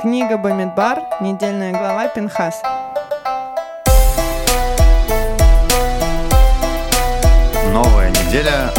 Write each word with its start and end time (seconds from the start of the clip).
Книга 0.00 0.38
Бамидбар, 0.38 0.98
недельная 1.20 1.72
глава 1.72 2.08
Пинхас. 2.08 2.62
Новая 7.70 8.08
неделя, 8.08 8.70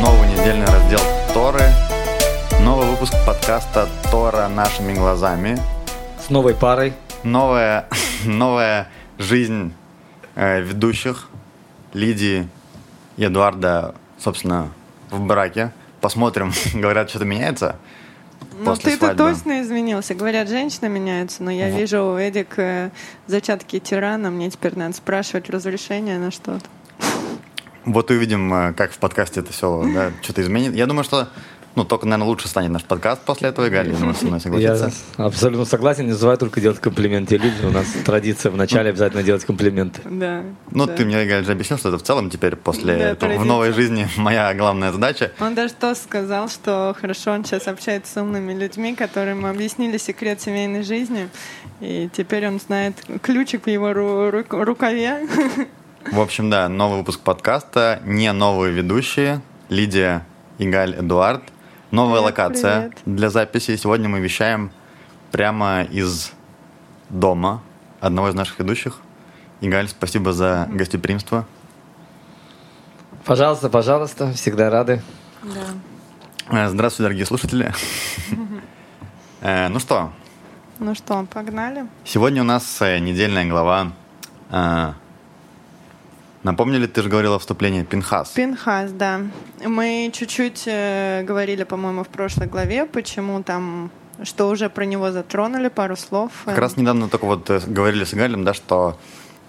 новый 0.00 0.28
недельный 0.28 0.66
раздел 0.66 1.00
Торы, 1.34 1.64
новый 2.60 2.86
выпуск 2.86 3.14
подкаста 3.26 3.88
Тора 4.12 4.46
нашими 4.46 4.94
глазами, 4.94 5.58
С 6.24 6.30
новой 6.30 6.54
парой. 6.54 6.92
новая, 7.24 7.88
новая 8.24 8.86
жизнь 9.18 9.74
э, 10.36 10.60
ведущих 10.60 11.30
Лидии 11.92 12.48
и 13.16 13.24
Эдуарда, 13.24 13.96
собственно, 14.18 14.68
в 15.10 15.20
браке. 15.20 15.72
Посмотрим, 16.00 16.52
говорят, 16.74 17.10
что-то 17.10 17.24
меняется 17.24 17.74
Ну, 18.58 18.76
ты-то 18.76 18.96
свадьбы. 18.96 19.16
точно 19.16 19.62
изменился. 19.62 20.14
Говорят, 20.14 20.48
женщина 20.48 20.86
меняется, 20.86 21.42
но 21.42 21.50
я 21.50 21.70
вижу, 21.70 22.16
Эдик, 22.16 22.58
э, 22.58 22.90
зачатки 23.26 23.78
тирана. 23.78 24.30
Мне 24.30 24.50
теперь 24.50 24.76
надо 24.76 24.94
спрашивать 24.94 25.48
разрешение 25.50 26.18
на 26.18 26.30
что-то. 26.30 26.64
Вот 27.84 28.10
увидим, 28.10 28.52
э, 28.52 28.72
как 28.74 28.92
в 28.92 28.98
подкасте 28.98 29.40
это 29.40 29.52
все 29.52 29.82
да, 29.94 30.12
что-то 30.22 30.42
изменит. 30.42 30.74
Я 30.74 30.86
думаю, 30.86 31.04
что 31.04 31.28
ну, 31.78 31.84
только, 31.84 32.06
наверное, 32.06 32.28
лучше 32.28 32.48
станет 32.48 32.70
наш 32.70 32.84
подкаст 32.84 33.22
после 33.22 33.48
этого, 33.48 33.66
и 33.66 33.70
Галя, 33.70 33.92
я 33.92 33.96
думаю, 33.96 34.14
со 34.14 34.26
мной 34.26 34.40
Я 34.60 34.74
согласится. 34.76 34.92
абсолютно 35.16 35.64
согласен. 35.64 36.06
Не 36.06 36.12
забывай 36.12 36.36
только 36.36 36.60
делать 36.60 36.78
комплименты 36.80 37.36
людям. 37.36 37.68
У 37.68 37.70
нас 37.70 37.86
традиция 38.04 38.50
в 38.50 38.56
начале 38.56 38.90
обязательно 38.90 39.22
делать 39.22 39.44
комплименты. 39.44 40.00
Да. 40.04 40.42
Ну, 40.70 40.86
да. 40.86 40.94
ты 40.94 41.04
мне, 41.04 41.24
Галь, 41.24 41.44
же 41.44 41.52
объяснил, 41.52 41.78
что 41.78 41.88
это 41.88 41.98
в 41.98 42.02
целом 42.02 42.30
теперь 42.30 42.56
после 42.56 42.96
Да, 42.96 43.04
этого, 43.10 43.32
в 43.38 43.44
новой 43.46 43.72
жизни 43.72 44.08
моя 44.16 44.52
главная 44.54 44.92
задача. 44.92 45.32
Он 45.40 45.54
даже 45.54 45.74
то 45.74 45.94
сказал, 45.94 46.48
что 46.48 46.96
хорошо, 47.00 47.32
он 47.32 47.44
сейчас 47.44 47.68
общается 47.68 48.12
с 48.12 48.16
умными 48.20 48.52
людьми, 48.52 48.94
которым 48.94 49.46
объяснили 49.46 49.96
секрет 49.98 50.40
семейной 50.40 50.82
жизни. 50.82 51.28
И 51.80 52.08
теперь 52.12 52.46
он 52.48 52.58
знает 52.60 52.94
ключик 53.22 53.66
в 53.66 53.68
его 53.70 53.90
ру- 53.90 54.30
ру- 54.30 54.64
рукаве. 54.64 55.26
В 56.10 56.20
общем, 56.20 56.48
да, 56.50 56.68
новый 56.68 56.98
выпуск 56.98 57.20
подкаста, 57.20 58.00
не 58.04 58.32
новые 58.32 58.72
ведущие, 58.72 59.42
Лидия 59.68 60.24
и 60.58 60.66
Галь 60.68 60.94
Эдуард. 60.98 61.42
Новая 61.90 62.20
Привет, 62.20 62.24
локация 62.38 62.80
привет. 62.90 62.98
для 63.06 63.30
записи. 63.30 63.76
Сегодня 63.76 64.08
мы 64.08 64.20
вещаем 64.20 64.70
прямо 65.32 65.82
из 65.84 66.32
дома 67.08 67.62
одного 68.00 68.28
из 68.28 68.34
наших 68.34 68.58
ведущих. 68.58 68.98
Игаль, 69.60 69.88
спасибо 69.88 70.32
за 70.32 70.68
гостеприимство. 70.70 71.46
Пожалуйста, 73.24 73.68
пожалуйста. 73.70 74.32
Всегда 74.32 74.70
рады. 74.70 75.02
Да. 75.42 76.66
Э, 76.66 76.68
Здравствуйте, 76.68 77.04
дорогие 77.04 77.26
слушатели. 77.26 77.72
Э, 79.40 79.68
Ну 79.68 79.78
что, 79.78 80.10
Ну 80.80 80.96
что, 80.96 81.24
погнали? 81.32 81.86
Сегодня 82.04 82.42
у 82.42 82.44
нас 82.44 82.82
э, 82.82 82.98
недельная 82.98 83.44
глава. 83.46 83.92
Напомнили, 86.48 86.86
ты 86.86 87.02
же 87.02 87.10
говорила 87.10 87.38
вступление 87.38 87.84
Пинхас. 87.84 88.30
Пинхас, 88.30 88.90
да. 88.90 89.20
Мы 89.62 90.10
чуть-чуть 90.14 90.62
э, 90.64 91.22
говорили, 91.22 91.64
по-моему, 91.64 92.04
в 92.04 92.08
прошлой 92.08 92.46
главе, 92.46 92.86
почему 92.86 93.42
там, 93.42 93.90
что 94.22 94.48
уже 94.48 94.70
про 94.70 94.86
него 94.86 95.12
затронули, 95.12 95.68
пару 95.68 95.94
слов. 95.94 96.32
Как 96.46 96.56
раз 96.56 96.78
недавно 96.78 97.10
только 97.10 97.26
вот 97.26 97.50
э, 97.50 97.60
говорили 97.66 98.04
с 98.04 98.14
Игалем, 98.14 98.44
да, 98.44 98.54
что 98.54 98.96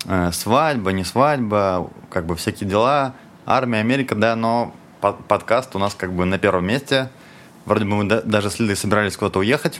э, 0.07 0.31
свадьба, 0.33 0.91
не 0.91 1.05
свадьба, 1.05 1.89
как 2.09 2.25
бы 2.25 2.35
всякие 2.35 2.69
дела, 2.69 3.13
армия, 3.45 3.79
Америка, 3.79 4.13
да, 4.15 4.35
но 4.35 4.75
под- 4.99 5.23
подкаст 5.25 5.73
у 5.77 5.79
нас 5.79 5.95
как 5.95 6.11
бы 6.11 6.25
на 6.25 6.37
первом 6.37 6.67
месте. 6.67 7.09
Вроде 7.63 7.85
бы 7.85 7.91
мы 7.95 8.03
да- 8.09 8.23
даже 8.23 8.49
с 8.49 8.59
Лидой 8.59 8.75
собирались 8.75 9.15
куда-то 9.15 9.39
уехать, 9.39 9.79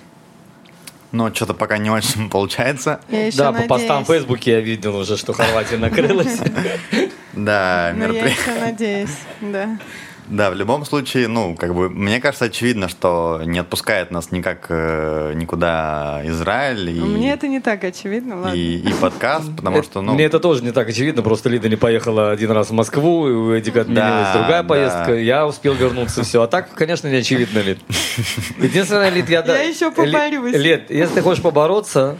но 1.11 1.33
что-то 1.33 1.53
пока 1.53 1.77
не 1.77 1.89
очень 1.89 2.29
получается. 2.31 3.01
Я 3.09 3.31
да, 3.35 3.53
по 3.53 3.63
постам 3.63 4.03
в. 4.03 4.07
Фейсбуке 4.07 4.51
я 4.51 4.59
видел 4.59 4.95
уже, 4.95 5.17
что 5.17 5.33
Хорватия 5.33 5.77
накрылась. 5.77 6.37
Да, 7.33 7.89
я 7.89 7.93
мероприятие. 7.93 8.31
еще 8.31 8.59
надеюсь, 8.59 9.17
да. 9.41 9.77
Да, 10.29 10.51
в 10.51 10.53
любом 10.55 10.85
случае, 10.85 11.27
ну, 11.27 11.55
как 11.55 11.73
бы, 11.73 11.89
мне 11.89 12.19
кажется, 12.21 12.45
очевидно, 12.45 12.87
что 12.87 13.41
не 13.45 13.57
отпускает 13.59 14.11
нас 14.11 14.31
никак 14.31 14.67
э, 14.69 15.33
никуда 15.35 16.21
Израиль 16.25 16.89
и, 16.91 17.01
Мне 17.01 17.33
это 17.33 17.47
не 17.47 17.59
так 17.59 17.83
очевидно, 17.83 18.39
ладно. 18.41 18.55
и, 18.55 18.77
и 18.77 18.93
подкаст, 18.93 19.55
потому 19.55 19.81
что, 19.81 20.01
ну, 20.01 20.13
Мне 20.13 20.25
это 20.25 20.39
тоже 20.39 20.63
не 20.63 20.71
так 20.71 20.87
очевидно, 20.87 21.23
просто 21.23 21.49
Лида 21.49 21.67
не 21.67 21.77
поехала 21.77 22.29
один 22.31 22.51
раз 22.51 22.69
в 22.69 22.73
Москву, 22.73 23.27
и 23.27 23.31
у 23.31 23.57
Эдика 23.57 23.81
отменилась 23.81 24.27
Да, 24.27 24.33
другая 24.33 24.61
да. 24.61 24.67
поездка, 24.69 25.13
я 25.15 25.47
успел 25.47 25.73
вернуться, 25.73 26.23
все. 26.23 26.43
А 26.43 26.47
так, 26.47 26.73
конечно, 26.75 27.07
не 27.07 27.15
очевидно, 27.17 27.59
Лид. 27.59 27.79
Единственное, 28.59 29.09
Лид, 29.09 29.29
я... 29.29 29.41
да- 29.41 29.57
Я 29.57 29.63
еще 29.69 29.89
поборюсь. 29.91 30.53
Ли- 30.53 30.59
Лид, 30.59 30.91
если 30.91 31.15
ты 31.15 31.21
хочешь 31.21 31.41
побороться, 31.41 32.17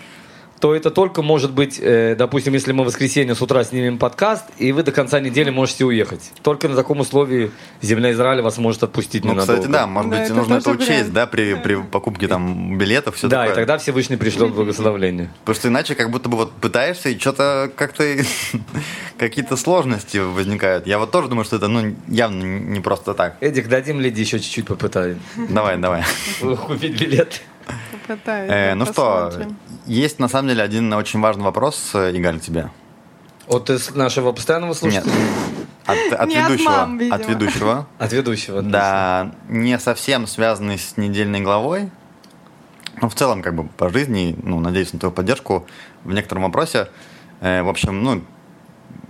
то 0.59 0.75
это 0.75 0.91
только 0.91 1.21
может 1.21 1.51
быть, 1.51 1.79
э, 1.81 2.15
допустим, 2.17 2.53
если 2.53 2.73
мы 2.73 2.83
в 2.83 2.87
воскресенье 2.87 3.33
с 3.33 3.41
утра 3.41 3.63
снимем 3.63 3.97
подкаст, 3.97 4.45
и 4.57 4.71
вы 4.73 4.83
до 4.83 4.91
конца 4.91 5.19
недели 5.21 5.49
можете 5.49 5.85
уехать. 5.85 6.31
Только 6.41 6.67
на 6.67 6.75
таком 6.75 6.99
условии 6.99 7.51
земля 7.81 8.11
Израиля 8.11 8.43
вас 8.43 8.57
может 8.57 8.83
отпустить 8.83 9.23
ну, 9.23 9.31
ненадолго. 9.31 9.53
кстати, 9.61 9.71
да, 9.71 9.87
может 9.87 10.11
Да, 10.11 10.17
быть, 10.17 10.25
это 10.25 10.33
нужно 10.35 10.55
это 10.55 10.69
учесть, 10.71 10.89
вариант. 10.89 11.13
да, 11.13 11.27
при, 11.27 11.53
при 11.55 11.75
покупке 11.75 12.27
там 12.27 12.77
билетов, 12.77 13.15
все 13.15 13.27
Да, 13.29 13.37
такое. 13.39 13.53
и 13.53 13.55
тогда 13.55 13.77
Всевышний 13.77 14.17
пришлет 14.17 14.53
благословление. 14.53 15.31
Потому 15.45 15.55
что 15.55 15.67
иначе 15.69 15.95
как 15.95 16.11
будто 16.11 16.27
бы 16.27 16.35
вот 16.37 16.51
пытаешься, 16.51 17.09
и 17.09 17.17
что-то 17.17 17.71
как-то 17.75 18.03
какие-то 19.17 19.55
сложности 19.55 20.17
возникают. 20.17 20.87
Я 20.87 20.99
вот 20.99 21.11
тоже 21.11 21.29
думаю, 21.29 21.45
что 21.45 21.55
это, 21.55 21.67
ну, 21.67 21.95
явно 22.07 22.43
не 22.43 22.79
просто 22.81 23.13
так. 23.13 23.37
Эдик, 23.39 23.67
дадим 23.69 23.99
Лиде 24.01 24.21
еще 24.21 24.39
чуть-чуть 24.39 24.67
попытаем. 24.67 25.19
Давай, 25.49 25.77
давай. 25.77 26.03
Купить 26.67 26.99
билет. 26.99 27.41
Попытаюсь, 27.91 28.49
Э, 28.51 28.69
да, 28.71 28.75
ну 28.75 28.85
что. 28.87 29.31
Есть 29.89 30.19
на 30.19 30.27
самом 30.27 30.49
деле 30.49 30.63
один 30.63 30.93
очень 30.93 31.19
важный 31.19 31.43
вопрос, 31.43 31.91
э, 31.93 32.11
Игаль, 32.15 32.39
тебе. 32.39 32.69
От 33.47 33.69
из 33.71 33.93
нашего 33.95 34.31
постоянного 34.31 34.71
Нет. 34.71 34.77
слушателя? 34.77 35.13
От, 35.85 36.13
от 36.13 36.29
Не 36.29 36.35
от 36.35 36.49
ведущего. 36.49 36.69
мам, 36.69 36.97
видимо. 36.99 37.15
от 37.15 37.27
ведущего. 37.27 37.87
От 37.97 38.13
ведущего. 38.13 38.61
Да, 38.61 39.31
не 39.47 39.79
совсем 39.79 40.27
связанный 40.27 40.77
с 40.77 40.97
недельной 40.97 41.41
главой. 41.41 41.89
Но 43.01 43.09
в 43.09 43.15
целом, 43.15 43.41
как 43.41 43.55
бы 43.55 43.63
по 43.63 43.89
жизни, 43.89 44.37
ну, 44.43 44.59
надеюсь 44.59 44.93
на 44.93 44.99
твою 44.99 45.11
поддержку 45.11 45.65
в 46.03 46.13
некотором 46.13 46.43
вопросе. 46.43 46.89
Э, 47.41 47.63
в 47.63 47.69
общем, 47.69 48.03
ну, 48.03 48.23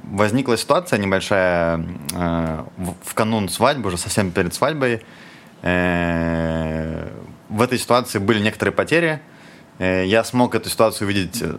возникла 0.03 0.55
ситуация 0.57 0.97
небольшая 0.99 1.85
э, 2.13 2.63
в, 2.77 2.93
в 3.03 3.13
канун 3.13 3.49
свадьбы, 3.49 3.89
уже 3.89 3.97
совсем 3.97 4.31
перед 4.31 4.53
свадьбой. 4.53 5.03
Э, 5.61 7.09
в 7.49 7.61
этой 7.61 7.77
ситуации 7.77 8.19
были 8.19 8.39
некоторые 8.39 8.73
потери. 8.73 9.19
Э, 9.19 9.38
я 9.79 10.23
смог 10.23 10.55
эту 10.55 10.69
ситуацию 10.69 11.07
увидеть 11.07 11.41
э, 11.41 11.55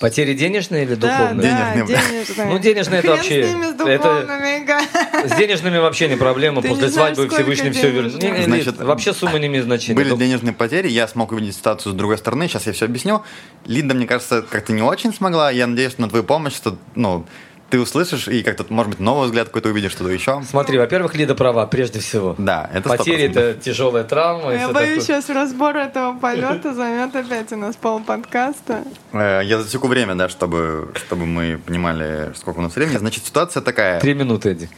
Потери 0.00 0.34
денежные 0.34 0.82
или 0.84 0.94
Да, 0.96 1.06
духовные? 1.18 1.42
да, 1.50 1.74
Денежные. 1.74 1.98
денежные. 2.10 2.46
Ну, 2.48 2.58
денежные 2.58 2.98
это 3.00 3.08
вообще- 3.10 3.44
с 3.44 3.54
ними, 3.54 3.64
с 3.76 3.86
это-. 3.86 5.28
С 5.28 5.36
денежными 5.38 5.78
вообще 5.78 6.08
не 6.08 6.16
проблема. 6.16 6.60
Ты 6.60 6.68
После 6.70 6.86
не 6.86 6.90
знаешь, 6.90 7.14
свадьбы 7.16 7.32
Всевышний 7.34 7.70
все 7.70 7.90
вернет. 7.90 8.20
Не, 8.20 8.30
не, 8.30 8.42
Значит, 8.44 8.78
вообще 8.80 9.12
сумма 9.12 9.38
не 9.38 9.46
имеет 9.46 9.64
значения. 9.64 9.94
Были 9.94 10.16
денежные 10.16 10.54
потери, 10.54 10.88
я 10.88 11.06
смог 11.06 11.30
увидеть 11.30 11.54
ситуацию 11.54 11.92
с 11.92 11.94
другой 11.94 12.18
стороны. 12.18 12.48
Сейчас 12.48 12.66
я 12.66 12.72
все 12.72 12.86
объясню. 12.86 13.22
Линда, 13.66 13.94
мне 13.94 14.06
кажется, 14.06 14.42
как-то 14.42 14.72
не 14.72 14.82
очень 14.82 15.14
смогла. 15.14 15.50
Я 15.52 15.66
надеюсь 15.68 15.96
на 15.98 16.08
твою 16.08 16.24
помощь, 16.24 16.54
что 16.54 16.76
ну, 16.96 17.24
ты 17.72 17.80
услышишь 17.80 18.28
и 18.28 18.42
как-то, 18.42 18.66
может 18.68 18.90
быть, 18.90 19.00
новый 19.00 19.24
взгляд 19.24 19.46
какой-то 19.46 19.70
увидишь, 19.70 19.92
что-то 19.92 20.10
еще. 20.10 20.42
Смотри, 20.46 20.76
во-первых, 20.76 21.14
Лида 21.14 21.34
права, 21.34 21.66
прежде 21.66 22.00
всего. 22.00 22.34
Да, 22.36 22.68
это 22.70 22.86
Потери 22.86 23.30
100%. 23.30 23.30
это 23.30 23.60
тяжелая 23.60 24.04
травма. 24.04 24.52
Я 24.52 24.68
боюсь, 24.68 24.88
такое. 24.88 25.00
сейчас 25.00 25.30
разбор 25.30 25.78
этого 25.78 26.18
полета 26.18 26.74
займет 26.74 27.16
опять 27.16 27.50
у 27.50 27.56
нас 27.56 27.74
пол 27.76 28.00
подкаста. 28.00 28.84
Э, 29.14 29.40
Я 29.42 29.62
засеку 29.62 29.88
время, 29.88 30.14
да, 30.16 30.28
чтобы, 30.28 30.92
чтобы 30.96 31.24
мы 31.24 31.58
понимали, 31.64 32.34
сколько 32.36 32.58
у 32.58 32.60
нас 32.60 32.76
времени. 32.76 32.98
Значит, 32.98 33.24
ситуация 33.24 33.62
такая. 33.62 34.00
Три 34.00 34.12
минуты, 34.12 34.50
Эдик. 34.50 34.68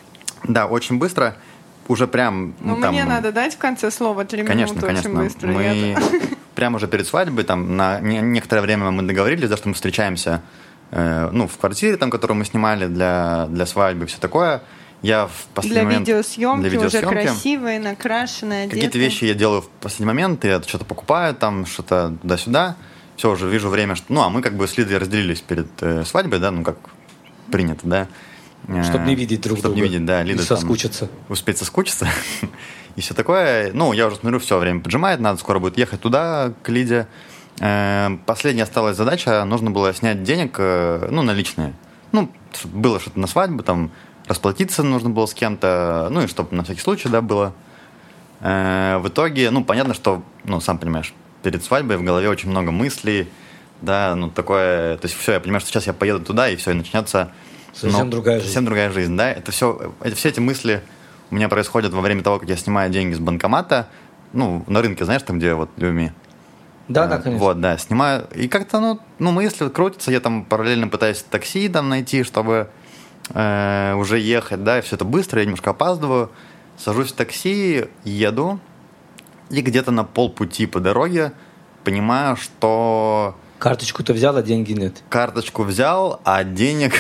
Да, 0.45 0.67
очень 0.67 1.01
быстро. 1.01 1.35
Уже 1.89 2.07
прям... 2.07 2.55
Но 2.61 2.77
ну, 2.77 2.81
там, 2.81 2.95
мне 2.95 3.05
надо 3.05 3.33
дать 3.33 3.55
в 3.55 3.59
конце 3.59 3.91
слова 3.91 4.25
три 4.25 4.45
Конечно, 4.45 4.75
минуты 4.75 4.87
конечно. 4.87 5.11
очень 5.11 5.19
быстро. 5.19 5.49
Мы 5.49 5.97
прямо 6.55 6.77
уже 6.77 6.87
перед 6.87 7.09
свадьбой, 7.09 7.43
там, 7.43 7.77
на 7.77 7.99
не- 7.99 8.21
некоторое 8.21 8.61
время 8.61 8.93
мы 8.93 9.03
договорились, 9.03 9.49
да, 9.49 9.57
что 9.57 9.67
мы 9.67 9.75
встречаемся, 9.75 10.43
э, 10.91 11.31
ну, 11.33 11.49
в 11.49 11.57
квартире, 11.57 11.97
там, 11.97 12.11
которую 12.11 12.39
мы 12.39 12.45
снимали 12.45 12.87
для, 12.87 13.47
для 13.51 13.67
свадьбы, 13.67 14.07
все 14.07 14.19
такое. 14.19 14.63
Я 15.03 15.27
в 15.27 15.47
последний 15.53 15.75
Для 15.75 15.85
момент... 15.85 16.09
видеосъемки, 16.09 16.69
для 16.69 16.79
уже 16.79 16.87
видеосъемки. 16.87 17.27
красивые, 17.27 17.79
накрашенные, 17.79 18.69
Какие-то 18.71 18.99
вещи 18.99 19.27
я 19.27 19.35
делаю 19.35 19.61
в 19.61 19.69
последний 19.69 20.07
момент, 20.07 20.45
я 20.45 20.63
что-то 20.63 20.87
покупаю, 20.87 21.35
там, 21.35 21.67
что-то 21.67 22.17
туда-сюда. 22.23 22.77
Все, 23.17 23.31
уже 23.31 23.47
вижу 23.49 23.69
время, 23.69 23.97
что... 23.97 24.07
Ну, 24.09 24.23
а 24.23 24.31
мы 24.31 24.41
как 24.41 24.57
бы 24.57 24.67
с 24.67 24.79
Лидой 24.79 24.97
разделились 24.97 25.43
перед 25.43 25.67
э, 25.83 26.05
свадьбой, 26.07 26.39
да, 26.39 26.51
ну, 26.51 26.65
как 26.65 26.77
принято, 27.53 27.87
да. 27.87 28.09
Чтобы 28.83 29.05
не 29.05 29.15
видеть 29.15 29.43
друг 29.43 29.59
Чтобы 29.59 29.75
друга. 29.75 29.87
не 29.87 29.93
видеть, 29.93 30.07
да, 30.07 30.23
И 30.23 30.29
Лида 30.29 30.47
там 30.47 30.57
соскучиться. 30.57 31.11
успеть 31.29 31.59
соскучиться 31.59 32.09
и 32.97 33.01
все 33.03 33.13
такое. 33.13 33.73
Ну, 33.75 33.93
я 33.93 34.07
уже 34.07 34.17
смотрю, 34.17 34.39
все, 34.41 34.59
время 34.59 34.81
поджимает, 34.81 35.21
надо 35.21 35.39
скоро 35.39 35.59
будет 35.59 35.77
ехать 35.77 36.01
туда, 36.01 36.53
к 36.63 36.69
Лиде. 36.71 37.07
Э, 37.61 38.17
Последняя 38.27 38.65
осталась 38.65 38.97
задача, 38.97 39.45
нужно 39.45 39.71
было 39.71 39.93
снять 39.95 40.23
денег, 40.23 40.57
э, 40.59 41.09
ну, 41.11 41.23
наличные. 41.23 41.75
Ну, 42.13 42.31
было 42.65 43.01
что-то 43.01 43.19
на 43.19 43.27
свадьбу, 43.27 43.63
там, 43.63 43.91
расплатиться 44.27 44.83
нужно 44.83 45.11
было 45.11 45.27
с 45.27 45.35
кем-то, 45.35 46.09
ну, 46.11 46.23
и 46.23 46.27
чтобы 46.27 46.55
на 46.57 46.65
всякий 46.65 46.81
случай, 46.81 47.09
да, 47.09 47.21
было. 47.21 47.53
Э, 48.41 48.99
В 48.99 49.09
итоге, 49.09 49.51
ну, 49.51 49.65
понятно, 49.65 49.95
что, 49.95 50.23
ну, 50.45 50.61
сам 50.61 50.79
понимаешь, 50.79 51.13
перед 51.43 51.63
свадьбой 51.63 51.97
в 51.97 52.03
голове 52.03 52.29
очень 52.29 52.51
много 52.51 52.71
мыслей, 52.71 53.29
да, 53.83 54.15
ну 54.15 54.31
такое, 54.31 54.97
то 54.97 55.07
есть 55.07 55.19
все, 55.19 55.33
я 55.33 55.41
понимаю, 55.41 55.61
что 55.61 55.71
сейчас 55.71 55.87
я 55.87 55.93
поеду 55.93 56.25
туда, 56.25 56.49
и 56.49 56.57
все, 56.57 56.71
и 56.71 56.75
начнется 56.75 57.31
Совсем 57.75 58.07
ну, 58.07 58.11
другая 58.11 58.37
жизнь. 58.37 58.47
Совсем 58.47 58.65
другая 58.65 58.91
жизнь, 58.91 59.17
да. 59.17 59.31
Это 59.31 59.51
все, 59.51 59.93
это, 60.01 60.15
все 60.15 60.29
эти 60.29 60.41
мысли 60.41 60.81
у 61.31 61.35
меня 61.35 61.49
происходят 61.49 61.93
во 61.93 62.01
время 62.01 62.23
того, 62.23 62.39
как 62.39 62.49
я 62.49 62.57
снимаю 62.57 62.91
деньги 62.91 63.15
с 63.15 63.19
банкомата, 63.19 63.89
ну, 64.33 64.65
на 64.69 64.81
рынке, 64.81 65.05
знаешь, 65.05 65.23
там, 65.23 65.39
где 65.39 65.55
вот 65.55 65.71
Люми. 65.77 66.13
Да, 66.89 67.07
да, 67.07 67.19
конечно. 67.19 67.45
Вот, 67.45 67.61
да, 67.61 67.79
снимаю. 67.79 68.27
И 68.35 68.49
как-то, 68.49 68.81
ну, 68.81 69.01
ну, 69.19 69.33
мысли 69.33 69.69
крутятся, 69.69 70.11
я 70.11 70.21
там 70.21 70.45
параллельно 70.45 70.89
пытаюсь 70.89 71.23
такси 71.23 71.69
там 71.69 71.89
найти, 71.89 72.25
чтобы 72.25 72.69
э, 73.31 73.95
уже 73.97 74.19
ехать, 74.19 74.65
да, 74.65 74.79
и 74.79 74.83
все 74.83 74.97
это 74.97 75.05
быстро, 75.05 75.41
я 75.41 75.47
немножко 75.47 75.71
опаздываю. 75.71 76.31
Сажусь 76.77 77.13
в 77.13 77.15
такси, 77.15 77.87
еду, 78.05 78.59
и 79.49 79.61
где-то 79.61 79.93
на 79.93 80.05
полпути 80.05 80.67
по 80.67 80.81
дороге 80.81 81.33
понимаю, 81.85 82.37
что 82.37 83.37
Карточку 83.59 84.03
ты 84.03 84.13
взял, 84.13 84.37
а 84.37 84.43
деньги 84.43 84.73
нет. 84.73 85.03
карточку 85.09 85.63
взял, 85.63 86.21
а 86.25 86.45
денег, 86.45 86.95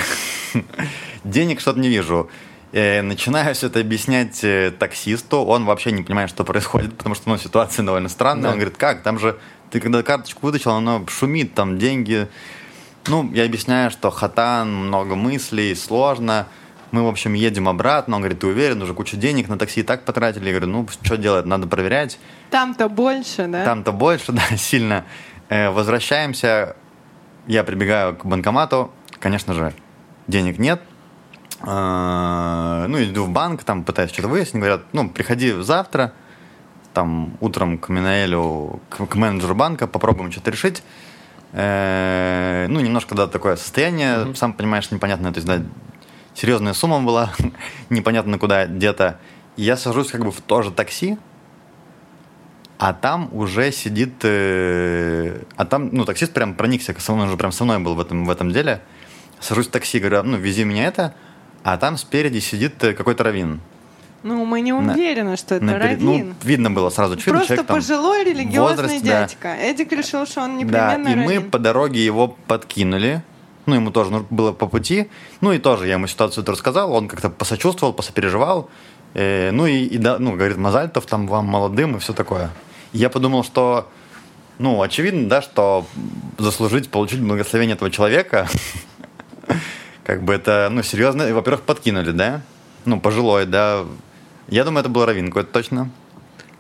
денег 1.25 1.61
что-то 1.61 1.81
не 1.81 1.89
вижу. 1.89 2.31
Э, 2.73 3.03
начинаю 3.03 3.55
все 3.55 3.67
это 3.67 3.81
объяснять 3.81 4.43
э, 4.43 4.73
таксисту, 4.77 5.45
он 5.45 5.65
вообще 5.65 5.93
не 5.93 6.03
понимает, 6.03 6.31
что 6.31 6.43
происходит, 6.45 6.97
потому 6.97 7.15
что 7.15 7.29
ну, 7.29 7.37
ситуация 7.39 7.85
довольно 7.85 8.09
странная. 8.09 8.45
Да. 8.45 8.51
Он 8.51 8.55
говорит, 8.55 8.77
как, 8.77 9.03
там 9.03 9.19
же 9.19 9.39
ты 9.75 9.81
когда 9.81 10.05
карточку 10.05 10.47
вытащил, 10.47 10.71
она 10.71 11.03
шумит, 11.09 11.55
там 11.55 11.79
деньги. 11.81 12.29
Ну, 13.09 13.29
я 13.33 13.45
объясняю, 13.45 13.91
что 13.91 14.13
хатан, 14.13 14.73
много 14.73 15.17
мыслей, 15.17 15.75
сложно. 15.75 16.47
Мы, 16.93 17.03
в 17.03 17.09
общем, 17.09 17.33
едем 17.33 17.69
обратно. 17.69 18.15
Он 18.15 18.23
говорит, 18.23 18.39
ты 18.39 18.47
уверен, 18.47 18.81
уже 18.83 18.95
кучу 18.95 19.17
денег 19.17 19.49
на 19.49 19.59
такси 19.59 19.81
и 19.81 19.83
так 19.83 20.05
потратили. 20.05 20.45
Я 20.45 20.51
говорю, 20.53 20.69
ну, 20.69 20.87
что 21.03 21.17
делать, 21.17 21.45
надо 21.45 21.67
проверять. 21.67 22.21
Там-то 22.51 22.89
больше, 22.89 23.49
да? 23.49 23.65
Там-то 23.65 23.91
больше, 23.91 24.31
да, 24.33 24.57
сильно. 24.57 25.07
Э, 25.49 25.71
возвращаемся, 25.71 26.77
я 27.49 27.65
прибегаю 27.65 28.15
к 28.15 28.25
банкомату, 28.25 28.93
конечно 29.19 29.55
же, 29.55 29.75
денег 30.29 30.61
нет. 30.61 30.81
Э, 31.67 32.87
ну, 32.87 33.03
иду 33.03 33.25
в 33.25 33.31
банк, 33.31 33.65
там 33.65 33.83
пытаюсь 33.83 34.13
что-то 34.13 34.29
выяснить, 34.29 34.63
говорят, 34.63 34.83
ну, 34.93 35.11
приходи 35.11 35.51
завтра, 35.51 36.13
там, 36.95 37.37
утром 37.41 37.77
к 37.79 37.89
Минаэлю, 37.89 38.81
к, 38.89 39.07
к 39.07 39.15
менеджеру 39.17 39.55
банка, 39.55 39.87
попробуем 39.87 40.33
что-то 40.33 40.51
решить. 40.51 40.83
Э, 41.53 42.67
ну, 42.69 42.81
немножко, 42.81 43.15
да, 43.15 43.27
такое 43.27 43.57
состояние, 43.57 44.35
сам 44.35 44.55
понимаешь, 44.55 44.91
непонятное, 44.91 45.33
то 45.33 45.39
есть, 45.39 45.47
да, 45.47 45.63
серьезная 46.35 46.73
сумма 46.73 47.01
была, 47.01 47.33
непонятно 47.91 48.39
куда 48.39 48.67
где-то. 48.67 49.21
Я 49.57 49.77
сажусь 49.77 50.11
как 50.11 50.25
бы 50.25 50.33
в 50.33 50.41
то 50.41 50.63
же 50.63 50.71
такси, 50.71 51.19
а 52.79 52.93
там 52.93 53.29
уже 53.33 53.71
сидит, 53.71 54.15
э, 54.23 55.43
а 55.57 55.65
там, 55.65 55.91
ну, 55.93 56.05
таксист 56.05 56.33
прям 56.33 56.55
проникся, 56.55 56.95
он 57.09 57.21
уже 57.21 57.37
прям 57.37 57.53
со 57.53 57.65
мной 57.65 57.79
был 57.79 57.95
в 57.95 58.01
этом, 58.01 58.25
в 58.25 58.31
этом 58.31 58.51
деле. 58.51 58.81
Сажусь 59.41 59.69
в 59.69 59.71
такси, 59.71 59.99
говорю, 60.01 60.23
ну, 60.23 60.37
вези 60.39 60.65
меня 60.65 60.87
это, 60.87 61.15
а 61.63 61.77
там 61.77 61.97
спереди 61.97 62.41
сидит 62.41 62.83
э, 62.83 62.95
какой-то 62.95 63.25
раввин. 63.25 63.61
Ну, 64.25 64.45
мы 64.47 64.63
не 64.63 64.73
На- 64.73 64.93
уверены, 64.93 65.37
что 65.37 65.55
это 65.57 65.65
На 65.67 65.79
раввин. 65.79 66.29
Ну, 66.31 66.35
видно 66.43 66.71
было 66.71 66.89
сразу, 66.89 67.21
что 67.21 67.31
Просто 67.31 67.49
человек 67.49 67.67
там 67.67 67.77
пожилой 67.77 68.25
религиозный 68.25 68.61
возраст, 68.85 69.05
да. 69.05 69.21
дядька. 69.21 69.49
Эдик 69.55 69.93
решил, 69.93 70.27
что 70.27 70.41
он 70.41 70.57
Да, 70.67 70.97
непременно 70.97 71.09
и 71.09 71.15
мы 71.15 71.35
раввин. 71.35 71.51
по 71.51 71.59
дороге 71.59 72.03
его 72.05 72.29
подкинули. 72.47 73.23
Ну, 73.67 73.75
ему 73.75 73.91
тоже 73.91 74.11
нужно 74.11 74.27
было 74.31 74.53
по 74.53 74.67
пути. 74.67 75.09
Ну, 75.43 75.53
и 75.53 75.59
тоже 75.59 75.87
я 75.89 75.95
ему 75.95 76.07
ситуацию 76.07 76.43
эту 76.43 76.53
рассказал. 76.53 76.93
Он 76.93 77.07
как-то 77.07 77.29
посочувствовал, 77.29 77.93
посопереживал. 77.93 78.71
Э, 79.13 79.51
ну, 79.53 79.67
и, 79.67 79.85
и 79.85 79.99
да, 79.99 80.19
ну, 80.19 80.33
говорит, 80.33 80.57
Мазальтов, 80.57 81.05
там, 81.05 81.27
вам 81.27 81.47
молодым 81.47 81.97
и 81.97 81.99
все 81.99 82.15
такое. 82.15 82.51
И 82.93 82.99
я 82.99 83.11
подумал, 83.11 83.45
что, 83.45 83.89
ну, 84.59 84.81
очевидно, 84.81 85.29
да, 85.29 85.43
что 85.43 85.87
заслужить, 86.39 86.91
получить 86.91 87.21
благословение 87.21 87.75
этого 87.75 87.91
человека, 87.91 88.49
как 90.05 90.23
бы 90.23 90.33
это, 90.33 90.69
ну, 90.71 90.83
серьезно, 90.83 91.23
и, 91.29 91.33
во-первых, 91.33 91.63
подкинули, 91.63 92.11
да? 92.11 92.41
Ну, 92.87 93.01
пожилой, 93.01 93.47
да. 93.47 93.85
Я 94.49 94.65
думаю, 94.65 94.81
это 94.81 94.89
был 94.89 95.05
Равин 95.05 95.29
какой-то 95.29 95.51
точно. 95.53 95.91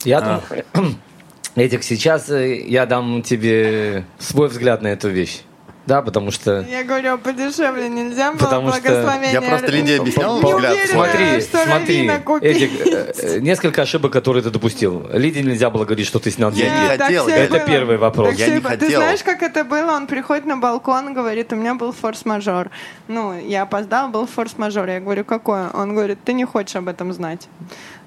Я 0.04 0.18
А. 0.18 0.42
думаю, 0.50 0.96
Этих 1.54 1.84
сейчас 1.84 2.30
э, 2.30 2.62
я 2.66 2.84
дам 2.84 3.22
тебе 3.22 4.04
свой 4.18 4.48
взгляд 4.48 4.82
на 4.82 4.88
эту 4.88 5.08
вещь. 5.08 5.42
Да, 5.86 6.00
потому 6.00 6.30
что... 6.30 6.60
Я 6.68 6.82
говорю, 6.82 7.18
подешевле 7.18 7.88
нельзя 7.88 8.32
было 8.32 8.38
Потому 8.38 8.72
что. 8.72 9.20
Я 9.30 9.42
просто 9.42 9.70
Лидии 9.70 9.98
объяснял 9.98 10.40
Не 10.40 10.52
взгляд 10.52 10.72
уверена. 10.72 11.40
Смотри, 11.40 11.40
смотри. 11.40 12.48
Эдик, 12.48 12.70
э, 12.86 13.38
несколько 13.40 13.82
ошибок, 13.82 14.12
которые 14.12 14.42
ты 14.42 14.50
допустил. 14.50 15.06
Лидии 15.12 15.40
нельзя 15.40 15.68
было 15.68 15.84
говорить, 15.84 16.06
что 16.06 16.18
ты 16.18 16.30
снял 16.30 16.50
Я 16.52 16.56
деньги. 16.56 16.74
не 16.74 16.80
Нет, 16.88 16.98
так 16.98 17.06
хотел, 17.06 17.28
я- 17.28 17.36
Это 17.36 17.56
было. 17.58 17.66
первый 17.66 17.96
вопрос. 17.98 18.28
Так 18.30 18.38
Я 18.38 18.48
не 18.48 18.60
было. 18.60 18.70
Ты 18.70 18.78
хотел. 18.86 19.00
знаешь, 19.00 19.22
как 19.22 19.42
это 19.42 19.64
было? 19.64 19.92
Он 19.92 20.06
приходит 20.06 20.46
на 20.46 20.56
балкон, 20.56 21.12
говорит, 21.12 21.52
у 21.52 21.56
меня 21.56 21.74
был 21.74 21.92
форс-мажор. 21.92 22.70
Ну, 23.08 23.38
я 23.38 23.62
опоздал, 23.62 24.08
был 24.08 24.26
форс-мажор. 24.26 24.88
Я 24.88 25.00
говорю, 25.00 25.24
какой? 25.24 25.68
Он 25.70 25.94
говорит, 25.94 26.18
ты 26.24 26.32
не 26.32 26.44
хочешь 26.46 26.76
об 26.76 26.88
этом 26.88 27.12
знать. 27.12 27.48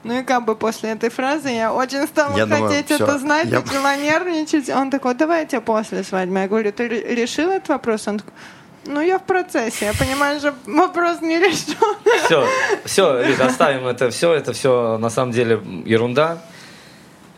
Ну 0.03 0.19
и 0.19 0.23
как 0.23 0.45
бы 0.45 0.55
после 0.55 0.91
этой 0.91 1.09
фразы 1.09 1.49
я 1.49 1.73
очень 1.73 2.07
стала 2.07 2.37
Я 2.37 2.45
думаю, 2.45 2.67
хотеть 2.69 2.85
всё, 2.95 3.03
это 3.03 3.17
знать, 3.19 3.47
я- 3.49 3.59
начала 3.61 3.95
нервничать. 3.97 4.69
Он 4.69 4.89
такой, 4.89 5.15
давай 5.15 5.41
я 5.41 5.45
тебе 5.45 5.61
после 5.61 6.03
свадьбы. 6.03 6.39
Я 6.39 6.47
говорю, 6.47 6.71
ты 6.71 6.87
ре- 6.87 7.15
решил 7.15 7.49
этот 7.49 7.69
вопрос? 7.69 8.07
Он 8.07 8.19
такой, 8.19 8.33
ну 8.85 9.01
я 9.01 9.17
в 9.19 9.23
процессе. 9.23 9.85
Я 9.85 9.93
понимаю, 9.93 10.39
что 10.39 10.53
вопрос 10.65 11.21
не 11.21 11.39
решен. 11.39 11.75
Все, 12.25 12.47
все, 12.85 13.21
Лиз, 13.23 13.39
оставим 13.39 13.85
это 13.87 14.09
все. 14.11 14.33
Это 14.33 14.53
все 14.53 14.97
на 14.97 15.09
самом 15.09 15.31
деле 15.33 15.59
ерунда. 15.85 16.37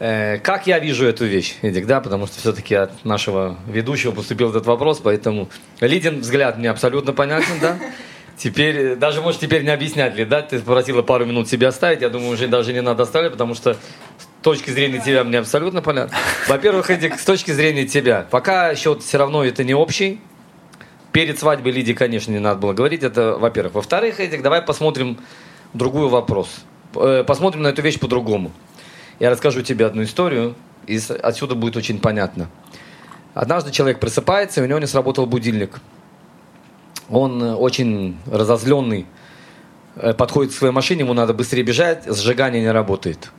Э, 0.02 0.38
Как 0.38 0.68
я 0.68 0.80
вижу 0.80 1.06
эту 1.06 1.26
вещь, 1.26 1.58
Эдик, 1.62 1.86
да, 1.86 2.00
потому 2.02 2.26
что 2.28 2.40
все-таки 2.40 2.76
от 2.76 3.04
нашего 3.04 3.58
ведущего 3.68 4.12
поступил 4.12 4.50
этот 4.50 4.66
вопрос, 4.66 5.00
поэтому 5.04 5.50
Лидин 5.82 6.22
взгляд 6.22 6.58
мне 6.58 6.70
абсолютно 6.70 7.14
понятен, 7.14 7.60
да. 7.62 7.78
Теперь, 8.40 8.78
э, 8.78 8.96
даже 8.96 9.22
можешь 9.22 9.42
теперь 9.42 9.64
не 9.64 9.70
объяснять 9.70 10.16
ли, 10.16 10.24
да, 10.24 10.42
ты 10.42 10.60
попросила 10.60 11.02
пару 11.02 11.26
минут 11.26 11.50
себе 11.50 11.68
оставить, 11.68 12.02
я 12.02 12.08
думаю, 12.08 12.32
уже 12.32 12.48
даже 12.48 12.72
не 12.72 12.82
надо 12.82 13.04
оставлять, 13.04 13.34
потому 13.34 13.54
что 13.54 13.74
с 13.74 14.44
точки 14.44 14.70
зрения 14.70 15.00
тебя 15.06 15.26
мне 15.26 15.40
абсолютно 15.40 15.82
понятно. 15.82 16.16
Во-первых, 16.48 16.90
Эдик, 16.90 17.20
с 17.20 17.26
точки 17.26 17.52
зрения 17.52 17.86
тебя, 17.86 18.26
пока 18.32 18.74
счет 18.76 19.04
все 19.04 19.18
равно 19.18 19.44
это 19.44 19.66
не 19.66 19.74
общий, 19.74 20.22
перед 21.12 21.38
свадьбой 21.38 21.74
Лидии, 21.74 21.92
конечно, 21.92 22.32
не 22.32 22.40
надо 22.40 22.62
было 22.62 22.72
говорить, 22.72 23.04
это 23.04 23.38
во-первых. 23.38 23.74
Во-вторых, 23.74 24.22
Эдик, 24.22 24.42
давай 24.42 24.62
посмотрим 24.62 25.18
другой 25.74 26.08
вопрос. 26.08 26.62
Э, 26.96 27.26
Посмотрим 27.28 27.64
на 27.64 27.68
эту 27.68 27.82
вещь 27.82 28.00
по-другому. 28.00 28.54
Я 29.20 29.32
расскажу 29.32 29.64
тебе 29.64 29.86
одну 29.86 30.04
историю, 30.04 30.56
и 30.88 30.98
отсюда 31.22 31.56
будет 31.56 31.76
очень 31.76 32.00
понятно. 32.00 32.50
Однажды 33.34 33.72
человек 33.72 34.00
просыпается, 34.00 34.62
и 34.62 34.64
у 34.64 34.68
него 34.68 34.80
не 34.80 34.88
сработал 34.88 35.26
будильник. 35.26 35.82
Он 37.10 37.42
э, 37.42 37.56
очень 37.56 38.18
разозленный, 38.32 39.06
э, 39.96 40.14
подходит 40.14 40.54
к 40.54 40.56
своей 40.56 40.74
машине, 40.74 41.02
ему 41.02 41.14
надо 41.14 41.34
быстрее 41.34 41.64
бежать, 41.64 42.06
сжигание 42.06 42.62
не 42.62 42.72
работает. 42.72 43.32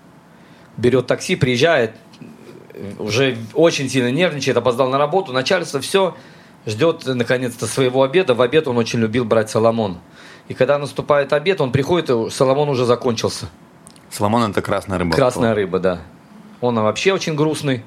Берет 0.76 1.06
такси, 1.06 1.36
приезжает, 1.36 1.92
э, 2.74 2.92
уже 2.98 3.36
очень 3.54 3.88
сильно 3.88 4.10
нервничает, 4.10 4.56
опоздал 4.56 4.88
на 4.88 4.98
работу, 4.98 5.32
начальство 5.32 5.80
все, 5.80 6.16
ждет 6.66 7.06
наконец-то 7.06 7.66
своего 7.66 8.02
обеда. 8.02 8.34
В 8.34 8.42
обед 8.42 8.68
он 8.68 8.76
очень 8.76 8.98
любил 8.98 9.24
брать 9.24 9.50
Соломон. 9.50 9.98
И 10.48 10.54
когда 10.54 10.78
наступает 10.78 11.32
обед, 11.32 11.60
он 11.60 11.70
приходит, 11.70 12.10
и 12.10 12.30
Соломон 12.30 12.68
уже 12.68 12.84
закончился. 12.84 13.48
Соломон 14.10 14.50
это 14.50 14.62
красная 14.62 14.98
рыба. 14.98 15.14
Красная 15.14 15.54
рыба, 15.54 15.78
да. 15.78 16.00
Он 16.60 16.74
вообще 16.74 17.12
очень 17.12 17.36
грустный. 17.36 17.84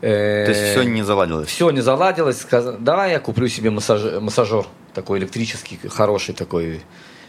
То 0.00 0.46
есть 0.48 0.72
все 0.72 0.82
не 0.82 1.02
заладилось. 1.02 1.48
Все 1.48 1.70
не 1.70 1.80
заладилось. 1.80 2.40
Сказ- 2.40 2.76
Давай 2.78 3.12
я 3.12 3.20
куплю 3.20 3.48
себе 3.48 3.70
массаж- 3.70 4.20
массажер. 4.20 4.66
Такой 4.92 5.18
электрический, 5.18 5.78
хороший 5.88 6.34
такой. 6.34 6.82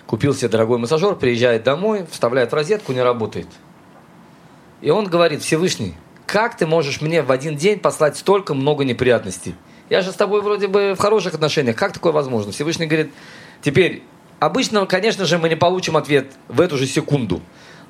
Купил 0.06 0.36
себе 0.36 0.50
дорогой 0.50 0.78
массажер, 0.78 1.16
приезжает 1.16 1.64
домой, 1.64 2.06
вставляет 2.12 2.52
в 2.52 2.56
розетку, 2.56 2.94
не 2.94 3.02
работает. 3.02 3.48
И 4.82 4.90
он 4.92 5.06
говорит, 5.08 5.42
Всевышний, 5.42 5.96
как 6.28 6.58
ты 6.58 6.68
можешь 6.68 7.02
мне 7.02 7.22
в 7.24 7.32
один 7.32 7.56
день 7.56 7.80
послать 7.80 8.18
столько 8.18 8.54
много 8.54 8.84
неприятностей? 8.84 9.56
Я 9.90 10.02
же 10.02 10.12
с 10.12 10.16
тобой 10.16 10.42
вроде 10.42 10.68
бы 10.68 10.94
в 10.94 11.00
хороших 11.00 11.34
отношениях. 11.34 11.76
Как 11.76 11.94
такое 11.94 12.12
возможно? 12.12 12.52
Всевышний 12.52 12.86
говорит, 12.88 13.12
теперь, 13.62 14.04
обычно, 14.40 14.86
конечно 14.86 15.26
же, 15.26 15.38
мы 15.38 15.50
не 15.50 15.56
получим 15.56 15.98
ответ 15.98 16.32
в 16.48 16.62
эту 16.62 16.78
же 16.78 16.86
секунду. 16.88 17.42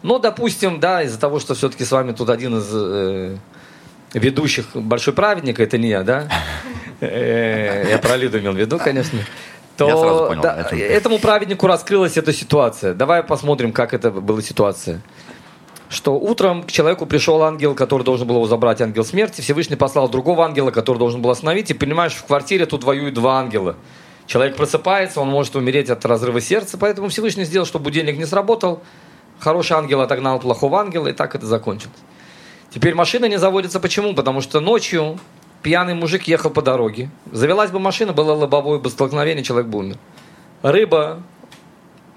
Но, 0.04 0.20
допустим, 0.20 0.80
да, 0.80 1.04
из-за 1.04 1.20
того, 1.20 1.40
что 1.40 1.56
все-таки 1.56 1.84
с 1.84 1.92
вами 1.92 2.12
тут 2.12 2.30
один 2.30 2.58
из 2.58 2.70
э, 2.72 3.38
ведущих 4.20 4.76
большой 4.76 5.14
праведник, 5.14 5.60
это 5.60 5.78
не 5.78 5.90
я, 5.90 6.04
да? 6.04 6.28
Э, 7.02 7.88
Я 7.90 7.98
про 7.98 8.16
Лиду 8.16 8.40
имел 8.40 8.54
в 8.54 8.58
виду, 8.58 8.80
конечно. 8.80 9.20
То 9.78 9.88
Я 9.90 9.98
сразу 9.98 10.28
понял, 10.28 10.42
да, 10.42 10.70
этому 10.72 11.20
праведнику 11.20 11.68
раскрылась 11.68 12.16
эта 12.16 12.32
ситуация. 12.32 12.94
Давай 12.94 13.24
посмотрим, 13.24 13.74
как 13.74 13.94
это 13.94 14.10
была 14.10 14.42
ситуация. 14.42 15.02
Что 15.90 16.14
утром 16.14 16.64
к 16.64 16.72
человеку 16.72 17.06
пришел 17.06 17.44
ангел, 17.44 17.76
который 17.76 18.04
должен 18.04 18.26
был 18.26 18.36
его 18.36 18.48
забрать, 18.48 18.82
ангел 18.82 19.04
смерти. 19.04 19.42
Всевышний 19.42 19.76
послал 19.76 20.08
другого 20.10 20.46
ангела, 20.46 20.72
который 20.72 20.98
должен 20.98 21.22
был 21.22 21.30
остановить. 21.30 21.70
И 21.72 21.74
понимаешь, 21.74 22.14
в 22.14 22.24
квартире 22.26 22.66
тут 22.66 22.86
воюют 22.86 23.14
два 23.14 23.40
ангела. 23.40 23.76
Человек 24.26 24.56
просыпается, 24.56 25.22
он 25.22 25.28
может 25.28 25.56
умереть 25.56 25.90
от 25.90 26.04
разрыва 26.06 26.42
сердца, 26.42 26.78
поэтому 26.80 27.10
Всевышний 27.10 27.44
сделал, 27.44 27.68
чтобы 27.68 27.84
будильник 27.84 28.18
не 28.18 28.26
сработал. 28.26 28.82
Хороший 29.40 29.74
ангел 29.78 30.02
отогнал 30.02 30.40
плохого 30.40 30.80
ангела, 30.80 31.10
и 31.10 31.14
так 31.14 31.36
это 31.36 31.46
закончилось. 31.46 31.98
Теперь 32.76 32.94
машина 32.94 33.26
не 33.30 33.40
заводится. 33.40 33.80
Почему? 33.80 34.14
Потому 34.14 34.42
что 34.42 34.60
ночью 34.60 35.18
пьяный 35.64 35.94
мужик 35.94 36.24
ехал 36.24 36.50
по 36.50 36.62
дороге. 36.62 37.10
Завелась 37.32 37.72
бы 37.72 37.80
машина, 37.80 38.12
было 38.12 38.34
лобовое 38.34 38.80
бы 38.80 38.90
столкновение, 38.90 39.46
человек 39.46 39.70
бы 39.70 39.80
умер. 39.80 39.98
Рыба. 40.62 41.24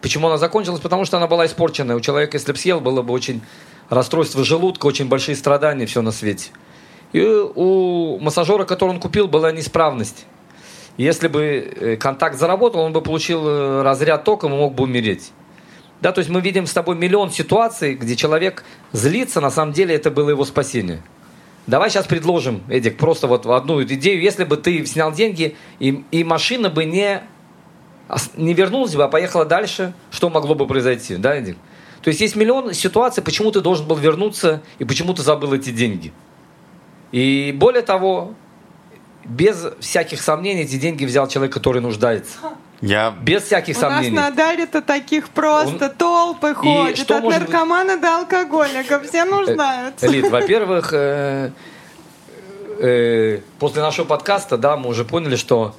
Почему 0.02 0.26
она 0.26 0.36
закончилась? 0.36 0.80
Потому 0.80 1.04
что 1.04 1.16
она 1.16 1.28
была 1.28 1.46
испорченная. 1.46 1.94
У 1.94 2.00
человека, 2.00 2.36
если 2.36 2.50
бы 2.50 2.58
съел, 2.58 2.80
было 2.80 3.02
бы 3.02 3.14
очень 3.14 3.40
расстройство 3.88 4.42
желудка, 4.42 4.86
очень 4.86 5.06
большие 5.06 5.36
страдания, 5.36 5.86
все 5.86 6.02
на 6.02 6.10
свете. 6.10 6.50
И 7.12 7.22
у 7.22 8.18
массажера, 8.18 8.64
который 8.64 8.90
он 8.90 8.98
купил, 8.98 9.28
была 9.28 9.52
неисправность. 9.52 10.26
Если 10.96 11.28
бы 11.28 11.42
э, 11.44 11.96
контакт 11.96 12.36
заработал, 12.36 12.80
он 12.80 12.92
бы 12.92 13.00
получил 13.00 13.46
э, 13.46 13.82
разряд 13.82 14.24
током 14.24 14.52
и 14.54 14.56
мог 14.56 14.74
бы 14.74 14.82
умереть. 14.82 15.30
Да, 16.00 16.12
то 16.12 16.20
есть 16.20 16.30
мы 16.30 16.40
видим 16.40 16.66
с 16.66 16.72
тобой 16.72 16.96
миллион 16.96 17.30
ситуаций, 17.30 17.94
где 17.94 18.14
человек 18.14 18.64
злится, 18.92 19.40
на 19.40 19.50
самом 19.50 19.72
деле 19.72 19.94
это 19.94 20.10
было 20.10 20.30
его 20.30 20.44
спасение. 20.44 21.02
Давай 21.66 21.90
сейчас 21.90 22.06
предложим, 22.06 22.62
Эдик, 22.68 22.96
просто 22.96 23.26
вот 23.26 23.44
одну 23.46 23.82
идею. 23.82 24.22
Если 24.22 24.44
бы 24.44 24.56
ты 24.56 24.86
снял 24.86 25.12
деньги, 25.12 25.56
и, 25.80 26.04
и 26.10 26.24
машина 26.24 26.70
бы 26.70 26.84
не, 26.84 27.22
не 28.36 28.54
вернулась 28.54 28.94
бы, 28.94 29.04
а 29.04 29.08
поехала 29.08 29.44
дальше, 29.44 29.92
что 30.10 30.30
могло 30.30 30.54
бы 30.54 30.66
произойти, 30.66 31.16
да, 31.16 31.34
Эдик? 31.34 31.56
То 32.00 32.08
есть 32.08 32.20
есть 32.20 32.36
миллион 32.36 32.72
ситуаций, 32.72 33.22
почему 33.22 33.50
ты 33.50 33.60
должен 33.60 33.86
был 33.86 33.96
вернуться 33.96 34.62
и 34.78 34.84
почему 34.84 35.14
ты 35.14 35.22
забыл 35.22 35.52
эти 35.52 35.70
деньги. 35.70 36.12
И 37.10 37.54
более 37.58 37.82
того, 37.82 38.34
без 39.24 39.66
всяких 39.80 40.22
сомнений 40.22 40.62
эти 40.62 40.76
деньги 40.76 41.04
взял 41.04 41.26
человек, 41.28 41.52
который 41.52 41.82
нуждается. 41.82 42.38
Я... 42.80 43.10
Без 43.22 43.42
всяких 43.44 43.76
У 43.76 43.80
сомнений. 43.80 44.10
нас 44.16 44.30
на 44.30 44.36
Даре-то 44.36 44.82
таких 44.82 45.30
просто 45.30 45.86
Он- 45.86 45.94
толпы 45.94 46.54
ходят. 46.54 46.96
что 46.98 47.16
От 47.16 47.24
может 47.24 47.40
наркомана 47.48 47.96
до 47.96 48.18
алкоголика. 48.18 49.00
Все 49.00 49.24
нуждаются. 49.24 50.06
Элит, 50.06 50.30
во-первых, 50.30 50.90
э, 50.92 51.50
э, 52.80 53.40
после 53.58 53.82
нашего 53.82 54.06
подкаста, 54.06 54.56
да, 54.56 54.76
мы 54.76 54.90
уже 54.90 55.04
поняли, 55.04 55.34
что 55.36 55.74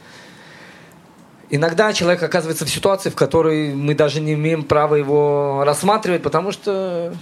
иногда 1.50 1.94
человек 1.94 2.22
оказывается 2.22 2.66
в 2.66 2.70
ситуации, 2.70 3.10
в 3.10 3.16
которой 3.16 3.74
мы 3.74 3.96
даже 3.96 4.20
не 4.20 4.34
имеем 4.34 4.64
права 4.64 4.96
его 4.96 5.64
рассматривать, 5.66 6.22
потому 6.22 6.52
что 6.52 7.14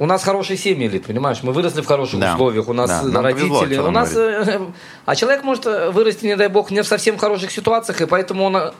у 0.00 0.06
нас 0.06 0.24
хорошие 0.24 0.56
семьи, 0.56 0.86
Элит, 0.88 1.04
понимаешь? 1.06 1.42
Мы 1.42 1.52
выросли 1.52 1.82
в 1.82 1.86
хороших 1.86 2.18
Да. 2.18 2.32
условиях, 2.32 2.68
у 2.68 2.72
нас 2.72 2.88
Да, 2.88 3.00
повезло, 3.02 3.20
родители, 3.60 3.74
что 3.74 3.88
у 3.88 3.90
нас... 3.90 4.16
э, 4.16 4.58
А 5.04 5.14
человек 5.14 5.44
может 5.44 5.66
э, 5.66 5.90
вырасти, 5.90 6.24
не 6.24 6.36
дай 6.36 6.48
бог, 6.48 6.70
не 6.70 6.82
в 6.82 6.86
совсем 6.86 7.18
хороших 7.18 7.50
ситуациях, 7.50 8.00
и 8.00 8.06
поэтому 8.06 8.44
он 8.44 8.56
э, 8.56 8.72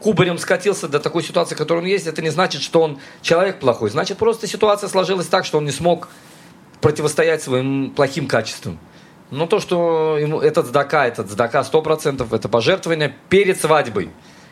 кубарем 0.00 0.38
скатился 0.38 0.88
до 0.88 0.98
такой 0.98 1.22
ситуации, 1.22 1.54
в 1.54 1.58
которой 1.58 1.80
он 1.80 1.84
есть, 1.84 2.06
это 2.06 2.22
не 2.22 2.30
значит, 2.30 2.62
что 2.62 2.80
он 2.80 2.98
человек 3.20 3.60
плохой. 3.60 3.90
Значит, 3.90 4.16
просто 4.16 4.46
ситуация 4.46 4.88
сложилась 4.88 5.26
так, 5.26 5.44
что 5.44 5.58
он 5.58 5.66
не 5.66 5.72
смог 5.72 6.08
противостоять 6.80 7.42
своим 7.42 7.90
плохим 7.90 8.26
качествам. 8.26 8.78
Но 9.30 9.46
то, 9.46 9.60
что 9.60 10.16
ему 10.18 10.40
этот 10.40 10.64
сдака, 10.68 11.06
этот 11.06 11.30
сдака 11.30 11.60
100%, 11.60 12.34
это 12.34 12.48
пожертвование 12.48 13.14
перед 13.28 13.60
свадьбой. 13.60 14.08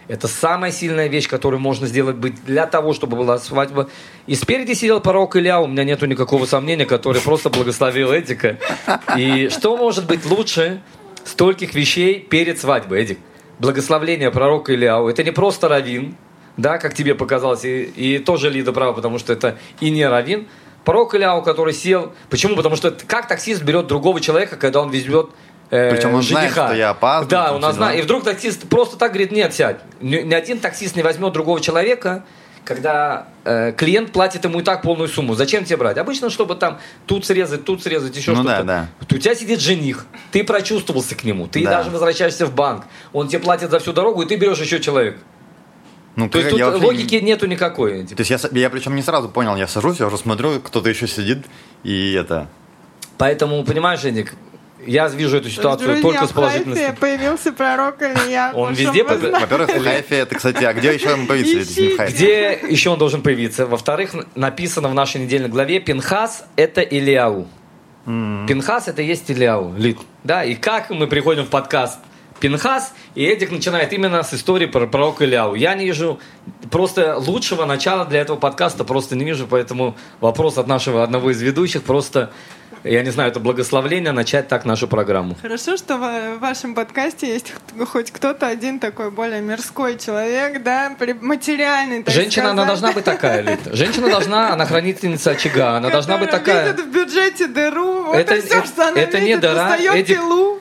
Это 0.09 0.27
самая 0.27 0.73
сильная 0.73 1.07
вещь, 1.09 1.29
которую 1.29 1.61
можно 1.61 1.87
сделать 1.87 2.17
быть 2.17 2.43
для 2.45 2.67
того, 2.67 2.95
чтобы 2.95 3.17
была 3.19 3.39
свадьба. 3.39 3.91
И 4.27 4.35
спереди 4.35 4.73
сидел 4.73 5.01
пророк 5.01 5.37
Илья, 5.37 5.61
у 5.61 5.67
меня 5.67 5.85
нету 5.85 6.07
никакого 6.07 6.47
сомнения, 6.47 6.87
который 6.87 7.21
просто 7.21 7.51
благословил 7.51 8.11
Эдика. 8.13 8.59
И 9.19 9.51
что 9.51 9.77
может 9.77 10.07
быть 10.07 10.25
лучше 10.25 10.81
стольких 11.25 11.75
вещей 11.75 12.21
перед 12.21 12.59
свадьбой, 12.59 13.03
Эдик? 13.03 13.19
Благословление 13.59 14.31
пророка 14.31 14.75
Ильяу. 14.75 15.09
Это 15.09 15.23
не 15.23 15.31
просто 15.31 15.69
равин, 15.69 16.17
да, 16.57 16.79
как 16.79 16.95
тебе 16.95 17.15
показалось, 17.15 17.65
и, 17.65 17.83
и 17.83 18.19
тоже 18.19 18.49
Лида 18.49 18.73
права, 18.73 18.95
потому 18.95 19.19
что 19.19 19.35
это 19.35 19.59
и 19.81 19.91
не 19.91 20.09
равин. 20.09 20.49
Пророк 20.85 21.15
Ильяу, 21.15 21.43
который 21.43 21.75
сел... 21.75 22.15
Почему? 22.31 22.57
Потому 22.57 22.77
что 22.77 22.97
как 23.07 23.29
таксист 23.29 23.63
берет 23.63 23.89
другого 23.89 24.23
человека, 24.23 24.57
когда 24.57 24.81
он 24.81 24.91
везет 24.91 25.31
Причем 25.71 26.15
он 26.15 26.23
знает, 26.23 26.51
жениха? 26.51 26.67
что 26.69 26.77
я 26.77 26.91
опаздываю, 26.91 27.61
Да, 27.61 27.69
все 27.69 27.73
знает. 27.77 27.99
И 28.01 28.03
вдруг 28.03 28.25
таксист 28.25 28.69
просто 28.69 28.97
так 28.97 29.11
говорит, 29.13 29.33
нет, 29.33 29.53
сядь. 29.55 29.81
Ни, 30.01 30.33
один 30.33 30.59
таксист 30.61 30.97
не 30.97 31.03
возьмет 31.03 31.33
другого 31.33 31.61
человека, 31.61 32.25
когда 32.65 33.29
э, 33.45 33.73
клиент 33.73 34.13
платит 34.13 34.45
ему 34.45 34.61
и 34.61 34.63
так 34.63 34.83
полную 34.83 35.09
сумму. 35.09 35.35
Зачем 35.35 35.65
тебе 35.65 35.77
брать? 35.79 35.97
Обычно, 35.99 36.31
чтобы 36.31 36.55
там 36.55 36.79
тут 37.07 37.25
срезать, 37.27 37.65
тут 37.65 37.83
срезать, 37.83 38.17
еще 38.17 38.33
Ну 38.33 38.43
что-то. 38.43 38.63
да, 38.65 38.89
У 39.01 39.05
тебя 39.19 39.35
сидит 39.35 39.61
жених, 39.61 40.07
ты 40.33 40.45
прочувствовался 40.45 41.15
к 41.15 41.25
нему, 41.25 41.47
ты 41.47 41.63
Да. 41.65 41.79
даже 41.79 41.91
возвращаешься 41.91 42.47
в 42.47 42.55
банк, 42.55 42.85
он 43.13 43.29
тебе 43.29 43.41
платит 43.41 43.71
за 43.71 43.79
всю 43.79 43.93
дорогу, 43.93 44.23
и 44.23 44.27
ты 44.27 44.37
берешь 44.37 44.59
еще 44.61 44.81
человека. 44.81 45.19
Ну, 46.17 46.29
То 46.29 46.39
есть 46.39 46.51
тут 46.51 46.59
я 46.59 46.71
вообще- 46.71 46.85
логики 46.87 47.15
нету 47.17 47.47
никакой. 47.47 48.05
То 48.07 48.15
есть 48.19 48.31
я, 48.31 48.39
я 48.53 48.71
причем 48.71 48.97
не 48.97 49.03
сразу 49.03 49.29
понял, 49.29 49.55
я 49.57 49.69
сажусь, 49.69 50.01
я 50.01 50.07
уже 50.07 50.19
смотрю, 50.19 50.61
кто-то 50.61 50.89
еще 50.89 51.07
сидит, 51.07 51.47
и 51.85 52.13
это... 52.15 52.49
Поэтому, 53.19 53.65
понимаешь, 53.65 54.05
Эдик, 54.05 54.35
я 54.89 55.09
вижу 55.09 55.37
эту 55.37 55.51
ситуацию 55.51 55.89
Друзья, 55.89 56.03
только 56.03 56.27
с 56.27 56.33
положительной 56.33 56.77
стороны. 56.77 56.97
появился 56.99 57.53
пророк 57.53 58.03
Илья. 58.03 58.53
Он 58.55 58.73
везде 58.73 59.05
знали. 59.05 59.31
Во-первых, 59.41 59.71
в 59.71 59.85
Хайфе, 59.85 60.17
это, 60.17 60.35
кстати, 60.35 60.65
а 60.65 60.73
где 60.73 60.95
еще 60.95 61.15
в 61.15 61.27
Хайфе? 61.27 62.13
Где 62.13 62.61
еще 62.69 62.91
он 62.91 62.99
должен 62.99 63.23
появиться? 63.23 63.67
Во-вторых, 63.67 64.15
написано 64.35 64.89
в 64.89 64.95
нашей 64.95 65.21
недельной 65.21 65.49
главе, 65.49 65.81
Пинхас– 65.81 66.45
это 66.57 66.81
Илиау. 66.81 67.47
Пинхас– 68.05 68.87
это 68.89 69.03
есть 69.03 69.29
Илиау, 69.31 69.75
Лид. 69.77 69.99
Да, 70.25 70.45
и 70.45 70.55
как 70.55 70.91
мы 70.91 71.07
приходим 71.07 71.45
в 71.45 71.49
подкаст 71.49 71.99
Пинхас, 72.41 72.95
и 73.15 73.25
Эдик 73.25 73.51
начинает 73.51 73.93
именно 73.93 74.23
с 74.23 74.33
истории 74.33 74.67
про 74.67 74.87
пророка 74.87 75.25
Ильяу. 75.25 75.55
Я 75.55 75.75
не 75.75 75.85
вижу 75.85 76.21
просто 76.71 77.17
лучшего 77.19 77.65
начала 77.65 78.05
для 78.05 78.21
этого 78.21 78.37
подкаста, 78.37 78.85
просто 78.85 79.17
не 79.17 79.25
вижу, 79.25 79.47
поэтому 79.47 79.97
вопрос 80.21 80.57
от 80.59 80.67
нашего 80.69 81.03
одного 81.03 81.31
из 81.31 81.43
ведущих 81.43 81.83
просто, 81.83 82.31
я 82.85 83.03
не 83.03 83.11
знаю, 83.11 83.31
это 83.31 83.41
благословление 83.41 84.13
начать 84.13 84.49
так 84.49 84.65
нашу 84.65 84.89
программу. 84.89 85.37
Хорошо, 85.41 85.77
что 85.77 85.97
в 85.97 86.39
вашем 86.39 86.75
подкасте 86.75 87.27
есть 87.29 87.53
хоть 87.87 88.11
кто-то 88.11 88.47
один 88.47 88.79
такой 88.81 89.11
более 89.11 89.41
мирской 89.41 89.99
человек, 89.99 90.63
да, 90.63 90.97
материальный, 91.21 92.03
так 92.03 92.15
Женщина, 92.15 92.51
она 92.51 92.63
сказать, 92.65 92.81
должна 92.81 92.93
быть 92.93 93.05
такая, 93.05 93.41
Лид. 93.43 93.61
Женщина 93.73 94.09
должна, 94.09 94.53
она 94.53 94.67
хранительница 94.67 95.31
очага, 95.33 95.77
она 95.77 95.91
должна 95.91 96.17
быть 96.19 96.31
которая 96.31 96.65
такая. 96.65 96.73
видит 96.73 96.87
в 96.87 96.91
бюджете 96.93 97.47
дыру, 97.49 98.05
вот 98.05 98.17
Это, 98.17 98.37
и 98.37 98.41
все, 98.41 98.59
это- 98.59 98.67
что 98.67 98.89
она 98.89 99.01
это 99.01 99.21
не 99.21 99.27
видит, 99.29 99.41
дыра. 99.41 99.55
достает 99.55 99.95
Эдик. 99.95 100.19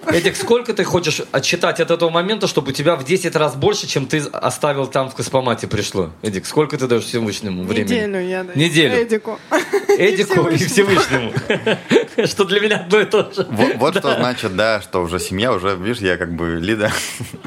Эдик, 0.07 0.35
сколько 0.35 0.73
ты 0.73 0.83
хочешь 0.83 1.21
отсчитать 1.31 1.79
от 1.79 1.91
этого 1.91 2.09
момента, 2.09 2.47
чтобы 2.47 2.69
у 2.69 2.73
тебя 2.73 2.95
в 2.95 3.03
10 3.03 3.35
раз 3.35 3.55
больше, 3.55 3.87
чем 3.87 4.05
ты 4.05 4.19
оставил 4.31 4.87
там 4.87 5.09
в 5.09 5.15
космомате 5.15 5.67
пришло? 5.67 6.11
Эдик, 6.21 6.45
сколько 6.45 6.77
ты 6.77 6.87
даешь 6.87 7.03
Всевышнему 7.03 7.63
времени? 7.63 7.93
Неделю 7.93 8.19
я 8.21 8.43
даю. 8.43 8.57
Неделю. 8.57 9.03
Эдику. 9.03 9.39
Эдику 9.97 10.47
и 10.47 10.57
Всевышнему. 10.57 11.31
Всевышнему. 11.31 11.77
Что 12.25 12.43
для 12.45 12.59
меня 12.59 12.77
одно 12.77 12.99
и 12.99 13.05
то 13.05 13.31
же. 13.31 13.45
Вот, 13.49 13.75
вот 13.75 13.97
что 13.97 14.15
значит, 14.15 14.55
да, 14.55 14.81
что 14.81 15.01
уже 15.03 15.19
семья, 15.19 15.53
уже, 15.53 15.75
видишь, 15.75 15.99
я 16.01 16.17
как 16.17 16.33
бы 16.35 16.55
Лида. 16.59 16.91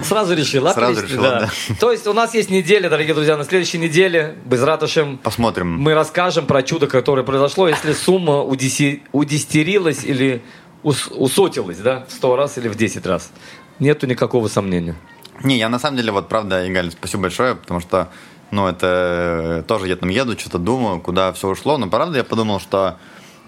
Сразу 0.03 0.35
решил, 0.35 0.67
а? 0.67 0.73
Сразу 0.75 1.03
решила, 1.03 1.51
То 1.81 1.91
есть 1.93 2.07
у 2.07 2.13
нас 2.13 2.35
есть 2.35 2.51
неделя, 2.51 2.89
дорогие 2.89 3.15
друзья, 3.15 3.37
на 3.37 3.45
следующей 3.45 3.79
неделе, 3.79 4.37
без 4.45 4.63
ратушем, 4.63 5.19
Посмотрим. 5.19 5.77
мы 5.79 5.95
расскажем 5.95 6.47
про 6.47 6.63
чудо, 6.63 6.87
которое 6.87 7.23
произошло, 7.23 7.69
если 7.69 7.93
сумма 7.93 8.43
удеси- 8.43 9.03
удестерилась 9.13 10.05
или 10.05 10.43
ус- 10.83 11.09
усотилась, 11.11 11.79
да, 11.79 12.05
в 12.09 12.13
100 12.13 12.37
раз 12.37 12.59
или 12.59 12.69
в 12.69 12.77
10 12.77 13.07
раз. 13.07 13.31
Нету 13.79 14.07
никакого 14.07 14.49
сомнения. 14.49 14.95
Не, 15.43 15.59
я 15.59 15.69
на 15.69 15.79
самом 15.79 15.97
деле, 15.97 16.13
вот 16.13 16.29
правда, 16.29 16.69
Игаль, 16.71 16.91
спасибо 16.93 17.23
большое, 17.25 17.55
потому 17.55 17.81
что, 17.81 18.11
ну, 18.51 18.69
это 18.69 19.65
тоже 19.67 19.89
я 19.89 19.97
там 19.97 20.11
еду, 20.11 20.39
что-то 20.39 20.59
думаю, 20.59 21.01
куда 21.01 21.33
все 21.33 21.49
ушло, 21.49 21.79
но 21.79 21.89
правда 21.89 22.19
я 22.19 22.25
подумал, 22.25 22.61
что, 22.61 22.99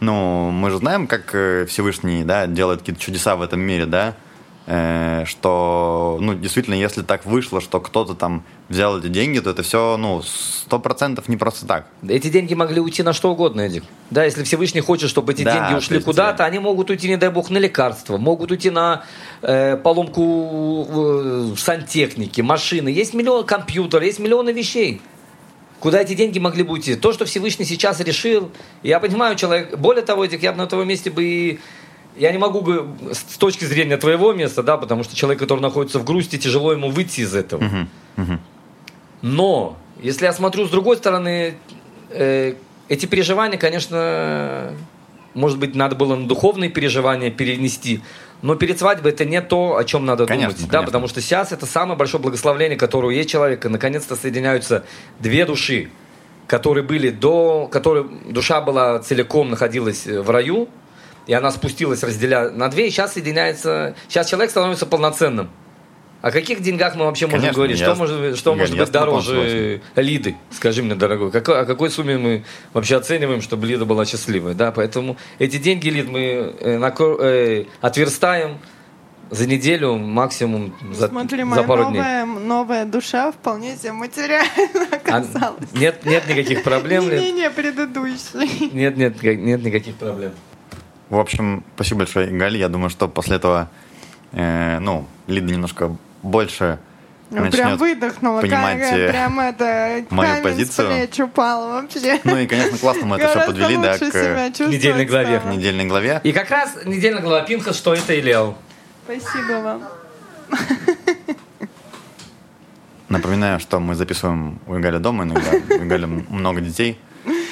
ну, 0.03 0.51
мы 0.51 0.71
же 0.71 0.79
знаем, 0.79 1.07
как 1.07 1.35
э, 1.35 1.67
Всевышний, 1.67 2.25
да, 2.25 2.47
делает 2.47 2.81
какие-то 2.81 3.01
чудеса 3.01 3.37
в 3.37 3.43
этом 3.43 3.61
мире, 3.61 3.87
да, 3.87 4.15
Э, 4.65 5.25
что, 5.27 6.19
ну, 6.21 6.35
действительно, 6.35 6.75
если 6.75 7.03
так 7.03 7.27
вышло, 7.27 7.61
что 7.61 7.81
кто-то 7.81 8.15
там 8.15 8.45
взял 8.69 8.99
эти 8.99 9.09
деньги, 9.09 9.41
то 9.41 9.51
это 9.51 9.63
все, 9.63 9.97
ну, 9.97 10.23
сто 10.23 10.79
процентов 10.79 11.29
не 11.29 11.37
просто 11.37 11.67
так. 11.67 11.87
Эти 12.07 12.29
деньги 12.29 12.55
могли 12.55 12.81
уйти 12.81 13.03
на 13.03 13.13
что 13.13 13.33
угодно, 13.33 13.63
Эдик. 13.63 13.83
Да, 14.11 14.25
если 14.25 14.45
Всевышний 14.45 14.81
хочет, 14.81 15.11
чтобы 15.11 15.33
эти 15.33 15.43
Да, 15.43 15.53
деньги 15.53 15.79
ушли 15.79 15.97
есть, 15.97 16.07
куда-то, 16.07 16.45
э, 16.45 16.47
они 16.47 16.61
могут 16.61 16.91
уйти, 16.91 17.09
не 17.09 17.17
дай 17.17 17.31
бог, 17.31 17.51
на 17.51 17.59
лекарства, 17.59 18.19
могут 18.19 18.53
уйти 18.53 18.71
на 18.71 19.03
э, 19.43 19.77
поломку 19.77 20.87
э, 20.89 21.55
сантехники, 21.59 22.41
машины. 22.41 22.89
Есть 22.89 23.15
миллион 23.15 23.45
компьютеров, 23.45 24.05
есть 24.05 24.21
миллионы 24.21 24.51
вещей. 24.51 25.03
Куда 25.83 26.01
эти 26.01 26.15
деньги 26.15 26.39
могли 26.39 26.63
бы 26.63 26.75
уйти? 26.75 26.95
То, 26.95 27.13
что 27.13 27.25
Всевышний 27.25 27.65
сейчас 27.65 27.99
решил, 27.99 28.53
я 28.85 29.01
понимаю, 29.01 29.35
человек... 29.35 29.77
Более 29.77 30.05
того, 30.05 30.25
Эдик, 30.25 30.41
я 30.41 30.53
бы 30.53 30.59
на 30.59 30.69
твоем 30.69 30.87
месте 30.87 31.11
бы 31.11 31.25
и... 31.25 31.59
Я 32.17 32.31
не 32.31 32.39
могу 32.39 32.61
бы 32.61 32.87
с 33.11 33.37
точки 33.37 33.65
зрения 33.65 33.97
твоего 33.97 34.33
места, 34.33 34.63
да, 34.63 34.77
потому 34.77 35.03
что 35.03 35.17
человек, 35.17 35.41
который 35.41 35.59
находится 35.59 35.99
в 35.99 36.05
грусти, 36.05 36.39
тяжело 36.39 36.71
ему 36.71 36.91
выйти 36.91 37.23
из 37.23 37.35
этого. 37.35 37.65
Мгм, 37.65 37.89
мгм. 38.15 38.41
Но, 39.23 39.77
если 40.01 40.27
я 40.27 40.33
смотрю 40.33 40.69
с 40.69 40.71
другой 40.71 40.99
стороны, 40.99 41.55
э, 42.11 42.55
эти 42.89 43.07
переживания, 43.07 43.59
конечно, 43.59 44.75
может 45.35 45.59
быть, 45.59 45.75
надо 45.75 45.97
было 45.97 46.15
на 46.15 46.29
духовные 46.29 46.71
переживания 46.71 47.33
перенести. 47.33 48.03
Но 48.43 48.57
перед 48.57 48.79
свадьбой 48.79 49.13
это 49.13 49.25
не 49.25 49.41
то, 49.41 49.77
о 49.77 49.85
чем 49.85 50.05
надо 50.05 50.27
Конечно, 50.27 50.51
думать. 50.51 50.67
Да, 50.67 50.79
конечно. 50.79 50.87
потому 50.87 51.09
что 51.09 51.21
сейчас 51.21 51.53
это 51.53 51.65
самое 51.65 51.97
большое 51.97 52.21
благословление, 52.21 52.77
которое 52.77 53.15
есть 53.17 53.31
человека. 53.31 53.69
Наконец-то 53.69 54.17
соединяются 54.17 54.85
две 55.21 55.47
души, 55.47 55.91
которые 56.49 56.85
были 56.85 57.11
до, 57.11 57.69
которые 57.71 58.05
душа 58.05 58.61
была 58.61 58.99
целиком 58.99 59.51
находилась 59.51 60.07
в 60.07 60.29
раю, 60.29 60.69
и 61.29 61.33
она 61.33 61.53
спустилась, 61.53 62.03
разделяя 62.03 62.51
на 62.51 62.69
две, 62.69 62.89
и 62.89 62.91
сейчас 62.91 63.15
соединяется, 63.15 63.95
сейчас 64.09 64.29
человек 64.29 64.51
становится 64.51 64.87
полноценным. 64.87 65.49
О 66.23 66.31
каких 66.31 66.63
деньгах 66.63 66.95
мы 66.95 67.05
вообще 67.05 67.27
можем 67.27 67.41
Конечно, 67.41 67.57
говорить? 67.57 67.79
я 67.81 67.87
Что 67.87 67.95
может, 67.97 68.39
что 68.39 68.51
я- 68.53 68.57
может 68.57 68.75
я 68.77 68.83
быть 68.85 68.93
дороже. 68.93 69.81
Лиды? 69.97 70.37
Скажи 70.51 70.83
мне, 70.83 70.95
дорогой, 70.95 71.31
какой, 71.33 71.61
о 71.61 71.65
какой 71.65 71.91
сумме 71.91 72.17
мы 72.17 72.45
вообще 72.73 72.97
оцениваем, 72.97 73.43
чтобы 73.43 73.67
Лида 73.67 73.85
была 73.85 74.07
счастливой? 74.07 74.55
Да, 74.55 74.71
поэтому 74.71 75.17
эти 75.41 75.57
деньги, 75.59 75.89
Лид, 75.89 76.09
мы 76.09 76.21
э, 76.61 76.79
нако- 76.79 77.19
э, 77.21 77.65
отверстаем 77.81 78.59
за 79.31 79.49
неделю, 79.49 79.97
максимум 79.97 80.73
за, 80.93 81.09
Смотри, 81.09 81.43
за 81.43 81.65
пару 81.65 81.87
дней. 81.87 81.99
новая, 82.01 82.25
новая 82.27 82.85
душа 82.85 83.33
вполне 83.33 83.77
себе 83.77 83.93
материально 83.93 84.87
А 84.93 84.97
оказалась. 84.97 85.73
нет, 85.73 86.05
нет 86.07 86.29
никаких 86.29 86.63
проблем, 86.63 87.11
Лид. 87.11 87.19
Не-не-не, 87.21 87.51
предыдущий. 87.51 88.71
Нет, 88.73 88.97
нет, 88.97 89.21
нет 89.23 89.63
никаких 89.65 89.97
проблем. 89.97 90.33
В 91.09 91.19
общем, 91.19 91.65
спасибо 91.75 91.99
большое, 91.99 92.29
Галь. 92.29 92.57
Я 92.59 92.69
думаю, 92.69 92.91
что 92.91 93.09
после 93.09 93.37
этого, 93.37 93.69
э, 94.33 94.79
ну, 94.79 95.07
Лида 95.27 95.53
немножко 95.53 95.97
больше 96.23 96.79
Ну, 97.31 97.37
Прям 97.51 97.71
начнет 97.71 97.79
выдохнула. 97.81 98.41
понимать, 98.43 98.79
как, 98.81 98.93
э, 98.93 99.09
прям 99.09 99.41
это 99.41 100.05
мою 100.11 100.43
позицию. 100.43 100.91
с 100.91 100.95
плеч 100.95 101.21
упал 101.21 101.69
вообще. 101.69 102.21
Ну 102.25 102.37
и, 102.37 102.47
конечно, 102.47 102.77
классно 102.79 103.07
мы 103.07 103.17
это 103.17 103.29
все 103.29 103.47
подвели, 103.47 103.77
да, 103.79 103.97
к 103.99 104.03
э, 104.03 104.51
недельной 104.69 105.07
главе. 105.07 105.39
к 105.39 105.41
стала. 105.41 105.53
недельной 105.55 105.85
главе. 105.87 106.21
И 106.25 106.33
как 106.33 106.51
раз 106.51 106.77
недельная 106.85 107.23
глава 107.23 107.41
Пинха, 107.43 107.73
что 107.73 107.95
это 107.95 108.19
Илео. 108.19 108.55
Спасибо 109.05 109.61
вам. 109.63 109.83
Напоминаю, 113.09 113.61
что 113.61 113.79
мы 113.79 113.95
записываем 113.95 114.59
у 114.67 114.73
Галя 114.79 114.99
дома 114.99 115.25
иногда. 115.25 115.51
У 115.77 115.85
Галя 115.87 116.07
много 116.07 116.61
детей. 116.63 116.99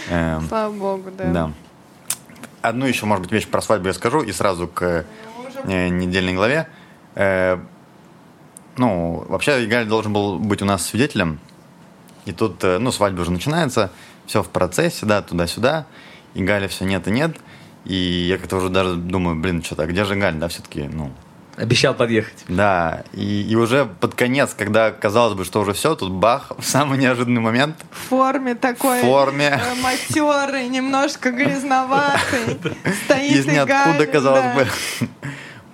Эм, 0.09 0.47
Слава 0.49 0.73
богу, 0.73 1.11
да. 1.17 1.25
Да. 1.25 1.53
Одну 2.63 2.87
еще, 2.87 3.05
может 3.07 3.23
быть, 3.25 3.33
вещь 3.33 3.47
про 3.47 3.61
свадьбу 3.61 3.89
я 3.89 3.95
скажу, 3.95 4.23
и 4.23 4.33
сразу 4.33 4.69
к 4.69 5.05
э, 5.65 5.89
недельной 5.89 6.35
главе. 6.35 6.67
Ну, 8.81 9.27
вообще, 9.29 9.63
Игаль 9.67 9.85
должен 9.85 10.11
был 10.15 10.39
быть 10.39 10.63
у 10.63 10.65
нас 10.65 10.87
свидетелем. 10.87 11.39
И 12.25 12.33
тут, 12.33 12.65
э, 12.65 12.79
ну, 12.79 12.91
свадьба 12.91 13.21
уже 13.21 13.31
начинается, 13.31 13.91
все 14.25 14.43
в 14.43 14.49
процессе, 14.49 15.05
да, 15.05 15.21
туда-сюда. 15.21 15.85
И 16.33 16.43
Галя 16.43 16.67
все 16.67 16.87
нет 16.87 17.07
и 17.07 17.11
нет. 17.11 17.37
И 17.85 17.95
я 17.95 18.39
как-то 18.39 18.57
уже 18.57 18.71
даже 18.71 18.95
думаю, 18.95 19.37
блин, 19.39 19.63
что-то, 19.63 19.85
где 19.85 20.07
же 20.07 20.15
Галь, 20.17 20.37
да, 20.37 20.49
все-таки, 20.49 20.89
ну, 20.91 21.11
Обещал 21.59 21.93
подъехать. 21.93 22.43
да. 22.49 23.05
И, 23.13 23.43
и 23.43 23.55
уже 23.55 23.85
под 23.85 24.15
конец, 24.15 24.55
когда 24.57 24.93
казалось 24.93 25.35
бы, 25.35 25.45
что 25.45 25.61
уже 25.61 25.75
все, 25.75 25.95
тут 25.95 26.11
бах, 26.11 26.53
в 26.57 26.65
самый 26.65 26.97
неожиданный 26.97 27.43
момент 27.43 27.77
В 27.91 28.09
форме 28.09 28.55
такой. 28.55 29.01
В 29.01 29.03
форме. 29.03 29.61
э, 29.63 29.75
Матерый, 29.83 30.69
немножко 30.71 31.33
грязноватый. 31.33 32.59
Стоит 33.05 33.33
из 33.33 33.45
ниоткуда, 33.47 34.07
казалось 34.07 34.55
бы, 34.55 34.69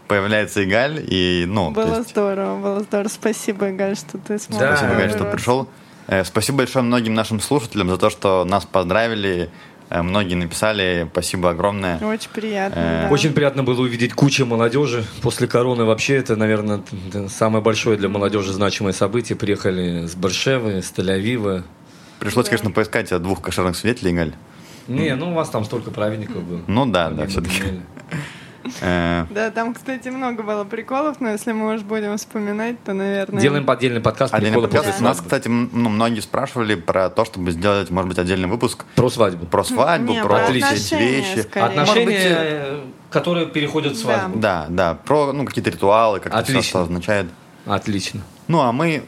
появляется 0.08 0.64
Игаль. 0.64 1.04
И, 1.08 1.44
ну, 1.46 1.70
Было 1.70 1.98
есть, 1.98 2.10
здорово, 2.10 2.60
было 2.60 2.80
здорово. 2.80 3.08
Спасибо, 3.08 3.70
Игаль, 3.70 3.96
что 3.96 4.18
ты 4.18 4.38
смог. 4.38 4.60
Да, 4.60 4.76
Спасибо, 4.76 4.98
Галь, 4.98 5.10
что 5.10 5.24
пришел. 5.24 5.68
Э, 6.06 6.24
Спасибо 6.24 6.58
большое 6.58 6.84
многим 6.84 7.14
нашим 7.14 7.40
слушателям 7.40 7.88
за 7.88 7.98
то, 7.98 8.10
что 8.10 8.44
нас 8.44 8.64
поздравили. 8.64 9.50
Э, 9.88 10.02
Многие 10.02 10.34
написали. 10.34 11.08
Спасибо 11.12 11.50
огромное. 11.50 11.98
Очень 11.98 12.30
приятно. 12.30 12.78
Э, 12.78 13.02
да. 13.08 13.12
Очень 13.12 13.32
приятно 13.32 13.62
было 13.62 13.80
увидеть 13.80 14.12
кучу 14.14 14.44
молодежи. 14.46 15.04
После 15.22 15.46
короны 15.46 15.84
вообще 15.84 16.16
это, 16.16 16.36
наверное, 16.36 16.82
самое 17.28 17.62
большое 17.62 17.96
для 17.96 18.08
молодежи 18.08 18.52
значимое 18.52 18.92
событие. 18.92 19.36
Приехали 19.36 20.06
с 20.06 20.14
Баршевы, 20.14 20.82
с 20.82 20.92
Тель-Авива. 20.96 21.62
Пришлось, 22.18 22.46
конечно, 22.46 22.70
поискать 22.70 23.12
э, 23.12 23.18
двух 23.18 23.42
кошерных 23.42 23.76
свидетелей, 23.76 24.12
Галь. 24.12 24.32
Не, 24.88 25.14
ну 25.16 25.32
у 25.32 25.34
вас 25.34 25.50
там 25.50 25.64
столько 25.64 25.90
праведников 25.90 26.44
было. 26.44 26.60
Ну 26.66 26.86
да, 26.86 27.10
да, 27.10 27.26
все-таки. 27.26 27.80
Даниэль. 28.80 29.26
Да, 29.30 29.50
там, 29.50 29.74
кстати, 29.74 30.08
много 30.08 30.42
было 30.42 30.64
приколов, 30.64 31.20
но 31.20 31.30
если 31.30 31.52
мы 31.52 31.74
уж 31.74 31.82
будем 31.82 32.16
вспоминать, 32.16 32.82
то, 32.84 32.92
наверное... 32.92 33.40
Делаем 33.40 33.68
отдельный 33.68 34.00
подкаст 34.00 34.34
Отдельный 34.34 34.60
подкаст. 34.60 34.86
после 34.86 35.04
Нас, 35.04 35.20
кстати, 35.20 35.48
ну, 35.48 35.88
многие 35.88 36.20
спрашивали 36.20 36.74
про 36.74 37.10
то, 37.10 37.24
чтобы 37.24 37.50
сделать, 37.52 37.90
может 37.90 38.08
быть, 38.08 38.18
отдельный 38.18 38.48
выпуск 38.48 38.84
Про 38.94 39.10
свадьбу. 39.10 39.46
про 39.46 39.64
свадьбу, 39.64 40.14
про 40.22 40.50
вещи. 40.50 41.46
Отношения, 41.58 42.36
э, 42.36 42.80
которые 43.10 43.46
переходят 43.46 43.94
в 43.94 43.98
свадьбу. 43.98 44.38
Да, 44.38 44.66
да, 44.68 44.94
про 44.94 45.32
ну, 45.32 45.44
какие-то 45.44 45.70
ритуалы, 45.70 46.20
как 46.20 46.34
это 46.34 46.60
все, 46.60 46.80
означает. 46.80 47.26
Отлично. 47.66 48.20
Ну, 48.48 48.60
а 48.60 48.72
мы 48.72 49.02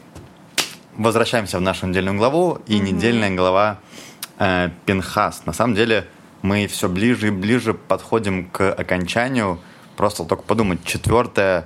возвращаемся 0.97 1.57
в 1.57 1.61
нашу 1.61 1.87
недельную 1.87 2.17
главу, 2.17 2.59
и 2.67 2.79
недельная 2.79 3.31
глава 3.35 3.79
э, 4.37 4.69
Пинхас. 4.85 5.45
На 5.45 5.53
самом 5.53 5.75
деле, 5.75 6.07
мы 6.41 6.67
все 6.67 6.87
ближе 6.89 7.27
и 7.27 7.31
ближе 7.31 7.73
подходим 7.73 8.49
к 8.49 8.71
окончанию. 8.71 9.59
Просто 9.95 10.23
только 10.23 10.43
подумать, 10.43 10.83
четвертая 10.85 11.65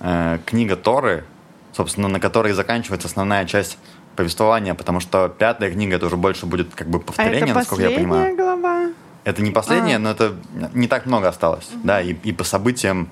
э, 0.00 0.38
книга 0.46 0.76
Торы, 0.76 1.24
собственно, 1.72 2.08
на 2.08 2.20
которой 2.20 2.52
заканчивается 2.52 3.08
основная 3.08 3.44
часть 3.44 3.78
повествования, 4.16 4.74
потому 4.74 5.00
что 5.00 5.28
пятая 5.28 5.70
книга 5.70 5.96
это 5.96 6.06
уже 6.06 6.16
больше 6.16 6.46
будет 6.46 6.74
как 6.74 6.88
бы 6.88 6.98
А 6.98 7.02
повторение, 7.02 7.42
это 7.44 7.54
насколько 7.54 7.82
я 7.82 7.88
последняя 7.90 8.08
понимаю. 8.08 8.36
глава? 8.36 8.90
Это 9.24 9.42
не 9.42 9.50
последнее, 9.50 9.96
А. 9.96 9.98
но 9.98 10.10
это 10.10 10.34
не 10.72 10.88
так 10.88 11.04
много 11.04 11.28
осталось. 11.28 11.68
Да, 11.84 12.00
и, 12.00 12.12
и 12.14 12.32
по 12.32 12.44
событиям 12.44 13.08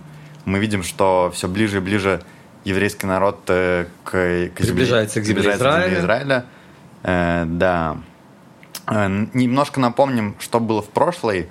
мы 0.46 0.58
видим, 0.60 0.82
что 0.82 1.30
все 1.34 1.48
ближе 1.48 1.78
и 1.78 1.80
ближе 1.80 2.22
еврейский 2.64 3.06
народ 3.06 3.40
э, 3.48 3.86
к, 4.04 4.10
к 4.10 4.14
земле, 4.14 4.50
Приближается 4.56 5.20
к 5.20 5.24
земле 5.24 5.52
Израиля. 5.54 6.00
Израиля. 6.00 6.44
Э, 7.02 7.44
да. 7.46 7.98
Э, 8.86 9.26
немножко 9.32 9.80
напомним, 9.80 10.36
что 10.38 10.60
было 10.60 10.82
в 10.82 10.88
прошлой, 10.88 11.48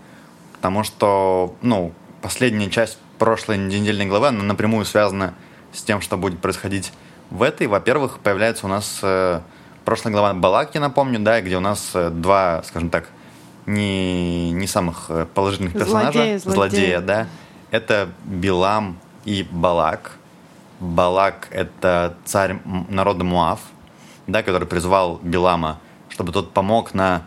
потому 0.56 0.84
что, 0.84 1.56
ну, 1.62 1.94
последняя 2.22 2.70
часть 2.70 2.98
прошлой 3.18 3.58
недельной 3.58 4.06
главы, 4.06 4.28
она 4.28 4.44
напрямую 4.44 4.86
связана 4.86 5.34
с 5.72 5.82
тем, 5.82 6.02
что 6.02 6.18
будет 6.18 6.40
происходить 6.40 6.92
в 7.30 7.42
этой. 7.42 7.68
Во-первых, 7.68 8.20
появляется 8.20 8.66
у 8.66 8.70
нас 8.70 9.00
э, 9.02 9.42
прошлая 9.86 10.14
глава 10.14 10.34
Балаки, 10.34 10.78
напомню, 10.78 11.20
да, 11.20 11.42
где 11.42 11.58
у 11.58 11.62
нас 11.62 11.92
э, 11.94 12.10
два, 12.10 12.64
скажем 12.64 12.90
так, 12.90 13.10
не, 13.66 14.52
не 14.52 14.68
самых 14.68 15.06
э, 15.10 15.26
положительных 15.34 15.74
персонажа. 15.74 16.12
Злодеи, 16.12 16.38
злодеи. 16.38 16.54
Злодея, 16.54 17.02
да. 17.02 17.28
Это 17.72 18.10
Билам 18.24 19.00
и 19.26 19.48
Балак. 19.50 20.18
Балак– 20.80 21.48
это 21.52 22.18
царь 22.26 22.60
народа 22.90 23.24
Муав, 23.24 23.62
да, 24.28 24.44
который 24.44 24.68
призвал 24.68 25.20
Билама, 25.24 25.80
чтобы 26.14 26.32
тот 26.32 26.54
помог 26.54 26.94
на 26.94 27.24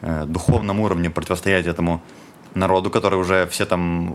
э, 0.00 0.24
духовном 0.26 0.80
уровне 0.80 1.10
противостоять 1.10 1.66
этому 1.66 2.00
народу, 2.54 2.90
который 2.90 3.18
уже 3.18 3.46
все 3.46 3.66
там 3.66 4.10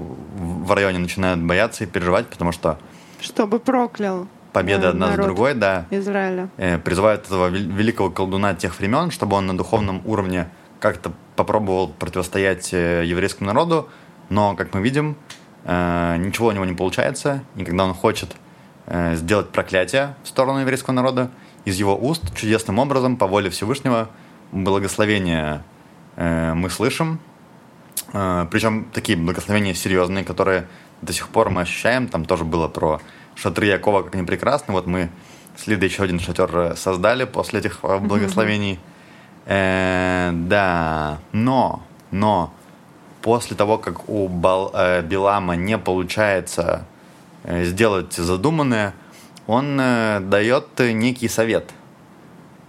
в 0.66 0.72
районе 0.74 0.98
начинают 0.98 1.40
бояться 1.40 1.84
и 1.84 1.88
переживать, 1.88 2.28
потому 2.28 2.52
что 2.52 2.80
Чтобы 3.22 3.60
проклял 3.60 4.28
победа 4.54 4.88
э, 4.88 4.90
одна 4.90 5.12
за 5.12 5.22
другой, 5.22 5.54
да, 5.54 5.86
Израиля. 5.92 6.50
э, 6.58 6.80
призывают 6.80 7.26
этого 7.28 7.50
вел- 7.50 7.72
великого 7.78 8.10
колдуна 8.10 8.56
тех 8.56 8.80
времен, 8.80 9.12
чтобы 9.12 9.36
он 9.38 9.46
на 9.46 9.56
духовном 9.56 10.02
уровне 10.06 10.48
как-то 10.80 11.12
попробовал 11.36 11.90
противостоять 11.90 12.74
э, 12.74 13.04
еврейскому 13.06 13.48
народу, 13.48 13.88
но, 14.30 14.56
как 14.56 14.74
мы 14.74 14.82
видим, 14.82 15.16
э, 15.64 16.18
ничего 16.18 16.48
у 16.48 16.52
него 16.52 16.66
не 16.66 16.74
получается, 16.74 17.44
и 17.56 17.64
когда 17.64 17.84
он 17.86 17.94
хочет 17.94 18.36
э, 18.88 19.16
сделать 19.16 19.50
проклятие 19.50 20.16
в 20.24 20.28
сторону 20.28 20.60
еврейского 20.60 20.94
народа, 20.96 21.30
из 21.66 21.78
его 21.78 21.98
уст 21.98 22.36
чудесным 22.36 22.80
образом, 22.80 23.18
по 23.18 23.28
воле 23.28 23.50
Всевышнего, 23.50 24.10
благословения 24.52 25.64
э, 26.16 26.54
мы 26.54 26.70
слышим, 26.70 27.20
Э, 28.14 28.48
Причем 28.50 28.86
такие 28.94 29.18
благословения 29.18 29.74
серьезные, 29.74 30.24
которые 30.24 30.68
до 31.02 31.14
сих 31.14 31.30
пор 31.30 31.50
мы 31.50 31.62
ощущаем. 31.62 32.08
Там 32.08 32.26
тоже 32.26 32.44
было 32.44 32.68
про 32.68 33.02
шатры 33.36 33.68
Якова, 33.68 34.04
как 34.04 34.16
они 34.16 34.24
прекрасны. 34.26 34.74
Вот 34.74 34.88
мы 34.88 35.10
с 35.56 35.68
Лидой 35.68 35.90
еще 35.90 36.04
один 36.04 36.20
шатер 36.20 36.56
э, 36.58 36.76
создали 36.76 37.26
после 37.26 37.60
этих 37.60 37.80
э, 37.84 37.98
благословений. 38.00 38.80
Э, 39.46 40.32
да, 40.34 41.20
но, 41.32 41.84
но 42.12 42.54
после 43.22 43.56
того, 43.56 43.78
как 43.78 44.10
у 44.10 44.28
Бал- 44.28 44.72
э, 44.74 45.02
Билама 45.02 45.56
не 45.56 45.78
получается 45.78 46.86
э, 47.44 47.66
сделать 47.66 48.14
задуманное, 48.14 48.94
он 49.48 49.80
э, 49.80 50.20
дает 50.22 50.68
некий 50.80 51.28
совет 51.28 51.72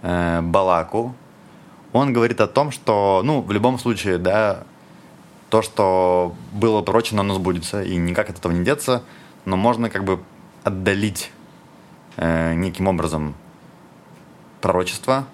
э, 0.01 0.41
Балаку. 0.41 1.13
Он 1.93 2.13
говорит 2.13 2.39
о 2.41 2.47
том, 2.47 2.71
что, 2.71 3.21
ну, 3.23 3.41
в 3.41 3.51
любом 3.51 3.77
случае, 3.79 4.17
да, 4.17 4.63
то, 5.49 5.61
что 5.61 6.35
было 6.53 6.81
пророчено, 6.81 7.21
оно 7.21 7.33
сбудется, 7.35 7.81
и 7.83 7.95
никак 7.95 8.29
от 8.29 8.37
этого 8.37 8.51
не 8.51 8.63
деться, 8.63 9.03
но 9.45 9.57
можно 9.57 9.89
как 9.89 10.03
бы 10.03 10.21
отдалить 10.63 11.31
э, 12.17 12.53
неким 12.53 12.87
образом 12.87 13.35
пророчество, 14.61 15.25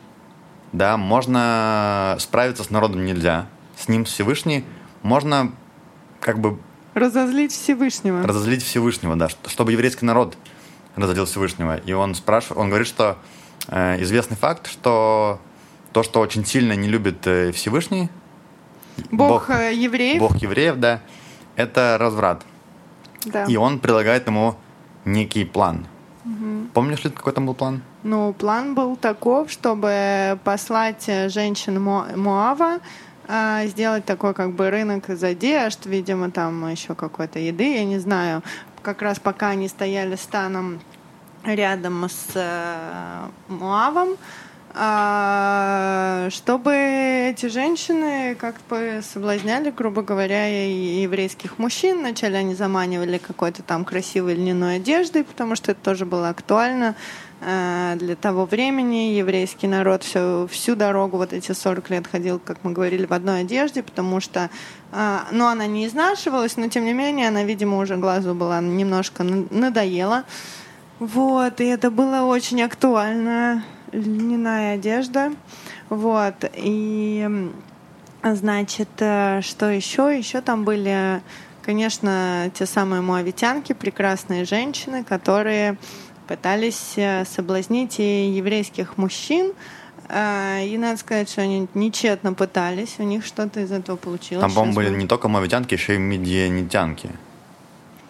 да, 0.72 0.98
можно 0.98 2.16
справиться 2.20 2.64
с 2.64 2.70
народом 2.70 3.06
нельзя, 3.06 3.48
с 3.78 3.88
ним 3.88 4.06
Всевышний, 4.06 4.64
можно 5.04 5.52
как 6.22 6.40
бы 6.40 6.58
Разозлить 6.94 7.52
Всевышнего. 7.52 8.24
разозлить 8.26 8.64
Всевышнего, 8.64 9.16
да, 9.18 9.28
что- 9.28 9.50
чтобы 9.50 9.74
еврейский 9.74 10.06
народ 10.06 10.38
разозлил 10.96 11.26
Всевышнего. 11.26 11.78
И 11.78 11.94
он 11.94 12.16
спрашивает, 12.16 12.60
он 12.60 12.70
говорит, 12.70 12.88
что 12.88 13.18
э, 13.68 14.02
известный 14.02 14.38
факт, 14.38 14.68
что 14.68 15.40
то, 15.92 16.04
что 16.04 16.20
очень 16.20 16.46
сильно 16.46 16.74
не 16.74 16.88
любит 16.88 17.26
э, 17.28 17.52
Всевышний, 17.52 18.10
Бог, 19.12 19.50
э, 19.50 19.74
евреев. 19.74 20.20
Бог 20.20 20.36
евреев, 20.38 20.78
да, 20.78 21.02
это 21.56 21.98
разврат. 22.00 22.46
Да. 23.26 23.46
И 23.46 23.56
он 23.56 23.80
предлагает 23.80 24.28
ему 24.28 24.56
некий 25.04 25.46
план. 25.46 25.88
Помнишь 26.74 27.04
ли, 27.04 27.12
какой 27.12 27.34
там 27.34 27.46
был 27.46 27.54
план? 27.54 27.82
Ну, 28.02 28.34
план 28.34 28.74
был 28.74 28.96
таков, 28.96 29.52
чтобы 29.52 30.40
послать 30.44 31.04
э, 31.08 31.30
женщин 31.30 31.82
Мо- 31.82 32.08
Моава, 32.16 32.80
а, 33.28 33.66
сделать 33.68 34.06
такой 34.06 34.34
как 34.34 34.54
бы 34.54 34.70
рынок 34.70 35.10
из 35.10 35.24
одежд, 35.24 35.86
видимо, 35.86 36.32
там 36.32 36.68
еще 36.68 36.96
какой-то 36.96 37.40
еды, 37.40 37.76
я 37.76 37.86
не 37.86 38.00
знаю. 38.00 38.42
Как 38.86 39.02
раз 39.02 39.18
пока 39.18 39.50
они 39.50 39.68
стояли 39.68 40.16
станом 40.16 40.80
рядом 41.44 42.08
с 42.08 42.34
э, 42.36 43.28
Моавом, 43.48 44.10
а, 44.76 46.28
чтобы 46.30 46.72
эти 46.76 47.48
женщины 47.48 48.36
как 48.36 48.54
бы 48.70 49.02
соблазняли, 49.02 49.72
грубо 49.72 50.04
говоря, 50.04 50.48
и 50.48 51.02
еврейских 51.02 51.58
мужчин. 51.58 51.98
Вначале 51.98 52.38
они 52.38 52.54
заманивали 52.54 53.18
какой-то 53.18 53.64
там 53.64 53.86
красивой 53.86 54.36
льняной 54.36 54.76
одеждой, 54.76 55.24
потому 55.24 55.56
что 55.56 55.72
это 55.72 55.82
тоже 55.84 56.06
было 56.06 56.30
актуально 56.30 56.94
э, 56.94 57.25
для 57.46 58.16
того 58.16 58.46
времени. 58.46 59.14
Еврейский 59.14 59.68
народ 59.68 60.04
всю, 60.04 60.48
всю 60.48 60.76
дорогу, 60.76 61.18
вот 61.18 61.32
эти 61.32 61.52
40 61.52 61.90
лет 61.92 62.08
ходил, 62.08 62.40
как 62.40 62.58
мы 62.64 62.72
говорили, 62.72 63.06
в 63.06 63.14
одной 63.14 63.42
одежде, 63.42 63.84
потому 63.84 64.20
что, 64.20 64.50
э, 64.92 65.20
ну, 65.32 65.46
она 65.46 65.68
не 65.68 65.86
изнашивалась, 65.86 66.58
но 66.58 66.70
тем 66.70 66.86
не 66.86 66.94
менее 66.94 67.28
она, 67.28 67.44
видимо, 67.44 67.78
уже 67.78 67.98
глазу 67.98 68.34
была 68.34 68.62
немножко 68.62 69.24
надоела. 69.24 70.24
Вот, 71.00 71.62
и 71.62 71.66
это 71.66 71.92
было 71.92 72.22
очень 72.22 72.64
актуально. 72.64 73.64
Льняная 73.92 74.76
одежда. 74.76 75.32
Вот, 75.90 76.36
и 76.54 77.52
значит, 78.24 78.90
э, 78.98 79.42
что 79.42 79.70
еще? 79.70 80.18
Еще 80.18 80.42
там 80.42 80.64
были, 80.64 81.22
конечно, 81.62 82.50
те 82.56 82.66
самые 82.66 83.02
муавитянки, 83.02 83.74
прекрасные 83.74 84.46
женщины, 84.46 85.04
которые 85.04 85.78
пытались 86.28 86.94
э, 86.98 87.26
соблазнить 87.26 88.00
и 88.00 88.30
еврейских 88.30 88.98
мужчин. 88.98 89.54
Э, 90.10 90.66
И 90.66 90.78
надо 90.78 90.98
сказать, 90.98 91.30
что 91.30 91.42
они 91.42 91.68
нечетно 91.74 92.34
пытались, 92.34 92.96
у 93.00 93.04
них 93.04 93.26
что-то 93.26 93.60
из 93.62 93.72
этого 93.72 93.96
получилось. 93.96 94.42
Там, 94.42 94.54
по-моему, 94.54 94.76
были 94.76 94.90
не 94.96 95.08
только 95.08 95.28
мавитянки, 95.28 95.74
еще 95.74 95.96
и 95.96 95.98
медианитянки. 95.98 97.10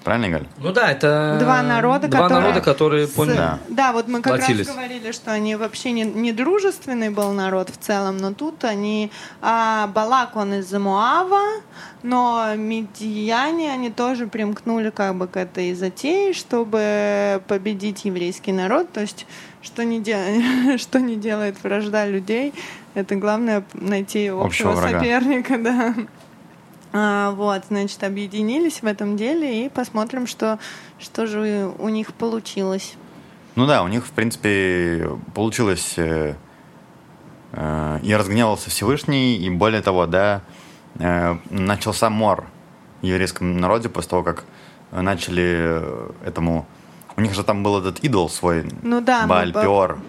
Правильно, 0.05 0.29
Галь? 0.29 0.47
Ну 0.59 0.71
да, 0.71 0.91
это 0.91 1.37
Два 1.39 1.63
народа, 1.63 2.07
два 2.07 2.21
которые... 2.21 2.41
народа, 2.43 2.61
которые 2.61 3.07
поняли. 3.07 3.37
Да. 3.37 3.59
Да, 3.69 3.91
вот 3.91 4.07
мы 4.07 4.21
как 4.21 4.35
Платились. 4.37 4.67
раз 4.67 4.75
говорили, 4.75 5.11
что 5.11 5.31
они 5.31 5.55
вообще 5.55 5.91
не, 5.93 6.03
не 6.03 6.31
дружественный 6.31 7.09
был 7.09 7.31
народ 7.31 7.71
в 7.71 7.77
целом, 7.77 8.17
но 8.17 8.31
тут 8.31 8.63
они... 8.65 9.11
А, 9.41 9.87
Балак, 9.87 10.35
он 10.35 10.53
из 10.53 10.71
Муава, 10.71 11.41
но 12.03 12.53
медияне, 12.55 13.71
они 13.71 13.89
тоже 13.89 14.27
примкнули 14.27 14.91
как 14.91 15.15
бы 15.15 15.27
к 15.27 15.37
этой 15.37 15.73
затее, 15.73 16.33
чтобы 16.33 17.41
победить 17.47 18.05
еврейский 18.05 18.51
народ. 18.51 18.91
То 18.91 19.01
есть, 19.01 19.25
что 19.63 19.83
не, 19.83 19.99
де... 20.01 20.77
что 20.77 20.99
не 20.99 21.15
делает 21.15 21.63
вражда 21.63 22.05
людей, 22.05 22.53
это 22.93 23.15
главное 23.15 23.63
найти 23.73 24.27
общего, 24.27 24.45
Общего 24.45 24.71
врага. 24.71 24.99
соперника, 24.99 25.57
да. 25.59 25.95
А, 26.97 27.31
вот, 27.31 27.63
значит, 27.67 28.01
объединились 28.05 28.81
в 28.81 28.85
этом 28.85 29.17
деле 29.17 29.65
и 29.65 29.69
посмотрим, 29.69 30.27
что, 30.27 30.59
что 30.97 31.27
же 31.27 31.69
у 31.77 31.89
них 31.89 32.13
получилось. 32.13 32.93
Ну 33.55 33.67
да, 33.67 33.83
у 33.83 33.89
них, 33.89 34.05
в 34.05 34.11
принципе, 34.11 35.09
получилось... 35.33 35.95
э, 35.97 36.35
э, 37.51 37.99
и 38.01 38.15
разгневался 38.15 38.69
Всевышний, 38.69 39.35
и 39.35 39.49
более 39.49 39.81
того, 39.81 40.05
да, 40.05 40.41
э, 40.97 41.35
начался 41.49 42.09
мор 42.09 42.45
в 43.01 43.05
еврейском 43.05 43.57
народе 43.57 43.89
после 43.89 44.09
того, 44.11 44.23
как 44.23 44.45
начали 44.91 45.43
э, 45.43 46.09
этому... 46.25 46.65
У 47.17 47.21
них 47.21 47.33
же 47.33 47.43
там 47.43 47.61
был 47.61 47.77
этот 47.77 47.99
идол 48.05 48.29
свой, 48.29 48.65
Ну 48.83 49.01
да, 49.01 49.23
мы 49.23 49.27
Бааль 49.27 49.51
по- 49.53 49.61
Пеор. 49.61 49.99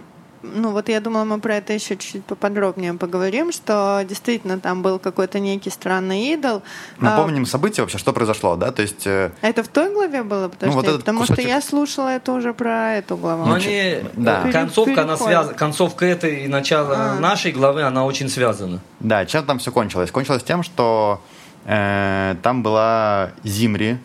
Ну 0.54 0.70
вот 0.70 0.88
я 0.88 1.00
думала, 1.00 1.24
мы 1.24 1.38
про 1.40 1.56
это 1.56 1.72
еще 1.72 1.96
чуть-чуть 1.96 2.24
поподробнее 2.24 2.94
поговорим, 2.94 3.52
что 3.52 4.04
действительно 4.08 4.58
там 4.60 4.82
был 4.82 4.98
какой-то 4.98 5.38
некий 5.40 5.70
странный 5.70 6.32
идол. 6.32 6.62
А, 7.00 7.04
Напомним 7.04 7.46
события 7.46 7.82
вообще, 7.82 7.98
что 7.98 8.12
произошло, 8.12 8.56
да? 8.56 8.70
То 8.72 8.82
есть... 8.82 9.06
э, 9.06 9.30
Это 9.42 9.62
в 9.62 9.68
той 9.68 9.92
главе 9.92 10.22
было? 10.22 10.48
Потому, 10.48 10.72
Ну, 10.72 10.76
вот 10.76 10.84
что, 10.84 10.90
этот 10.94 11.00
потому 11.04 11.24
что 11.24 11.34
кусочек- 11.34 11.48
я 11.48 11.60
слушала 11.60 12.08
это 12.10 12.32
уже 12.32 12.52
про 12.54 12.94
эту 12.94 13.16
главу. 13.16 13.42
Но 13.44 13.48
Ну, 13.50 13.54
они, 13.56 13.96
да. 14.14 14.42
э, 14.48 14.52
концовка, 14.52 15.02
она 15.02 15.16
связана, 15.16 15.54
концовка 15.54 16.06
этой 16.06 16.44
и 16.44 16.48
начало 16.48 16.94
А. 16.96 17.14
нашей 17.20 17.52
главы, 17.52 17.82
она 17.82 18.04
очень 18.04 18.28
связана. 18.28 18.80
Да, 19.00 19.26
чем 19.26 19.44
там 19.44 19.58
все 19.58 19.72
кончилось? 19.72 20.10
Кончилось 20.10 20.42
тем, 20.42 20.62
что 20.62 21.20
э, 21.66 22.36
там 22.42 22.62
была 22.62 23.30
Зимри. 23.44 23.98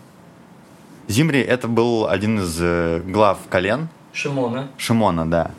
Зимри 1.07 1.41
это 1.41 1.67
был 1.67 2.07
один 2.07 2.39
из 2.39 2.57
э, 2.61 3.01
глав 3.05 3.37
колен 3.49 3.89
Шимона. 4.13 4.67
Шимона, 4.77 5.25
да. 5.29 5.51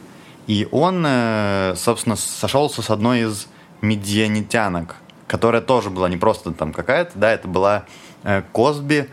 И 0.52 0.68
он, 0.70 1.02
э, 1.06 1.72
собственно, 1.78 2.14
сошелся 2.14 2.82
с 2.82 2.90
одной 2.90 3.20
из 3.20 3.46
медианитянок, 3.80 4.96
которая 5.26 5.62
тоже 5.62 5.88
была 5.88 6.10
не 6.10 6.18
просто 6.18 6.50
там 6.52 6.74
какая-то, 6.74 7.12
да, 7.14 7.32
это 7.32 7.48
была 7.48 7.84
э, 8.22 8.42
Косби, 8.52 9.08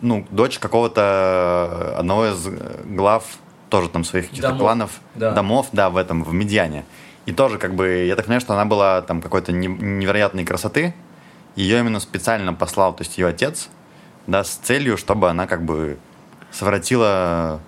ну, 0.00 0.26
дочь 0.30 0.58
какого-то 0.58 1.92
э, 1.92 1.98
одного 1.98 2.28
из 2.28 2.48
глав 2.96 3.24
тоже 3.68 3.90
там 3.90 4.04
своих 4.04 4.30
каких-то 4.30 4.54
кланов, 4.56 5.00
Да. 5.16 5.32
домов, 5.32 5.66
да, 5.72 5.90
в 5.90 5.98
этом, 5.98 6.24
в 6.24 6.32
Медиане. 6.32 6.86
И 7.26 7.32
тоже, 7.32 7.58
как 7.58 7.74
бы, 7.74 8.06
я 8.06 8.16
так 8.16 8.24
понимаю, 8.24 8.40
что 8.40 8.54
она 8.54 8.64
была 8.64 9.02
там 9.02 9.20
какой-то 9.20 9.52
не- 9.52 9.66
невероятной 9.68 10.46
красоты. 10.46 10.94
Ее 11.56 11.78
именно 11.80 12.00
специально 12.00 12.54
послал, 12.54 12.94
то 12.94 13.02
есть 13.02 13.18
ее 13.18 13.26
отец, 13.26 13.68
да, 14.26 14.44
с 14.44 14.54
целью, 14.56 14.96
чтобы 14.96 15.28
она 15.28 15.46
как 15.46 15.62
бы 15.62 15.98
совратила 16.50 17.60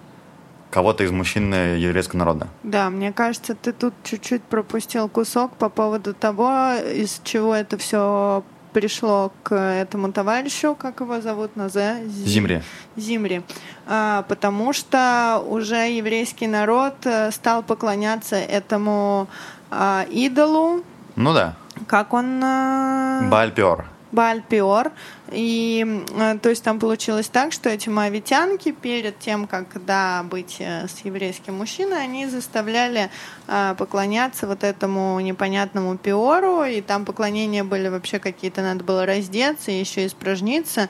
кого-то 0.73 1.05
из 1.05 1.11
мужчин 1.11 1.53
э, 1.53 1.77
еврейского 1.79 2.19
народа. 2.19 2.49
Да, 2.63 2.89
мне 2.91 3.13
кажется, 3.13 3.55
ты 3.55 3.73
тут 3.73 3.93
чуть-чуть 4.03 4.43
пропустил 4.43 5.09
кусок 5.09 5.53
по 5.57 5.69
поводу 5.69 6.15
того, 6.15 6.73
из 6.95 7.21
чего 7.25 7.55
это 7.55 7.77
все 7.77 8.43
пришло 8.73 9.31
к 9.43 9.55
этому 9.55 10.13
товарищу, 10.13 10.75
как 10.75 11.01
его 11.01 11.21
зовут, 11.21 11.57
Назе? 11.57 12.03
Зи- 12.07 12.25
Зимри. 12.27 12.63
Зимри. 12.97 13.43
А, 13.87 14.23
потому 14.29 14.73
что 14.73 15.45
уже 15.47 15.77
еврейский 15.91 16.47
народ 16.47 16.95
э, 17.05 17.31
стал 17.33 17.63
поклоняться 17.63 18.37
этому 18.37 19.29
а, 19.71 20.07
идолу, 20.11 20.83
Ну 21.17 21.35
да, 21.35 21.55
как 21.87 22.15
он... 22.15 22.41
а, 22.43 23.29
Баальпиор. 23.31 23.85
Баальпиор. 24.11 24.91
И 25.33 26.05
э, 26.15 26.39
то 26.39 26.49
есть 26.49 26.63
там 26.63 26.79
получилось 26.79 27.29
так, 27.29 27.53
что 27.53 27.69
эти 27.69 27.89
моавитянки 27.89 28.73
перед 28.73 29.19
тем, 29.19 29.47
как 29.47 29.85
да, 29.85 30.23
быть 30.23 30.57
э, 30.59 30.87
с 30.89 31.05
еврейским 31.05 31.55
мужчиной, 31.55 32.03
они 32.03 32.27
заставляли 32.27 33.11
э, 33.49 33.75
поклоняться 33.79 34.47
вот 34.47 34.65
этому 34.65 35.19
непонятному 35.21 35.97
пиору, 35.97 36.65
и 36.65 36.81
там 36.81 37.05
поклонения 37.05 37.65
были 37.65 37.89
вообще 37.89 38.19
какие-то, 38.19 38.63
надо 38.63 38.85
было 38.85 39.07
раздеться, 39.07 39.71
еще 39.71 40.07
испражниться, 40.07 40.89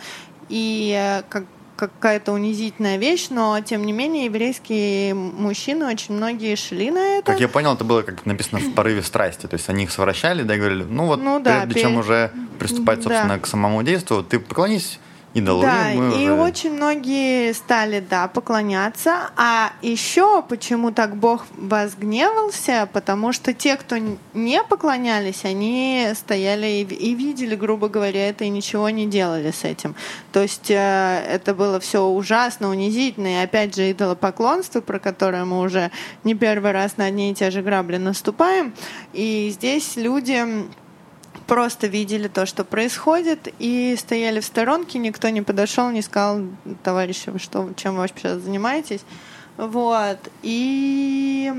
и 0.49 1.23
как 1.29 1.45
какая-то 1.89 2.33
унизительная 2.33 2.97
вещь, 2.97 3.29
но 3.31 3.59
тем 3.61 3.85
не 3.85 3.93
менее 3.93 4.27
еврейские 4.27 5.15
мужчины 5.15 5.87
очень 5.87 6.15
многие 6.15 6.55
шли 6.57 6.91
на 6.91 7.19
это. 7.19 7.33
Как 7.33 7.41
я 7.41 7.49
понял, 7.49 7.75
это 7.75 7.85
было 7.85 8.03
как 8.03 8.25
написано 8.27 8.61
в 8.61 8.73
порыве 8.75 9.03
страсти. 9.03 9.47
То 9.47 9.55
есть 9.55 9.69
они 9.69 9.85
их 9.85 9.91
совращали, 9.93 10.43
да, 10.43 10.55
и 10.55 10.59
говорили, 10.59 10.85
ну 10.85 11.07
вот, 11.07 11.21
Ну 11.23 11.41
да, 11.41 11.63
прежде 11.63 11.81
чем 11.83 11.91
перед- 11.93 12.01
уже 12.05 12.31
приступать, 12.59 12.99
Да. 12.99 13.03
собственно, 13.05 13.39
к 13.39 13.47
самому 13.47 13.83
действию, 13.83 14.23
ты 14.23 14.39
поклонись 14.39 14.99
идолу, 15.35 15.63
Да, 15.63 15.93
и 15.93 15.97
мы 15.97 16.23
и 16.23 16.29
уже- 16.29 16.41
очень 16.43 16.73
многие 16.73 17.53
стали, 17.53 18.01
да, 18.01 18.29
поклоняться. 18.29 19.31
А 19.37 19.73
еще 19.83 20.43
почему 20.43 20.91
так 20.93 21.17
Бог 21.17 21.47
возгневался? 21.57 22.89
Потому 22.93 23.33
что 23.33 23.53
те, 23.53 23.77
кто 23.77 23.97
не 24.35 24.63
поклонялись, 24.65 25.45
они 25.45 26.09
стояли 26.15 26.67
и, 26.67 26.83
и 26.83 27.15
видели, 27.15 27.55
грубо 27.57 27.89
говоря, 27.89 28.29
это 28.29 28.45
и 28.45 28.49
ничего 28.49 28.91
не 28.91 29.07
делали 29.07 29.51
с 29.51 29.65
этим. 29.65 29.95
То 30.33 30.43
есть 30.43 30.71
э, 30.71 31.25
это 31.29 31.55
было 31.55 31.81
все 31.81 32.05
ужасно, 32.05 32.69
унизительно. 32.71 33.29
И 33.41 33.45
опять 33.45 33.75
же, 33.75 33.91
идолопоклонство, 33.91 34.81
про 34.81 34.99
которое 34.99 35.45
мы 35.45 35.61
уже 35.61 35.91
не 36.25 36.35
первый 36.35 36.73
раз 36.73 36.97
на 36.97 37.07
одни 37.07 37.31
и 37.31 37.35
те 37.35 37.51
же 37.51 37.63
грабли 37.63 37.97
наступаем. 37.97 38.75
И 39.13 39.51
здесь 39.53 39.97
люди 39.97 40.47
просто 41.47 41.87
видели 41.87 42.29
то, 42.29 42.47
что 42.47 42.65
происходит, 42.65 43.53
и 43.59 43.97
стояли 43.99 44.41
в 44.41 44.45
сторонке, 44.45 44.99
никто 44.99 45.29
не 45.29 45.43
подошел, 45.43 45.91
не 45.91 46.03
сказал, 46.03 46.43
товарищи, 46.83 47.31
вы 47.31 47.39
что, 47.39 47.71
чем 47.77 47.95
вы 47.95 48.01
вообще 48.01 48.15
сейчас 48.19 48.39
занимаетесь? 48.43 49.01
Вот. 49.57 50.19
И, 50.43 51.53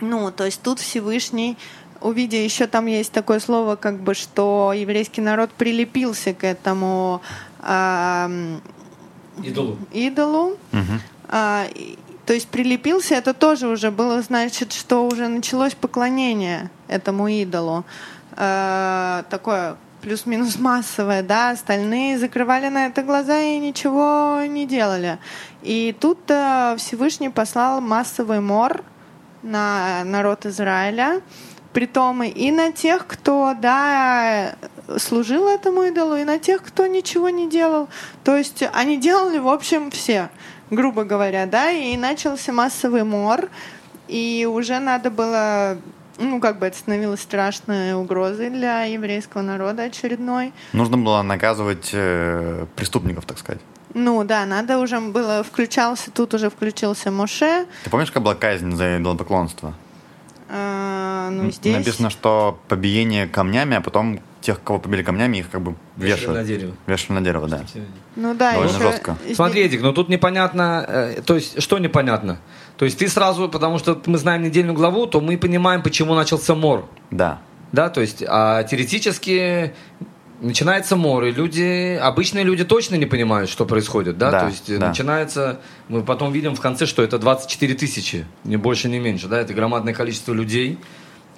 ну, 0.00 0.30
то 0.30 0.44
есть 0.44 0.62
тут 0.62 0.78
Всевышний 0.80 1.56
увидя, 2.00 2.36
еще 2.36 2.66
там 2.66 2.86
есть 2.86 3.12
такое 3.12 3.38
слово, 3.38 3.76
как 3.76 4.00
бы, 4.00 4.14
что 4.14 4.72
еврейский 4.74 5.20
народ 5.20 5.50
прилепился 5.52 6.34
к 6.34 6.42
этому 6.44 7.22
ам, 7.60 8.60
Идолу. 9.42 9.78
идолу. 9.92 10.56
Мгм. 10.72 11.00
А, 11.28 11.66
и- 11.74 11.96
то 12.26 12.34
есть 12.34 12.48
прилепился, 12.48 13.14
это 13.14 13.34
тоже 13.34 13.68
уже 13.68 13.90
было, 13.90 14.22
значит, 14.22 14.72
что 14.72 15.06
уже 15.06 15.28
началось 15.28 15.74
поклонение 15.74 16.70
этому 16.88 17.28
идолу. 17.28 17.84
А, 18.36 19.24
такое 19.30 19.76
плюс-минус 20.02 20.58
массовое, 20.58 21.22
да, 21.22 21.50
остальные 21.50 22.18
закрывали 22.18 22.68
на 22.68 22.86
это 22.86 23.02
глаза 23.02 23.38
и 23.40 23.58
ничего 23.58 24.40
не 24.46 24.66
делали. 24.66 25.18
И 25.62 25.94
тут 25.98 26.18
э, 26.28 26.74
Всевышний 26.76 27.28
послал 27.28 27.80
массовый 27.80 28.40
мор 28.40 28.82
на 29.42 30.02
народ 30.04 30.44
Израиля, 30.44 31.20
притом 31.72 32.22
и 32.22 32.50
на 32.50 32.72
тех, 32.72 33.06
кто, 33.06 33.54
да, 33.60 34.56
служил 34.98 35.48
этому 35.48 35.84
идолу, 35.84 36.16
и 36.16 36.24
на 36.24 36.38
тех, 36.38 36.62
кто 36.62 36.86
ничего 36.86 37.30
не 37.30 37.48
делал. 37.48 37.88
То 38.24 38.36
есть 38.36 38.64
они 38.72 38.96
делали, 38.96 39.38
в 39.38 39.48
общем, 39.48 39.90
все, 39.90 40.30
грубо 40.70 41.04
говоря, 41.04 41.46
да, 41.46 41.70
и 41.70 41.96
начался 41.96 42.52
массовый 42.52 43.04
мор, 43.04 43.48
и 44.08 44.48
уже 44.50 44.80
надо 44.80 45.10
было 45.10 45.78
ну, 46.22 46.40
как 46.40 46.58
бы 46.58 46.66
это 46.66 46.76
становилось 46.76 47.20
страшной 47.20 47.94
угрозой 47.94 48.50
для 48.50 48.84
еврейского 48.84 49.42
народа 49.42 49.84
очередной. 49.84 50.52
Нужно 50.72 50.96
было 50.96 51.22
наказывать 51.22 51.90
э, 51.92 52.66
преступников, 52.76 53.24
так 53.26 53.38
сказать. 53.38 53.60
Ну 53.94 54.24
да, 54.24 54.46
надо 54.46 54.78
уже 54.78 55.00
было, 55.00 55.42
включался, 55.42 56.10
тут 56.10 56.32
уже 56.34 56.48
включился 56.48 57.10
Моше. 57.10 57.66
Ты 57.84 57.90
помнишь, 57.90 58.10
как 58.10 58.22
была 58.22 58.34
казнь 58.34 58.72
за 58.72 58.98
идолопоклонство? 58.98 59.74
А, 60.48 61.30
ну, 61.30 61.50
здесь... 61.50 61.76
Написано, 61.76 62.10
что 62.10 62.58
побиение 62.68 63.26
камнями, 63.26 63.76
а 63.76 63.80
потом 63.80 64.20
тех, 64.42 64.62
кого 64.62 64.78
побили 64.78 65.02
камнями, 65.02 65.38
их 65.38 65.50
как 65.50 65.62
бы 65.62 65.74
вешают. 65.96 66.34
на 66.34 66.44
дерево. 66.44 66.74
Вешают 66.86 67.10
на 67.10 67.20
дерево, 67.22 67.48
да. 67.48 67.62
Ну 68.16 68.34
да, 68.34 68.52
Довольно 68.52 68.70
еще... 68.70 68.82
жестко. 68.82 69.16
Смотри, 69.34 69.62
Эдик, 69.62 69.82
но 69.82 69.92
тут 69.92 70.08
непонятно, 70.08 70.84
э, 70.86 71.22
то 71.24 71.36
есть 71.36 71.62
что 71.62 71.78
непонятно? 71.78 72.38
То 72.76 72.84
есть 72.84 72.98
ты 72.98 73.08
сразу, 73.08 73.48
потому 73.48 73.78
что 73.78 74.00
мы 74.06 74.18
знаем 74.18 74.42
недельную 74.42 74.74
главу, 74.74 75.06
то 75.06 75.20
мы 75.20 75.36
понимаем, 75.38 75.82
почему 75.82 76.14
начался 76.14 76.54
мор. 76.54 76.88
Да. 77.10 77.38
Да, 77.72 77.88
то 77.88 78.00
есть, 78.00 78.22
а 78.26 78.62
теоретически 78.64 79.72
начинается 80.40 80.96
мор, 80.96 81.24
и 81.24 81.30
люди, 81.30 81.98
обычные 82.02 82.44
люди 82.44 82.64
точно 82.64 82.96
не 82.96 83.06
понимают, 83.06 83.48
что 83.48 83.64
происходит, 83.64 84.18
да? 84.18 84.30
Да, 84.30 84.40
то 84.40 84.46
есть 84.48 84.78
да. 84.78 84.88
начинается, 84.88 85.60
мы 85.88 86.02
потом 86.02 86.32
видим 86.32 86.54
в 86.54 86.60
конце, 86.60 86.86
что 86.86 87.02
это 87.02 87.18
24 87.18 87.74
тысячи, 87.74 88.26
ни 88.44 88.56
больше, 88.56 88.88
ни 88.88 88.98
меньше, 88.98 89.28
да? 89.28 89.40
Это 89.40 89.54
громадное 89.54 89.94
количество 89.94 90.32
людей. 90.32 90.78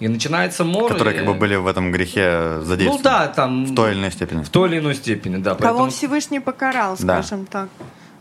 И 0.01 0.09
начинается 0.09 0.65
мор. 0.65 0.91
Которые 0.93 1.15
и- 1.15 1.19
как 1.19 1.27
бы 1.27 1.35
были 1.35 1.55
в 1.55 1.69
этом 1.69 1.93
грехе 1.93 2.57
Ну 2.57 2.65
задействованы. 2.65 3.05
да, 3.05 3.29
там... 3.29 3.65
В 3.67 3.75
той 3.77 3.93
или 3.93 4.01
иной 4.01 4.11
степени. 4.11 4.43
В 4.43 4.49
той 4.49 4.69
или 4.69 4.79
иной 4.81 4.95
степени, 4.97 5.37
да. 5.37 5.55
Кого 5.55 5.61
Поэтому... 5.61 5.91
Всевышний 5.91 6.41
покарал, 6.41 6.97
Да. 6.99 7.23
скажем 7.23 7.47
так. 7.47 7.69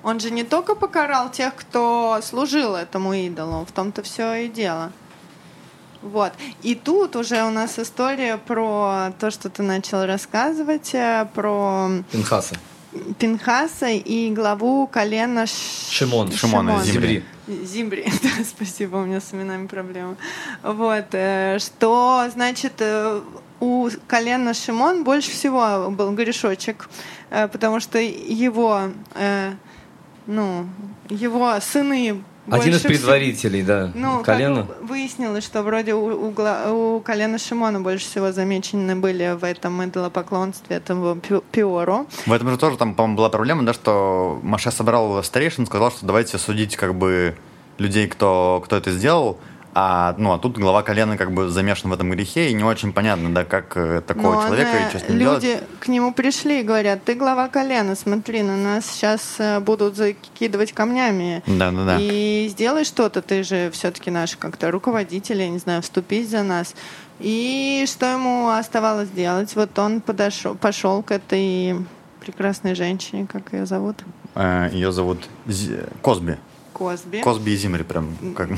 Он 0.04 0.20
же 0.20 0.32
не 0.32 0.44
только 0.44 0.76
покарал 0.76 1.32
тех, 1.32 1.56
кто 1.56 2.20
служил 2.22 2.76
этому 2.76 3.14
идолу, 3.14 3.66
в 3.66 3.72
том-то 3.72 4.04
все 4.04 4.34
и 4.46 4.48
дело. 4.50 4.92
Вот. 6.02 6.34
И 6.62 6.76
тут 6.76 7.16
уже 7.16 7.44
у 7.44 7.50
нас 7.50 7.80
история 7.80 8.38
про 8.38 9.14
то, 9.20 9.32
что 9.32 9.50
ты 9.50 9.64
начал 9.64 10.06
рассказывать, 10.06 10.94
э, 10.94 11.26
про 11.34 11.90
Пинхаса. 12.12 12.56
Пинхаса 13.18 13.88
и 13.88 14.30
главу 14.32 14.86
колена 14.88 15.48
Ш- 15.48 15.54
Шимон. 15.90 16.32
Шимона, 16.34 16.84
Зимри. 16.84 17.24
Зимбри, 17.48 18.06
да, 18.24 18.30
спасибо, 18.44 18.98
у 18.98 19.06
меня 19.06 19.22
с 19.22 19.34
именами 19.34 19.68
проблемы. 19.68 20.18
Вот, 20.62 21.06
э, 21.14 21.58
что, 21.60 22.26
значит, 22.34 22.74
э, 22.80 23.22
у 23.62 23.90
колена 24.08 24.54
Шимон 24.54 25.06
больше 25.06 25.32
всего 25.32 25.90
был 25.90 26.12
грешочек, 26.12 26.90
потому 27.30 27.80
что 27.80 27.98
его, 27.98 28.92
ну, 30.28 30.66
его 31.10 31.54
сыны 31.62 32.24
Один 32.50 32.74
из 32.74 32.82
предварителей, 32.82 33.62
да. 33.62 33.92
ну, 33.96 34.22
Колено. 34.24 34.68
выяснилось, 34.82 35.44
что 35.46 35.64
вроде 35.64 35.94
у, 35.94 36.28
у, 36.28 36.32
гла- 36.32 36.72
у 36.72 37.00
колена 37.00 37.38
Шимона 37.38 37.80
больше 37.82 38.06
всего 38.06 38.32
замечены 38.32 38.96
были 38.96 39.36
в 39.40 39.44
этом 39.44 39.84
идолопоклонстве, 39.86 40.76
этому 40.78 41.16
пи- 41.16 41.42
пиору. 41.52 42.06
В 42.26 42.32
этом 42.32 42.50
же 42.50 42.58
тоже 42.58 42.78
там, 42.78 42.96
по-моему, 42.96 43.18
была 43.18 43.30
проблема, 43.30 43.64
да, 43.64 43.74
что 43.74 44.40
Маша 44.44 44.72
собрал 44.72 45.24
старейшин, 45.24 45.66
сказал, 45.66 45.92
что 45.92 46.06
давайте 46.06 46.38
судить 46.38 46.76
как 46.76 46.96
бы 46.96 47.36
людей, 47.78 48.08
кто, 48.08 48.62
кто 48.66 48.76
это 48.76 48.92
сделал, 48.92 49.38
а, 49.76 50.14
ну, 50.18 50.34
а 50.34 50.38
тут 50.40 50.58
глава 50.58 50.84
колена 50.84 51.18
как 51.18 51.32
бы 51.32 51.50
замешан 51.50 51.90
в 51.90 51.94
этом 51.94 52.12
грехе, 52.12 52.50
и 52.50 52.54
не 52.54 52.64
очень 52.64 52.94
понятно, 52.94 53.34
да, 53.34 53.44
как 53.44 53.76
э, 53.76 54.02
такого 54.02 54.36
Но 54.36 54.44
человека 54.44 54.70
она- 54.72 54.88
и 54.88 54.90
что 54.90 55.00
с 55.00 55.10
ним 55.10 55.18
люди 55.20 55.48
делать. 55.48 55.64
к 55.80 55.88
нему 55.88 56.14
пришли 56.14 56.60
и 56.60 56.64
говорят, 56.64 57.04
ты 57.04 57.16
глава 57.16 57.48
колена, 57.50 57.96
смотри, 57.96 58.44
на 58.44 58.56
нас 58.58 58.86
сейчас 58.86 59.36
э, 59.40 59.60
будут 59.60 59.96
закидывать 59.96 60.74
камнями. 60.74 61.42
Да, 61.48 61.72
да, 61.72 61.86
да. 61.86 61.98
И 62.00 62.48
сделай 62.52 62.84
что-то, 62.86 63.22
ты 63.22 63.44
же 63.44 63.72
все-таки 63.72 64.12
наш 64.12 64.36
как-то 64.36 64.70
руководитель, 64.72 65.40
я 65.42 65.50
не 65.50 65.58
знаю, 65.60 65.82
вступись 65.82 66.30
за 66.30 66.44
нас. 66.44 66.76
И 67.20 67.86
что 67.88 68.06
ему 68.06 68.50
оставалось 68.50 69.10
делать? 69.10 69.56
Вот 69.56 69.78
он 69.80 70.02
подошел, 70.02 70.56
пошел 70.56 71.02
к 71.04 71.12
этой 71.12 71.76
прекрасной 72.20 72.76
женщине, 72.76 73.28
как 73.32 73.54
ее 73.54 73.66
зовут? 73.66 73.98
Э, 74.36 74.70
Ее 74.72 74.92
зовут 74.92 75.28
Косби. 76.02 76.38
Косби. 76.74 77.22
Косби 77.22 77.52
и 77.52 77.56
Зимри 77.56 77.84
прям 77.84 78.08
как 78.36 78.50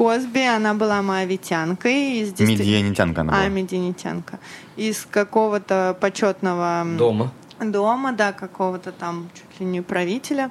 Косби, 0.00 0.42
она 0.44 0.74
была 0.74 1.00
моавитянкой. 1.00 2.20
Из 2.20 2.32
действи- 2.34 2.52
медианитянка 2.58 3.22
она 3.22 3.32
А, 3.32 3.36
была. 3.36 3.48
медианитянка. 3.48 4.38
Из 4.76 5.06
какого-то 5.10 5.96
почетного 5.98 6.84
Дома. 6.98 7.32
дома, 7.60 8.12
да, 8.12 8.34
какого-то 8.34 8.92
там 8.92 9.30
чуть 9.34 9.58
ли 9.60 9.64
не 9.64 9.80
правителя. 9.80 10.50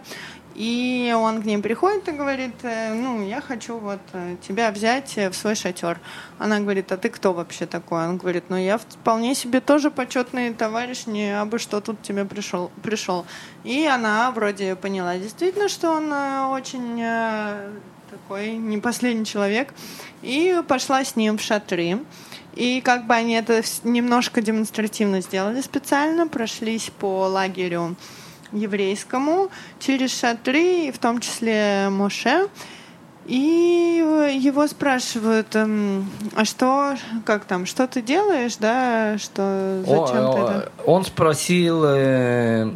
И 0.56 1.14
он 1.16 1.44
к 1.44 1.46
ним 1.46 1.62
приходит 1.62 2.08
и 2.08 2.12
говорит, 2.12 2.56
э, 2.64 2.94
ну, 2.96 3.22
я 3.28 3.40
хочу 3.40 3.78
вот 3.78 4.00
э, 4.14 4.38
тебя 4.48 4.72
взять 4.72 5.16
э, 5.18 5.30
в 5.30 5.36
свой 5.36 5.54
шатер. 5.54 6.00
Она 6.40 6.60
говорит, 6.62 6.92
а 6.92 6.98
ты 6.98 7.10
кто 7.10 7.32
вообще 7.34 7.68
такой? 7.68 8.08
Он 8.08 8.18
говорит, 8.18 8.46
ну, 8.50 8.56
я 8.58 8.78
вполне 8.80 9.36
себе 9.36 9.60
тоже 9.60 9.92
почетный 9.92 10.54
товарищ, 10.56 11.06
не 11.06 11.40
абы 11.40 11.60
что 11.60 11.82
тут 11.82 12.02
тебе 12.02 12.26
пришел. 12.26 12.72
пришел. 12.82 13.26
И 13.64 13.86
она 13.86 14.32
вроде 14.32 14.76
поняла 14.76 15.18
действительно, 15.18 15.68
что 15.70 15.92
он 15.92 16.12
очень 16.52 17.04
такой 18.16 18.54
не 18.54 18.78
последний 18.78 19.26
человек. 19.26 19.74
И 20.22 20.62
пошла 20.68 21.04
с 21.04 21.16
ним 21.16 21.38
в 21.38 21.42
шатры. 21.42 22.00
И 22.56 22.82
как 22.82 23.06
бы 23.06 23.14
они 23.14 23.34
это 23.34 23.62
немножко 23.84 24.42
демонстративно 24.42 25.22
сделали 25.22 25.62
специально, 25.62 26.28
прошлись 26.28 26.90
по 27.00 27.28
лагерю 27.28 27.96
еврейскому 28.54 29.50
через 29.80 30.18
шатры, 30.18 30.92
в 30.92 30.98
том 30.98 31.20
числе 31.20 31.90
Моше. 31.90 32.48
И 33.26 34.04
его 34.40 34.68
спрашивают, 34.68 35.56
эм, 35.56 36.08
а 36.36 36.46
что, 36.46 36.96
как 37.26 37.46
там, 37.46 37.66
что 37.66 37.88
ты 37.88 38.04
делаешь, 38.04 38.56
да, 38.58 39.18
что, 39.18 39.82
зачем 39.82 40.26
О, 40.26 40.34
ты 40.34 40.40
это? 40.40 40.72
Он 40.86 41.04
спросил 41.04 41.84
э, 41.86 42.72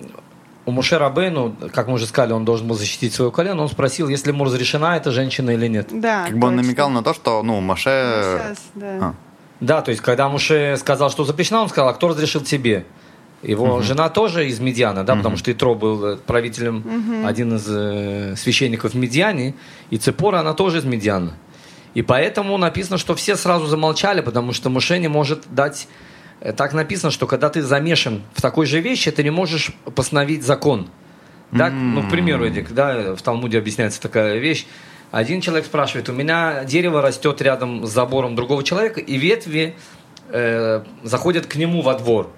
у 0.70 0.72
Муше 0.72 0.98
Рабейну, 0.98 1.56
как 1.74 1.88
мы 1.88 1.96
уже 1.96 2.06
сказали, 2.06 2.34
он 2.34 2.46
должен 2.46 2.68
был 2.68 2.76
защитить 2.76 3.14
свое 3.14 3.32
колено, 3.32 3.64
он 3.64 3.70
спросил, 3.70 4.08
если 4.08 4.30
ему 4.30 4.46
разрешена 4.46 4.96
эта 4.96 5.12
женщина 5.12 5.52
или 5.52 5.68
нет. 5.68 5.90
Да, 5.92 6.26
Как 6.26 6.38
бы 6.38 6.48
он 6.48 6.56
намекал 6.56 6.90
на 6.90 7.04
то, 7.04 7.14
что, 7.14 7.44
ну, 7.44 7.60
Маше... 7.60 8.40
Сейчас, 8.40 8.58
да. 8.76 8.98
А. 9.02 9.14
Да, 9.60 9.82
то 9.82 9.92
есть, 9.92 10.02
когда 10.02 10.30
Муше 10.30 10.78
сказал, 10.80 11.10
что 11.10 11.26
запрещено, 11.26 11.64
он 11.64 11.70
сказал, 11.70 11.90
а 11.90 11.94
кто 11.94 12.08
разрешил 12.08 12.42
тебе? 12.42 12.86
Его 13.42 13.82
жена 13.82 14.10
тоже 14.10 14.48
из 14.48 14.60
Медиана, 14.60 15.04
да, 15.04 15.16
потому 15.16 15.38
что 15.38 15.52
Итро 15.52 15.74
был 15.74 16.06
э, 16.06 16.18
правителем, 16.18 17.26
один 17.26 17.56
из 17.56 17.66
э, 17.70 18.36
священников 18.36 18.94
в 18.94 18.96
Медиане, 18.96 19.56
и 19.90 19.98
Цепора, 19.98 20.40
она 20.40 20.54
тоже 20.54 20.80
из 20.80 20.86
Медиана. 20.86 21.34
И 21.94 22.02
поэтому 22.02 22.58
написано, 22.58 22.98
что 22.98 23.16
все 23.16 23.36
сразу 23.36 23.66
замолчали, 23.66 24.22
потому 24.22 24.54
что 24.54 24.70
Муше 24.70 25.00
не 25.00 25.08
может 25.08 25.44
дать... 25.50 25.88
э, 26.42 26.54
Так 26.54 26.74
написано, 26.74 27.12
что 27.12 27.28
когда 27.28 27.50
ты 27.50 27.62
замешан 27.62 28.22
в 28.34 28.42
такой 28.42 28.66
же 28.66 28.80
вещи, 28.82 29.12
ты 29.12 29.24
не 29.24 29.30
можешь 29.32 29.72
постановить 29.96 30.44
закон. 30.44 30.90
Да? 31.52 31.70
Ну, 31.70 32.04
к 32.04 32.10
примеру, 32.12 32.46
Эдик, 32.46 32.72
да, 32.74 33.16
в 33.16 33.22
Талмуде 33.22 33.58
объясняется 33.58 34.00
такая 34.00 34.38
вещь. 34.38 34.68
Один 35.12 35.42
человек 35.42 35.66
спрашивает, 35.66 36.08
у 36.10 36.14
меня 36.14 36.64
дерево 36.66 37.02
растет 37.02 37.42
рядом 37.42 37.88
с 37.88 37.90
забором 37.90 38.36
другого 38.36 38.64
человека, 38.64 39.00
и 39.00 39.18
ветви 39.18 39.74
э, 40.30 40.84
заходят 41.04 41.48
к 41.48 41.56
нему 41.56 41.82
во 41.82 41.96
двор. 41.96 42.30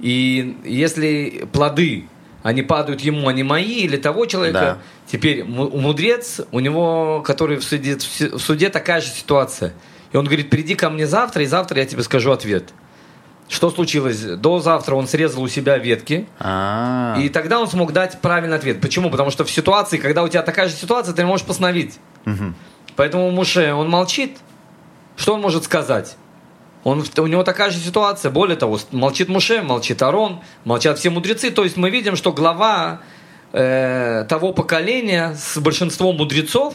И 0.00 0.56
если 0.64 1.48
плоды, 1.52 2.04
они 2.42 2.62
падают 2.62 3.00
ему, 3.00 3.28
они 3.28 3.42
мои, 3.42 3.80
или 3.80 3.96
того 3.96 4.26
человека, 4.26 4.60
Да. 4.60 4.78
теперь 5.10 5.44
му- 5.44 5.70
мудрец, 5.70 6.40
у 6.52 6.60
него, 6.60 7.22
который 7.26 7.56
в 7.56 7.64
суде, 7.64 7.96
в 7.96 8.38
суде 8.38 8.68
такая 8.70 9.00
же 9.00 9.08
ситуация. 9.08 9.72
И 10.12 10.16
он 10.16 10.24
говорит, 10.26 10.50
приди 10.50 10.74
ко 10.74 10.90
мне 10.90 11.06
завтра, 11.06 11.42
и 11.42 11.46
завтра 11.46 11.78
я 11.80 11.86
тебе 11.86 12.02
скажу 12.02 12.32
ответ. 12.32 12.70
Что 13.50 13.68
случилось? 13.70 14.20
До 14.20 14.60
завтра 14.60 14.94
он 14.94 15.08
срезал 15.08 15.42
у 15.42 15.48
себя 15.48 15.76
ветки, 15.76 16.28
А, 16.38 17.16
и 17.18 17.28
тогда 17.28 17.58
он 17.58 17.66
смог 17.68 17.92
дать 17.92 18.20
правильный 18.20 18.56
ответ. 18.56 18.80
Почему? 18.80 19.10
Потому 19.10 19.30
что 19.30 19.44
в 19.44 19.50
ситуации, 19.50 19.98
когда 19.98 20.22
у 20.22 20.28
тебя 20.28 20.42
такая 20.42 20.68
же 20.68 20.74
ситуация, 20.74 21.12
ты 21.14 21.22
не 21.22 21.28
можешь 21.28 21.44
постановить. 21.44 21.98
Мгм. 22.26 22.54
Поэтому 22.94 23.28
Муше, 23.32 23.74
он 23.74 23.90
молчит. 23.90 24.38
Что 25.16 25.34
он 25.34 25.40
может 25.40 25.64
сказать? 25.64 26.16
Он, 26.84 27.04
у 27.18 27.26
него 27.26 27.42
такая 27.42 27.70
же 27.70 27.78
ситуация. 27.78 28.30
Более 28.30 28.56
того, 28.56 28.78
молчит 28.92 29.28
Муше, 29.28 29.62
молчит 29.62 30.00
Арон, 30.00 30.40
молчат 30.64 31.00
все 31.00 31.10
мудрецы. 31.10 31.50
То 31.50 31.64
есть 31.64 31.76
мы 31.76 31.90
видим, 31.90 32.14
что 32.14 32.32
глава 32.32 33.00
э, 33.52 34.26
того 34.28 34.52
поколения 34.52 35.34
с 35.34 35.58
большинством 35.58 36.18
мудрецов 36.18 36.74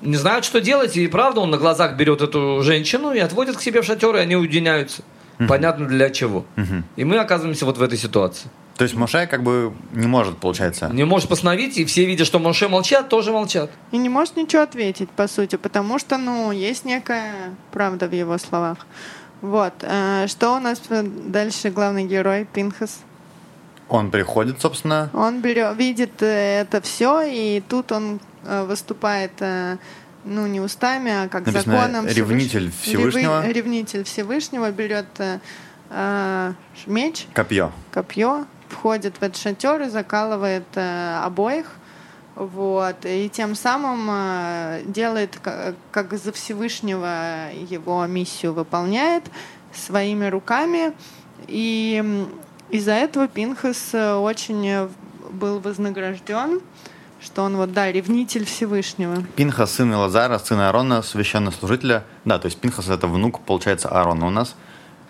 не 0.00 0.16
знают, 0.16 0.46
что 0.46 0.62
делать. 0.62 0.96
И 0.96 1.06
правда, 1.08 1.40
он 1.40 1.50
на 1.50 1.58
глазах 1.58 1.96
берет 1.96 2.22
эту 2.22 2.62
женщину 2.62 3.12
и 3.12 3.18
отводит 3.18 3.58
к 3.58 3.60
себе 3.60 3.82
в 3.82 3.84
шатер, 3.84 4.16
и 4.16 4.20
они 4.20 4.34
уединяются. 4.34 5.02
Понятно 5.48 5.86
для 5.86 6.10
чего. 6.10 6.44
И 6.96 7.04
мы 7.04 7.18
оказываемся 7.18 7.64
вот 7.66 7.78
в 7.78 7.82
этой 7.82 7.98
ситуации. 7.98 8.48
То 8.76 8.84
есть 8.84 8.94
Моше 8.94 9.26
как 9.26 9.42
бы 9.42 9.72
не 9.92 10.06
может, 10.06 10.36
получается. 10.36 10.90
Не 10.92 11.04
можешь 11.04 11.28
постановить, 11.28 11.78
и 11.78 11.84
все, 11.86 12.04
видя, 12.04 12.26
что 12.26 12.38
Моше 12.38 12.68
молчат, 12.68 13.08
тоже 13.08 13.32
молчат. 13.32 13.70
И 13.90 13.96
не 13.96 14.10
может 14.10 14.36
ничего 14.36 14.62
ответить, 14.62 15.08
по 15.10 15.28
сути, 15.28 15.56
потому 15.56 15.98
что, 15.98 16.18
ну, 16.18 16.52
есть 16.52 16.84
некая 16.84 17.54
правда 17.72 18.06
в 18.06 18.12
его 18.14 18.36
словах. 18.36 18.86
Вот. 19.40 19.72
э, 19.80 20.26
Что 20.28 20.56
у 20.56 20.60
нас 20.60 20.82
дальше 20.88 21.70
главный 21.70 22.04
герой 22.04 22.46
Пинхас? 22.52 23.00
Он 23.88 24.10
приходит, 24.10 24.60
собственно. 24.60 25.08
Он 25.14 25.40
берет, 25.40 25.76
видит 25.78 26.20
э, 26.22 26.60
это 26.60 26.80
все, 26.82 27.22
и 27.22 27.62
тут 27.66 27.92
он 27.92 28.20
э, 28.44 28.64
выступает, 28.64 29.32
э, 29.40 29.78
ну, 30.26 30.46
не 30.46 30.60
устами, 30.60 31.10
а 31.24 31.28
как 31.28 31.46
Написано, 31.46 31.76
законом. 31.76 32.06
Ревнитель 32.06 32.70
Всевышнего. 32.82 33.42
Ревы- 33.46 33.52
Ревнитель 33.52 34.04
Всевышнего 34.04 34.70
берет 34.70 35.06
э, 35.18 35.38
э, 35.90 36.52
меч, 36.86 37.26
Копье. 37.32 37.72
копье, 37.92 38.44
входит 38.68 39.16
в 39.16 39.22
этот 39.22 39.36
шатер 39.40 39.82
и 39.82 39.88
закалывает 39.88 40.64
э, 40.74 41.20
обоих. 41.24 41.66
Вот, 42.34 42.96
и 43.04 43.30
тем 43.30 43.54
самым 43.54 44.08
э, 44.10 44.82
делает, 44.86 45.38
ка- 45.42 45.74
как 45.90 46.12
за 46.12 46.32
Всевышнего 46.32 47.50
его 47.70 48.04
миссию 48.06 48.52
выполняет 48.52 49.24
своими 49.72 50.26
руками. 50.26 50.92
И 51.48 52.26
из-за 52.68 52.92
этого 52.92 53.26
Пинхас 53.28 53.90
э, 53.94 54.14
очень 54.14 54.66
э, 54.68 54.88
был 55.30 55.60
вознагражден, 55.60 56.60
что 57.26 57.42
он 57.42 57.56
вот, 57.56 57.72
да, 57.72 57.90
ревнитель 57.90 58.44
Всевышнего. 58.44 59.22
Пинха, 59.34 59.66
сын 59.66 59.92
Лазара, 59.92 60.38
сын 60.38 60.60
Аарона, 60.60 61.02
священнослужителя. 61.02 62.04
Да, 62.24 62.38
то 62.38 62.46
есть 62.46 62.58
Пинхас 62.58 62.88
это 62.88 63.08
внук, 63.08 63.40
получается, 63.40 63.88
Аарона 63.88 64.26
у 64.26 64.30
нас. 64.30 64.54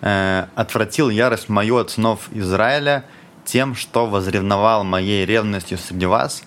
Э, 0.00 0.46
отвратил 0.54 1.10
ярость 1.10 1.48
мою 1.48 1.76
от 1.76 1.90
сынов 1.90 2.28
Израиля 2.32 3.04
тем, 3.44 3.74
что 3.74 4.06
возревновал 4.06 4.82
моей 4.82 5.26
ревностью 5.26 5.78
среди 5.78 6.06
вас, 6.06 6.42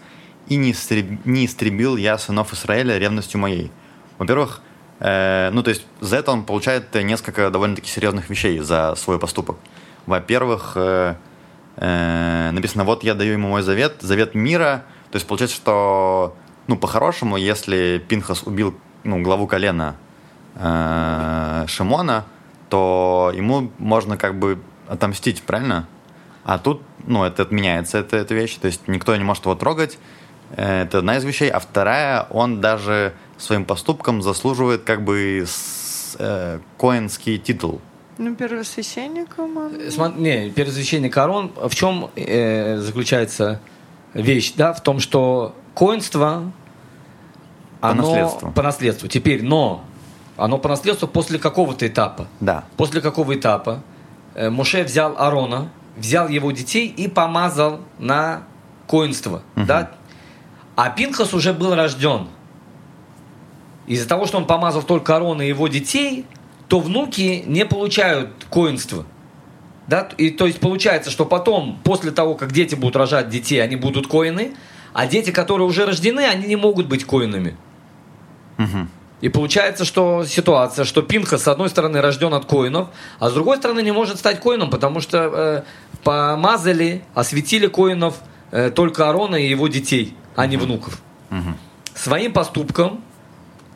и 0.48 0.56
не, 0.56 0.72
истреб- 0.72 1.20
не 1.24 1.46
истребил 1.46 1.96
я 1.98 2.18
сынов 2.18 2.52
Израиля 2.54 2.98
ревностью 2.98 3.40
моей. 3.40 3.72
Во-первых, 4.18 4.62
э, 5.00 5.52
ну 5.54 5.62
то 5.62 5.70
есть 5.70 5.86
за 6.02 6.18
это 6.18 6.32
он 6.32 6.46
получает 6.46 6.94
несколько 6.96 7.52
довольно-таки 7.52 7.90
серьезных 7.90 8.30
вещей 8.30 8.60
за 8.60 8.96
свой 8.96 9.20
поступок. 9.20 9.58
Во-первых, 10.08 10.74
э, 10.76 11.16
э, 11.78 12.50
написано, 12.52 12.84
вот 12.86 13.04
я 13.04 13.14
даю 13.14 13.34
ему 13.34 13.50
мой 13.50 13.62
завет, 13.62 13.98
завет 14.02 14.34
мира. 14.34 14.84
То 15.12 15.16
есть 15.16 15.28
получается, 15.28 15.56
что, 15.58 16.36
ну, 16.68 16.78
по-хорошему, 16.78 17.38
если 17.38 18.04
Пинхас 18.08 18.44
убил, 18.44 18.76
ну, 19.04 19.22
главу 19.22 19.48
колена 19.48 19.96
э, 20.56 21.66
Шимона, 21.68 22.26
то 22.70 23.32
ему 23.36 23.72
можно 23.80 24.18
как 24.18 24.38
бы 24.38 24.60
отомстить, 24.88 25.42
правильно? 25.44 25.88
А 26.44 26.58
тут, 26.60 26.82
ну, 27.06 27.24
это 27.24 27.42
отменяется, 27.44 27.98
это, 28.00 28.18
эта 28.18 28.34
вещь. 28.36 28.56
То 28.58 28.68
есть 28.68 28.88
никто 28.88 29.16
не 29.16 29.24
может 29.24 29.46
его 29.46 29.56
трогать. 29.56 29.98
Это 30.56 31.00
одна 31.00 31.18
из 31.18 31.24
вещей. 31.24 31.50
А 31.50 31.60
вторая, 31.60 32.28
он 32.30 32.60
даже 32.62 33.14
своим 33.38 33.66
поступком 33.66 34.22
заслуживает 34.22 34.84
как 34.84 35.04
бы 35.04 35.44
с- 35.46 36.16
э, 36.20 36.60
коинский 36.78 37.38
титул. 37.38 37.82
Ну, 38.18 38.36
первосвященником 38.36 39.58
он... 39.58 39.74
Сма- 39.90 40.20
Не, 40.20 40.50
первосвященник 40.50 41.14
Корон, 41.14 41.52
в 41.56 41.74
чем 41.76 42.10
э, 42.16 42.78
заключается 42.78 43.62
вещь, 44.14 44.54
да, 44.56 44.74
в 44.74 44.82
том, 44.82 45.00
что 45.00 45.56
коинство, 45.76 46.52
По 47.82 47.90
оно 47.92 48.04
наследству. 48.04 48.52
по 48.52 48.62
наследству. 48.62 49.08
Теперь, 49.08 49.44
но 49.44 49.84
оно 50.38 50.58
по 50.58 50.70
наследству 50.70 51.08
после 51.08 51.40
какого-то 51.40 51.88
этапа. 51.88 52.28
Да. 52.40 52.64
После 52.78 53.02
какого 53.02 53.36
этапа 53.36 53.82
э, 54.36 54.50
Моше 54.50 54.84
взял 54.84 55.16
Арона, 55.18 55.70
взял 55.98 56.28
его 56.28 56.52
детей 56.52 56.88
и 56.88 57.08
помазал 57.08 57.82
на 57.98 58.44
коинство, 58.88 59.42
да? 59.56 59.92
А 60.76 60.90
Пинхас 60.90 61.34
уже 61.34 61.54
был 61.54 61.76
рожден. 61.76 62.28
Из-за 63.86 64.08
того, 64.08 64.26
что 64.28 64.38
он 64.38 64.46
помазал 64.46 64.82
только 64.84 65.16
Арона 65.16 65.42
и 65.42 65.50
его 65.50 65.68
детей, 65.68 66.26
то 66.70 66.80
внуки 66.80 67.44
не 67.46 67.66
получают 67.66 68.46
коинство. 68.50 69.06
Да? 69.90 70.08
И 70.18 70.30
то 70.30 70.46
есть 70.46 70.60
получается, 70.60 71.10
что 71.10 71.26
потом, 71.26 71.80
после 71.84 72.12
того, 72.12 72.36
как 72.36 72.52
дети 72.52 72.76
будут 72.76 72.96
рожать 72.96 73.30
детей, 73.30 73.58
они 73.58 73.76
будут 73.76 74.06
коины, 74.06 74.54
а 74.94 75.08
дети, 75.08 75.32
которые 75.32 75.68
уже 75.68 75.86
рождены, 75.88 76.22
они 76.22 76.48
не 76.48 76.56
могут 76.56 76.88
быть 76.88 77.06
коинами. 77.06 77.58
И 79.22 79.30
получается, 79.30 79.84
что 79.84 80.24
ситуация, 80.26 80.86
что 80.86 81.02
Пинха 81.02 81.38
с 81.38 81.48
одной 81.48 81.70
стороны 81.70 82.00
рожден 82.02 82.34
от 82.34 82.46
коинов, 82.46 82.90
а 83.20 83.30
с 83.30 83.34
другой 83.34 83.58
стороны 83.58 83.82
не 83.82 83.92
может 83.92 84.18
стать 84.18 84.40
коином, 84.40 84.70
потому 84.70 85.02
что 85.02 85.18
э, 85.18 85.64
помазали, 86.04 87.04
осветили 87.16 87.68
коинов 87.68 88.20
э, 88.52 88.70
только 88.70 89.10
Арона 89.10 89.36
и 89.36 89.50
его 89.50 89.68
детей, 89.68 90.16
а 90.36 90.46
не 90.46 90.56
внуков. 90.58 91.02
Своим 91.96 92.32
поступком 92.32 93.04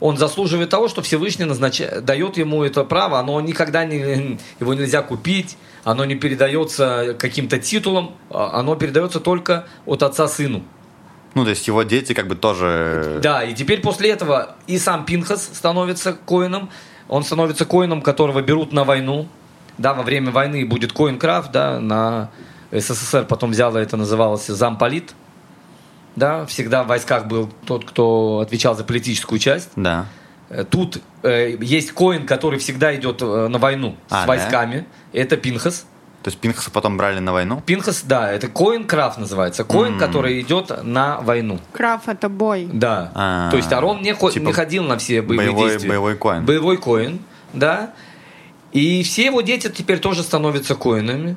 он 0.03 0.17
заслуживает 0.17 0.69
того, 0.69 0.89
что 0.89 1.01
Всевышний 1.01 1.45
назначает, 1.45 2.03
дает 2.03 2.35
ему 2.35 2.61
это 2.65 2.83
право, 2.83 3.19
оно 3.19 3.39
никогда 3.39 3.85
не, 3.85 4.37
его 4.59 4.73
нельзя 4.73 5.01
купить, 5.01 5.55
оно 5.85 6.03
не 6.03 6.15
передается 6.15 7.15
каким-то 7.17 7.57
титулом, 7.57 8.11
а 8.29 8.59
оно 8.59 8.75
передается 8.75 9.21
только 9.21 9.65
от 9.85 10.03
отца 10.03 10.27
сыну. 10.27 10.61
Ну, 11.35 11.45
то 11.45 11.51
есть 11.51 11.65
его 11.67 11.83
дети 11.83 12.11
как 12.11 12.27
бы 12.27 12.35
тоже... 12.35 13.21
Да, 13.23 13.45
и 13.45 13.53
теперь 13.53 13.79
после 13.79 14.09
этого 14.09 14.57
и 14.67 14.77
сам 14.77 15.05
Пинхас 15.05 15.49
становится 15.53 16.11
коином. 16.11 16.69
Он 17.07 17.23
становится 17.23 17.63
коином, 17.63 18.01
которого 18.01 18.41
берут 18.41 18.73
на 18.73 18.83
войну. 18.83 19.29
Да, 19.77 19.93
во 19.93 20.03
время 20.03 20.31
войны 20.31 20.65
будет 20.65 20.91
коин 20.91 21.17
Крафт, 21.17 21.53
да, 21.53 21.79
на 21.79 22.29
СССР 22.71 23.23
потом 23.23 23.51
взяла 23.51 23.81
это, 23.81 23.95
называлось 23.95 24.47
замполит. 24.47 25.13
Да, 26.15 26.45
всегда 26.45 26.83
в 26.83 26.87
войсках 26.87 27.25
был 27.25 27.49
тот, 27.65 27.85
кто 27.85 28.39
отвечал 28.39 28.75
за 28.75 28.83
политическую 28.83 29.39
часть. 29.39 29.69
Да. 29.75 30.05
Э, 30.49 30.63
Тут 30.69 31.01
э, 31.23 31.57
есть 31.59 31.91
коин, 31.91 32.25
который 32.27 32.59
всегда 32.59 32.95
идет 32.95 33.21
э, 33.21 33.47
на 33.47 33.57
войну 33.57 33.95
А, 34.09 34.17
с 34.17 34.21
да? 34.21 34.27
войсками. 34.27 34.85
Это 35.11 35.37
Пинхас. 35.37 35.85
То 36.21 36.29
есть 36.29 36.39
Пинхаса 36.39 36.71
потом 36.71 36.95
брали 36.97 37.19
на 37.19 37.33
войну? 37.33 37.61
Пинхас, 37.65 38.03
да, 38.03 38.31
это 38.31 38.47
коин 38.47 38.85
Крафт 38.85 39.17
называется. 39.17 39.63
Коин, 39.65 39.93
М. 39.93 39.99
который 39.99 40.39
идет 40.39 40.71
на 40.83 41.19
войну. 41.19 41.59
Краф— 41.73 42.01
это 42.07 42.29
бой. 42.29 42.69
Да. 42.71 43.11
А, 43.13 43.49
То 43.51 43.57
есть 43.57 43.73
Арон 43.73 44.01
не, 44.01 44.13
хо- 44.13 44.31
типа 44.31 44.45
не 44.45 44.53
ходил 44.53 44.83
на 44.85 44.97
все 44.97 45.21
боевые 45.21 45.49
боевой- 45.51 45.69
действия. 45.71 45.89
боевой 45.89 46.15
коин. 46.15 46.45
Боевой 46.45 46.77
коин, 46.77 47.19
да. 47.51 47.91
И 48.71 49.03
все 49.03 49.25
его 49.25 49.41
дети 49.41 49.69
теперь 49.69 49.99
тоже 49.99 50.23
становятся 50.23 50.75
коинами. 50.75 51.35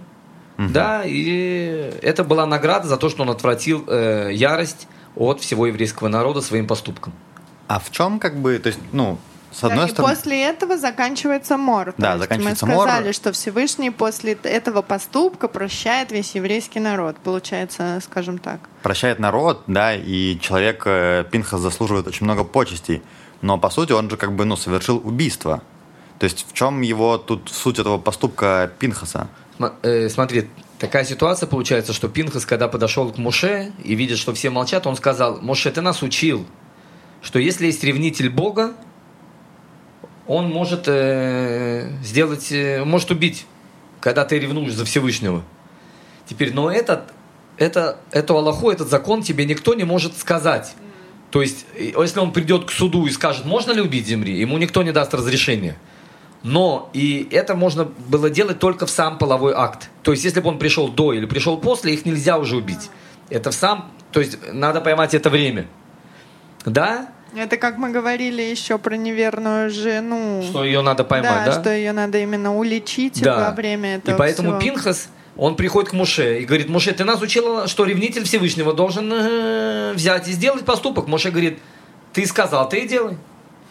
Да, 0.58 1.02
и 1.04 1.92
это 2.02 2.24
была 2.24 2.46
награда 2.46 2.88
за 2.88 2.96
то, 2.96 3.08
что 3.08 3.22
он 3.22 3.30
отвратил 3.30 3.84
э, 3.86 4.30
ярость 4.32 4.88
от 5.14 5.40
всего 5.40 5.66
еврейского 5.66 6.08
народа 6.08 6.40
своим 6.40 6.66
поступком. 6.66 7.12
А 7.68 7.78
в 7.78 7.90
чем 7.90 8.18
как 8.18 8.36
бы, 8.36 8.58
то 8.58 8.68
есть, 8.68 8.78
ну, 8.92 9.18
с 9.52 9.60
Да, 9.60 9.68
одной 9.68 9.86
и 9.86 9.90
стороны... 9.90 10.14
после 10.14 10.42
этого 10.44 10.76
заканчивается 10.76 11.56
мор. 11.56 11.94
Да, 11.98 12.10
есть 12.10 12.20
заканчивается 12.20 12.66
Мы 12.66 12.74
мор. 12.74 12.88
сказали, 12.88 13.12
что 13.12 13.32
Всевышний 13.32 13.90
после 13.90 14.32
этого 14.42 14.82
поступка 14.82 15.48
прощает 15.48 16.12
весь 16.12 16.34
еврейский 16.34 16.80
народ. 16.80 17.16
Получается, 17.18 17.98
скажем 18.02 18.38
так. 18.38 18.60
прощает 18.82 19.18
народ, 19.18 19.62
да, 19.66 19.94
и 19.94 20.38
человек, 20.40 20.82
э, 20.86 21.24
Пинхас, 21.30 21.60
заслуживает 21.60 22.06
очень 22.06 22.24
много 22.24 22.44
почестей. 22.44 23.02
Но, 23.42 23.58
по 23.58 23.70
сути, 23.70 23.92
он 23.92 24.08
же 24.10 24.16
как 24.16 24.32
бы, 24.32 24.44
ну, 24.44 24.56
совершил 24.56 25.00
убийство. 25.04 25.62
То 26.18 26.24
есть 26.24 26.46
в 26.48 26.52
чем 26.54 26.80
его 26.80 27.18
тут 27.18 27.50
суть 27.52 27.78
этого 27.78 27.98
поступка 27.98 28.70
Пинхаса? 28.78 29.28
Э, 29.82 30.08
смотри, 30.08 30.48
такая 30.78 31.04
ситуация 31.04 31.46
получается, 31.46 31.92
что 31.92 32.08
Пинхас, 32.08 32.44
когда 32.44 32.68
подошел 32.68 33.10
к 33.12 33.18
Моше 33.18 33.72
и 33.82 33.94
видит, 33.94 34.18
что 34.18 34.34
все 34.34 34.50
молчат, 34.50 34.86
он 34.86 34.96
сказал, 34.96 35.40
Моше, 35.40 35.70
ты 35.70 35.80
нас 35.80 36.02
учил, 36.02 36.46
что 37.22 37.38
если 37.38 37.66
есть 37.66 37.82
ревнитель 37.82 38.28
Бога, 38.30 38.74
он 40.26 40.50
может 40.50 40.84
э, 40.86 41.90
сделать, 42.02 42.50
э, 42.50 42.84
может 42.84 43.10
убить, 43.10 43.46
когда 44.00 44.24
ты 44.24 44.38
ревнуешь 44.38 44.74
за 44.74 44.84
Всевышнего. 44.84 45.42
Теперь, 46.28 46.52
но 46.52 46.70
этот, 46.70 47.12
это, 47.56 47.98
эту 48.10 48.36
Аллаху, 48.36 48.70
этот 48.70 48.88
закон 48.90 49.22
тебе 49.22 49.44
никто 49.44 49.74
не 49.74 49.84
может 49.84 50.16
сказать. 50.16 50.74
То 51.30 51.42
есть, 51.42 51.66
и- 51.76 51.94
если 51.96 52.18
он 52.18 52.32
придет 52.32 52.66
к 52.66 52.70
суду 52.70 53.06
и 53.06 53.10
скажет, 53.10 53.44
можно 53.44 53.72
ли 53.72 53.80
убить 53.80 54.06
земли, 54.06 54.38
ему 54.38 54.58
никто 54.58 54.82
не 54.82 54.92
даст 54.92 55.14
разрешения. 55.14 55.76
Но 56.46 56.90
и 56.92 57.26
это 57.32 57.56
можно 57.56 57.84
было 57.84 58.30
делать 58.30 58.60
только 58.60 58.86
в 58.86 58.90
сам 58.90 59.18
половой 59.18 59.52
акт. 59.52 59.90
То 60.04 60.12
есть, 60.12 60.22
если 60.22 60.38
бы 60.38 60.48
он 60.48 60.60
пришел 60.60 60.86
до 60.86 61.12
или 61.12 61.26
пришел 61.26 61.58
после, 61.58 61.92
их 61.92 62.06
нельзя 62.06 62.38
уже 62.38 62.56
убить. 62.56 62.88
Это 63.30 63.50
в 63.50 63.54
сам, 63.54 63.90
то 64.12 64.20
есть 64.20 64.38
надо 64.52 64.80
поймать 64.80 65.12
это 65.12 65.28
время. 65.28 65.66
Да? 66.64 67.08
Это 67.36 67.56
как 67.56 67.78
мы 67.78 67.90
говорили 67.90 68.42
еще 68.42 68.78
про 68.78 68.96
неверную 68.96 69.70
жену. 69.70 70.44
Что 70.44 70.64
ее 70.64 70.82
надо 70.82 71.02
поймать, 71.02 71.46
да? 71.46 71.60
что 71.60 71.74
ее 71.74 71.90
надо 71.90 72.18
именно 72.18 72.56
уличить 72.56 73.20
Да. 73.20 73.48
во 73.48 73.50
время 73.50 73.96
И 73.96 73.98
этого 73.98 74.16
поэтому 74.16 74.50
всего. 74.50 74.60
Пинхас, 74.60 75.08
он 75.36 75.56
приходит 75.56 75.90
к 75.90 75.94
Муше 75.94 76.42
и 76.42 76.44
говорит, 76.44 76.68
Муше, 76.68 76.92
ты 76.92 77.02
нас 77.02 77.20
учила, 77.20 77.66
что 77.66 77.84
ревнитель 77.84 78.22
Всевышнего 78.22 78.72
должен 78.72 79.12
э, 79.12 79.92
взять 79.96 80.28
и 80.28 80.32
сделать 80.32 80.64
поступок. 80.64 81.08
Муше 81.08 81.32
говорит, 81.32 81.58
ты 82.12 82.24
сказал, 82.24 82.68
ты 82.68 82.84
и 82.84 82.86
делай. 82.88 83.18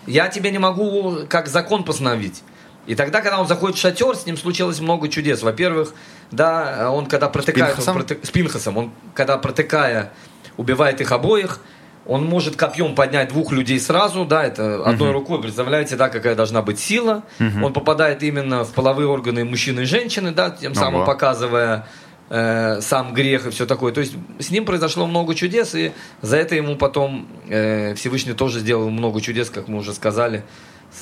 Я 0.08 0.28
тебе 0.28 0.52
не 0.52 0.60
могу 0.60 1.20
как 1.30 1.48
закон 1.48 1.86
постановить. 1.86 2.44
И 2.88 2.96
тогда, 2.96 3.22
когда 3.22 3.40
он 3.40 3.48
заходит 3.48 3.78
в 3.78 3.82
шатер, 3.82 4.16
с 4.16 4.26
ним 4.26 4.38
случилось 4.38 4.80
много 4.80 5.08
чудес. 5.08 5.42
Во-первых, 5.42 5.94
да, 6.32 6.92
он 6.92 7.06
когда 7.08 7.30
протыкает... 7.30 7.76
Пинхасом? 7.76 7.96
он 7.96 8.02
проты- 8.02 8.26
с 8.26 8.32
Пинхасом, 8.32 8.78
он 8.78 8.92
когда 9.14 9.38
протыкая, 9.38 10.12
убивает 10.58 11.02
их 11.02 11.12
обоих, 11.12 11.60
он 12.06 12.24
может 12.26 12.56
копьем 12.56 12.94
поднять 12.94 13.30
двух 13.30 13.52
людей 13.52 13.80
сразу, 13.80 14.26
да, 14.26 14.44
это 14.44 14.84
одной 14.86 15.12
рукой, 15.12 15.42
представляете, 15.42 15.96
да, 15.96 16.10
какая 16.10 16.36
должна 16.36 16.62
быть 16.62 16.80
сила. 16.80 17.24
Он 17.40 17.74
попадает 17.74 18.24
именно 18.24 18.64
в 18.64 18.72
половые 18.74 19.08
органы 19.08 19.44
мужчины 19.44 19.82
и 19.82 19.86
женщины, 19.86 20.32
да, 20.32 20.52
тем 20.52 20.76
самым 20.76 21.02
Ого. 21.02 21.06
показывая 21.06 21.88
э, 22.30 22.80
сам 22.82 23.14
грех 23.14 23.48
и 23.48 23.50
все 23.50 23.66
такое. 23.66 23.92
То 23.92 24.02
есть 24.02 24.14
с 24.40 24.52
ним 24.52 24.66
произошло 24.66 25.08
много 25.08 25.34
чудес, 25.34 25.74
и 25.76 25.92
за 26.22 26.38
это 26.38 26.56
ему 26.56 26.76
потом 26.76 27.28
э, 27.50 27.96
Всевышний 27.96 28.34
тоже 28.34 28.60
сделал 28.60 28.90
много 28.90 29.20
чудес, 29.22 29.50
как 29.50 29.68
мы 29.68 29.80
уже 29.80 29.94
сказали, 29.94 30.44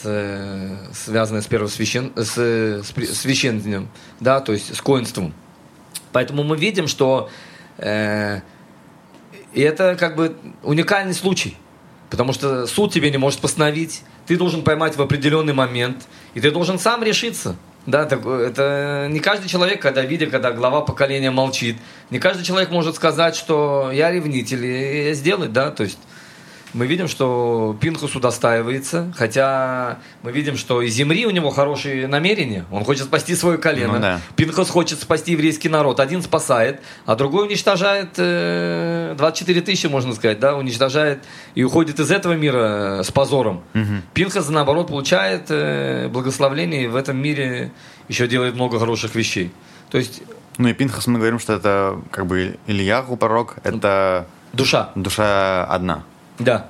с, 0.02 0.80
связанное 0.94 1.42
с 1.42 1.48
первым 1.48 1.70
священ, 1.70 2.12
с, 2.16 2.38
с 2.38 3.18
священным, 3.18 3.90
да, 4.20 4.40
то 4.40 4.54
есть 4.54 4.76
с 4.76 4.82
коинством. 4.82 5.34
Поэтому 6.12 6.44
мы 6.44 6.58
видим, 6.58 6.88
что 6.88 7.30
э, 7.78 8.42
и 9.54 9.62
это 9.62 9.96
как 9.96 10.16
бы 10.16 10.36
уникальный 10.64 11.14
случай. 11.14 11.58
Потому 12.10 12.34
что 12.34 12.68
суд 12.68 12.94
тебе 12.94 13.10
не 13.10 13.18
может 13.18 13.40
постановить. 13.40 14.04
Ты 14.28 14.38
должен 14.38 14.64
поймать 14.64 14.96
в 14.96 15.02
определенный 15.02 15.54
момент. 15.54 16.04
И 16.36 16.40
ты 16.40 16.52
должен 16.52 16.78
сам 16.78 17.04
решиться. 17.04 17.56
Да, 17.86 18.06
так, 18.06 18.26
это 18.26 19.08
не 19.10 19.20
каждый 19.20 19.50
человек, 19.50 19.82
когда 19.82 20.04
видит, 20.04 20.32
когда 20.32 20.52
глава 20.52 20.82
поколения 20.82 21.32
молчит, 21.32 21.76
не 22.12 22.20
каждый 22.20 22.46
человек 22.46 22.70
может 22.70 22.96
сказать, 22.96 23.36
что 23.36 23.92
я 23.92 24.10
ревнитель, 24.10 24.64
и 24.64 25.14
сделать, 25.14 25.52
да, 25.52 25.70
то 25.70 25.84
есть 25.84 25.98
мы 26.74 26.88
видим, 26.88 27.08
что 27.08 27.78
Пинхас 27.80 28.16
удостаивается, 28.16 29.14
хотя 29.16 30.00
мы 30.24 30.32
видим, 30.32 30.58
что 30.58 30.82
и 30.82 30.88
Земри 30.88 31.26
у 31.26 31.30
него 31.30 31.50
хорошие 31.52 32.08
намерения. 32.08 32.66
Он 32.72 32.84
хочет 32.84 33.06
спасти 33.06 33.36
свое 33.36 33.58
колено. 33.58 33.94
Ну 33.94 34.00
да. 34.00 34.22
Пинхас 34.36 34.70
хочет 34.70 35.00
спасти 35.00 35.34
еврейский 35.34 35.70
народ. 35.70 36.00
Один 36.00 36.22
спасает, 36.22 36.82
а 37.06 37.16
другой 37.16 37.46
уничтожает 37.46 38.10
э, 38.18 39.14
24 39.18 39.62
тысячи, 39.62 39.88
можно 39.88 40.14
сказать, 40.14 40.40
да, 40.40 40.56
уничтожает 40.56 41.24
и 41.56 41.64
уходит 41.64 42.00
из 42.00 42.10
этого 42.12 42.34
мира 42.34 43.00
э, 43.00 43.04
с 43.04 43.12
позором. 43.12 43.64
Пинхас, 44.14 44.50
наоборот, 44.50 44.88
получает 44.88 45.46
э, 45.50 46.08
благословление 46.10 46.86
и 46.86 46.88
в 46.88 46.96
этом 46.96 47.18
мире 47.18 47.72
еще 48.08 48.28
делает 48.28 48.56
много 48.56 48.80
хороших 48.80 49.16
вещей. 49.16 49.52
То 49.90 49.98
есть 49.98 50.24
Ну 50.58 50.68
и 50.70 50.74
Пинхас 50.74 51.08
мы 51.08 51.20
говорим, 51.20 51.40
что 51.40 51.54
это 51.54 52.02
как 52.12 52.26
бы 52.26 52.58
Ильяху 52.68 53.16
пророк, 53.16 53.58
это 53.64 54.28
душа. 54.54 54.92
душа 54.96 55.66
одна. 55.66 56.04
Да. 56.44 56.70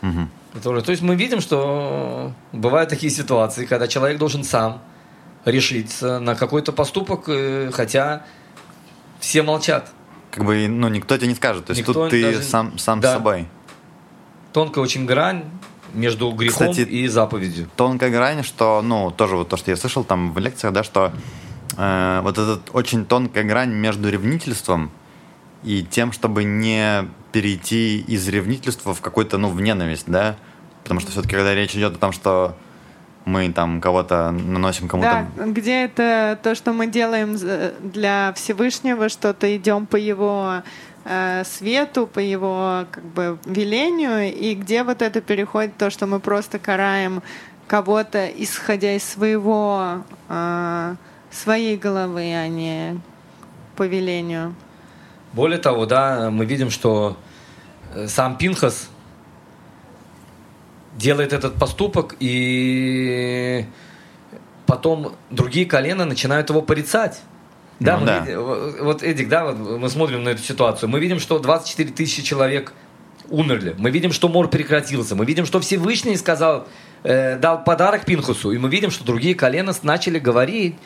Мгм. 0.00 0.28
Которые- 0.54 0.82
то 0.84 0.90
есть 0.90 1.02
мы 1.02 1.14
видим, 1.16 1.40
что 1.40 2.32
бывают 2.52 2.90
такие 2.90 3.10
ситуации, 3.10 3.64
когда 3.66 3.88
человек 3.88 4.18
должен 4.18 4.44
сам 4.44 4.80
решиться 5.44 6.18
на 6.20 6.34
какой-то 6.34 6.72
поступок, 6.72 7.24
э, 7.28 7.70
хотя 7.72 8.24
все 9.18 9.42
молчат. 9.42 9.90
Как 10.30 10.44
бы, 10.44 10.66
ну, 10.68 10.88
никто 10.88 11.16
тебе 11.16 11.28
не 11.28 11.34
скажет. 11.34 11.66
То 11.66 11.70
есть 11.72 11.80
Никто 11.80 11.92
тут 11.94 12.10
ты 12.10 12.22
даже- 12.22 12.42
сам, 12.42 12.78
сам 12.78 13.00
Да. 13.00 13.10
с 13.10 13.12
собой. 13.14 13.46
Тонкая 14.52 14.82
очень 14.84 15.06
грань 15.06 15.44
между 15.94 16.30
грехом 16.32 16.70
Кстати, 16.70 16.88
и 16.88 17.06
заповедью. 17.08 17.68
Тонкая 17.76 18.10
грань, 18.10 18.42
что, 18.44 18.82
ну, 18.82 19.10
тоже 19.10 19.36
вот 19.36 19.48
то, 19.48 19.56
что 19.56 19.70
я 19.70 19.76
слышал 19.76 20.04
там 20.04 20.32
в 20.32 20.38
лекциях, 20.38 20.72
да, 20.72 20.82
что 20.84 21.12
э, 21.76 22.20
вот 22.22 22.36
эта 22.36 22.60
очень 22.74 23.06
тонкая 23.06 23.44
грань 23.44 23.70
между 23.72 24.10
ревнительством 24.10 24.90
и 25.64 25.82
тем, 25.82 26.12
чтобы 26.12 26.44
не 26.44 27.08
перейти 27.32 28.00
из 28.00 28.28
ревнительства 28.28 28.94
в 28.94 29.00
какой-то, 29.00 29.38
ну, 29.38 29.48
в 29.48 29.60
ненависть, 29.60 30.04
да, 30.06 30.36
потому 30.82 31.00
что 31.00 31.10
все-таки, 31.10 31.34
когда 31.34 31.54
речь 31.54 31.74
идет 31.74 31.96
о 31.96 31.98
том, 31.98 32.12
что 32.12 32.56
мы 33.24 33.52
там 33.52 33.80
кого-то 33.80 34.30
наносим 34.32 34.88
кому-то... 34.88 35.26
Да, 35.36 35.46
где 35.46 35.84
это 35.84 36.38
то, 36.42 36.54
что 36.54 36.72
мы 36.72 36.86
делаем 36.86 37.36
за- 37.36 37.74
для 37.80 38.32
Всевышнего, 38.34 39.08
что-то 39.08 39.56
идем 39.56 39.86
по 39.86 39.96
его 39.96 40.62
э, 41.04 41.44
свету, 41.44 42.06
по 42.06 42.18
его 42.18 42.86
как 42.90 43.04
бы 43.04 43.38
велению, 43.44 44.32
и 44.32 44.54
где 44.54 44.82
вот 44.82 45.02
это 45.02 45.20
переходит 45.20 45.76
то, 45.76 45.90
что 45.90 46.06
мы 46.06 46.20
просто 46.20 46.58
караем 46.58 47.22
кого-то, 47.68 48.26
исходя 48.26 48.94
из 48.94 49.04
своего 49.04 50.02
э, 50.28 50.94
своей 51.30 51.76
головы, 51.76 52.34
а 52.34 52.48
не 52.48 53.00
по 53.76 53.84
велению. 53.86 54.54
Более 55.32 55.58
того, 55.58 55.86
да, 55.86 56.30
мы 56.30 56.44
видим, 56.44 56.70
что 56.70 57.16
э, 57.94 58.06
сам 58.08 58.36
Пинхас 58.36 58.88
делает 60.96 61.32
этот 61.32 61.54
поступок, 61.54 62.16
и 62.20 63.64
потом 64.66 65.14
другие 65.30 65.66
колена 65.66 66.04
начинают 66.04 66.50
его 66.50 66.60
порицать. 66.62 67.20
Да, 67.80 67.94
Ну 67.94 68.00
мы 68.02 68.06
да. 68.06 68.20
видим- 68.20 68.84
вот- 68.84 69.02
Эдик, 69.02 69.28
да, 69.28 69.44
вот 69.46 69.56
мы 69.80 69.88
смотрим 69.88 70.22
на 70.22 70.30
эту 70.30 70.42
ситуацию. 70.42 70.88
Мы 70.88 71.00
видим, 71.00 71.18
что 71.18 71.38
24 71.38 71.90
тысячи 71.90 72.22
человек 72.22 72.72
умерли. 73.28 73.74
Мы 73.78 73.90
видим, 73.90 74.12
что 74.12 74.28
мор 74.28 74.48
прекратился. 74.48 75.16
Мы 75.16 75.24
видим, 75.24 75.46
что 75.46 75.58
Всевышний 75.60 76.16
сказал, 76.16 76.68
э, 77.02 77.38
дал 77.38 77.64
подарок 77.64 78.04
Пинхасу. 78.04 78.52
И 78.52 78.58
мы 78.58 78.68
видим, 78.68 78.90
что 78.90 79.04
другие 79.04 79.34
колена 79.34 79.72
начали 79.82 80.18
говорить, 80.18 80.76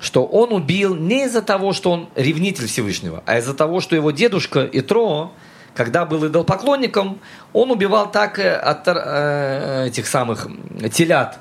что 0.00 0.24
он 0.24 0.52
убил 0.52 0.96
не 0.96 1.26
из-за 1.26 1.42
того, 1.42 1.72
что 1.72 1.92
он 1.92 2.08
ревнитель 2.16 2.66
Всевышнего, 2.66 3.22
а 3.26 3.38
из-за 3.38 3.54
того, 3.54 3.80
что 3.80 3.94
его 3.94 4.10
дедушка 4.10 4.68
Итро, 4.72 5.32
когда 5.74 6.06
был 6.06 6.26
идолопоклонником, 6.26 7.20
он 7.52 7.70
убивал 7.70 8.10
так 8.10 8.38
э, 8.38 8.54
от 8.54 8.82
э, 8.86 9.86
этих 9.88 10.06
самых 10.06 10.48
телят. 10.92 11.38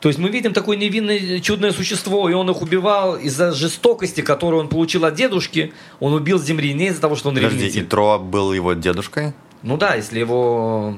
То 0.00 0.08
есть 0.08 0.18
мы 0.18 0.28
видим 0.28 0.52
такое 0.52 0.76
невинное 0.76 1.40
чудное 1.40 1.72
существо, 1.72 2.30
и 2.30 2.32
он 2.32 2.48
их 2.50 2.62
убивал 2.62 3.16
из-за 3.16 3.52
жестокости, 3.52 4.20
которую 4.20 4.62
он 4.62 4.68
получил 4.68 5.04
от 5.04 5.14
дедушки. 5.14 5.72
Он 5.98 6.14
убил 6.14 6.38
земли 6.38 6.72
не 6.72 6.86
из-за 6.86 7.00
того, 7.00 7.16
что 7.16 7.30
он 7.30 7.34
Подожди, 7.34 7.58
ревнитель. 7.58 7.82
Итро 7.82 8.18
был 8.18 8.52
его 8.52 8.74
дедушкой? 8.74 9.32
Ну 9.62 9.76
да, 9.76 9.94
если 9.94 10.20
его... 10.20 10.96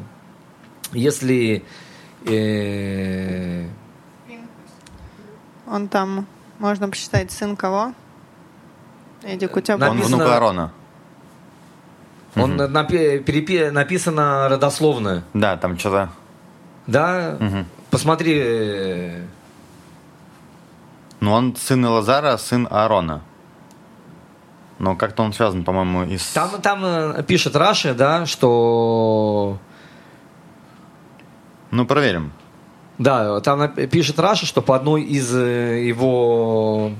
Если... 0.92 1.64
э, 2.26 3.64
Он 5.66 5.88
там, 5.88 6.26
можно 6.60 6.88
посчитать, 6.88 7.30
сын 7.32 7.56
кого? 7.56 7.92
Эдик, 9.22 9.56
у 9.56 9.60
тебя 9.60 9.76
Написано- 9.76 10.04
Он 10.16 10.22
внук 10.22 10.32
Аарона. 10.32 10.72
он 12.36 12.56
напи- 12.60 13.18
перепи- 13.24 13.70
написано 13.70 14.48
родословное. 14.48 15.24
Да, 15.34 15.56
там 15.56 15.78
что-то... 15.78 16.10
Да, 16.86 17.36
Мгм. 17.40 17.66
посмотри, 17.90 18.38
э, 18.38 19.22
Ну, 21.20 21.32
он 21.32 21.54
сын 21.56 21.84
Лазара, 21.84 22.36
сын 22.38 22.66
Аарона. 22.70 23.20
Но 24.78 24.96
как-то 24.96 25.22
он 25.22 25.34
связан, 25.34 25.64
по-моему, 25.64 26.04
и 26.04 26.16
с... 26.16 26.32
там, 26.32 26.62
там 26.62 26.82
э, 26.84 27.22
пишет 27.24 27.54
Раши, 27.56 27.92
да, 27.94 28.24
что... 28.24 29.58
Ну, 31.70 31.84
проверим. 31.86 32.32
Да, 33.00 33.40
там 33.40 33.66
пишет 33.72 34.18
Раша, 34.18 34.44
что 34.44 34.60
по 34.60 34.76
одной 34.76 35.02
из 35.04 35.34
э, 35.34 35.86
его... 35.86 36.92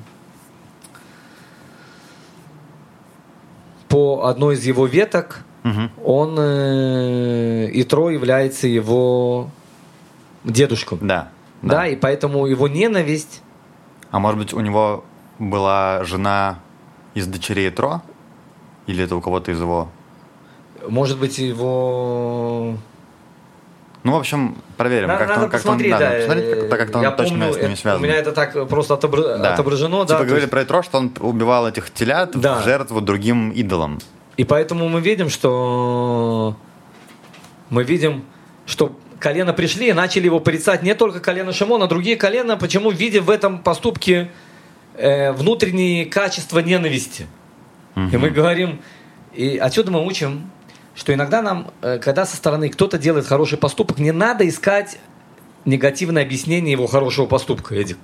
По 3.91 4.25
одной 4.25 4.55
из 4.55 4.65
его 4.65 4.87
веток 4.87 5.45
Мгм. 5.63 5.91
он 6.03 6.37
э, 6.39 7.69
Итро 7.75 8.09
является 8.09 8.67
его 8.67 9.51
дедушкой. 10.43 10.97
Да. 11.03 11.29
Да. 11.61 11.87
и 11.87 11.97
поэтому 11.97 12.47
его 12.47 12.67
ненависть 12.67 13.43
А 14.11 14.19
может 14.19 14.39
быть, 14.39 14.55
у 14.55 14.61
него 14.61 15.05
была 15.39 16.03
жена 16.05 16.61
из 17.13 17.27
дочерей 17.27 17.69
Тро? 17.71 18.01
Или 18.87 19.05
это 19.05 19.17
у 19.17 19.21
кого-то 19.21 19.53
из 19.53 19.61
его... 19.61 19.91
может 20.89 21.19
быть 21.19 21.37
его 21.37 22.79
Ну, 24.03 24.13
в 24.13 24.17
общем, 24.17 24.57
проверим. 24.81 25.09
Надо, 25.09 25.19
как-то 25.19 25.35
надо 25.35 25.41
он- 25.41 25.45
он- 25.47 25.51
посмотреть, 25.51 25.91
надо 25.93 26.05
да. 26.11 26.17
посмотреть, 26.19 26.51
как- 26.61 26.69
так 26.71 26.79
как 26.79 26.97
он 26.97 27.03
Я 27.03 27.11
точно 27.11 27.39
помню, 27.39 27.53
с 27.55 27.63
ними 27.63 27.75
связан. 27.75 28.01
У 28.03 28.05
меня 28.07 28.17
это 28.17 28.33
так 28.33 28.69
просто 28.69 28.95
отобра- 28.95 29.39
Да. 29.39 29.53
отображено, 29.55 29.99
да. 30.05 30.07
Типа 30.07 30.19
то 30.19 30.25
говорили 30.25 30.41
есть- 30.47 30.51
про 30.51 30.63
Итро, 30.63 30.83
что 30.83 30.99
он 30.99 31.13
убивал 31.21 31.69
этих 31.69 31.91
телят 31.93 32.31
Да. 32.35 32.61
в 32.61 32.65
жертву 32.65 33.01
другим 33.01 33.51
идолам. 33.51 33.99
И 34.39 34.45
поэтому 34.45 34.89
мы 34.89 35.01
видим, 35.03 35.29
что 35.29 36.57
мы 37.69 37.85
видим, 37.85 38.25
что 38.67 38.97
колено 39.19 39.53
пришли 39.53 39.89
и 39.89 39.93
начали 39.93 40.25
его 40.25 40.41
порицать 40.41 40.83
не 40.83 40.95
только 40.95 41.21
колено 41.21 41.53
Шимона, 41.53 41.85
а 41.85 41.89
другие 41.89 42.17
колена, 42.17 42.57
почему 42.57 42.91
видя 42.91 43.21
в 43.21 43.29
этом 43.31 43.59
поступке 43.59 44.31
э, 44.97 45.33
внутренние 45.33 46.05
качества 46.07 46.59
ненависти. 46.61 47.27
И 47.97 48.17
мы 48.17 48.31
говорим, 48.31 48.81
и 49.35 49.57
отсюда 49.59 49.91
мы 49.91 50.05
учим, 50.07 50.51
что 51.01 51.15
иногда 51.15 51.41
нам, 51.41 51.71
э, 51.81 51.99
когда 51.99 52.27
со 52.27 52.37
стороны 52.37 52.69
кто-то 52.69 52.99
делает 52.99 53.27
хороший 53.27 53.57
поступок, 53.57 53.99
не 53.99 54.13
надо 54.13 54.47
искать 54.47 54.99
негативное 55.65 56.23
объяснение 56.23 56.73
его 56.73 56.87
хорошего 56.87 57.25
поступка, 57.25 57.75
Эдик. 57.75 57.97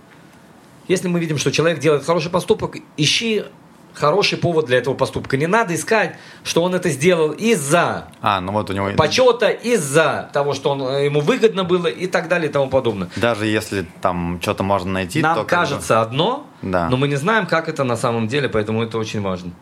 Если 0.88 1.06
мы 1.06 1.20
видим, 1.20 1.36
что 1.36 1.52
человек 1.52 1.78
делает 1.78 2.06
хороший 2.06 2.30
поступок, 2.30 2.76
ищи 2.96 3.44
хороший 3.92 4.38
повод 4.38 4.64
для 4.66 4.78
этого 4.78 4.94
поступка. 4.94 5.36
Не 5.36 5.46
надо 5.46 5.74
искать, 5.74 6.16
что 6.42 6.62
он 6.62 6.74
это 6.74 6.88
сделал 6.88 7.32
из-за 7.32 8.08
А, 8.22 8.40
ну 8.40 8.52
вот 8.52 8.70
у 8.70 8.72
него... 8.72 8.90
почета, 8.96 9.48
из-за 9.48 10.30
того, 10.32 10.54
что 10.54 10.70
он, 10.70 10.82
э, 10.82 11.04
ему 11.04 11.20
выгодно 11.20 11.64
было 11.64 11.86
и 11.88 12.06
так 12.06 12.28
далее 12.28 12.48
и 12.48 12.52
тому 12.52 12.68
подобное. 12.70 13.08
Даже 13.16 13.44
если 13.46 13.86
там 14.00 14.38
что-то 14.40 14.62
можно 14.62 14.90
найти, 14.90 15.20
Нам 15.20 15.34
то 15.34 15.40
как 15.44 15.50
бы- 15.50 15.50
кажется 15.50 16.00
одно, 16.00 16.46
Да. 16.62 16.88
но 16.88 16.96
мы 16.96 17.08
не 17.08 17.16
знаем, 17.16 17.46
как 17.46 17.68
это 17.68 17.84
на 17.84 17.96
самом 17.96 18.26
деле, 18.28 18.48
поэтому 18.48 18.82
это 18.82 18.96
очень 18.96 19.20
важно. 19.20 19.52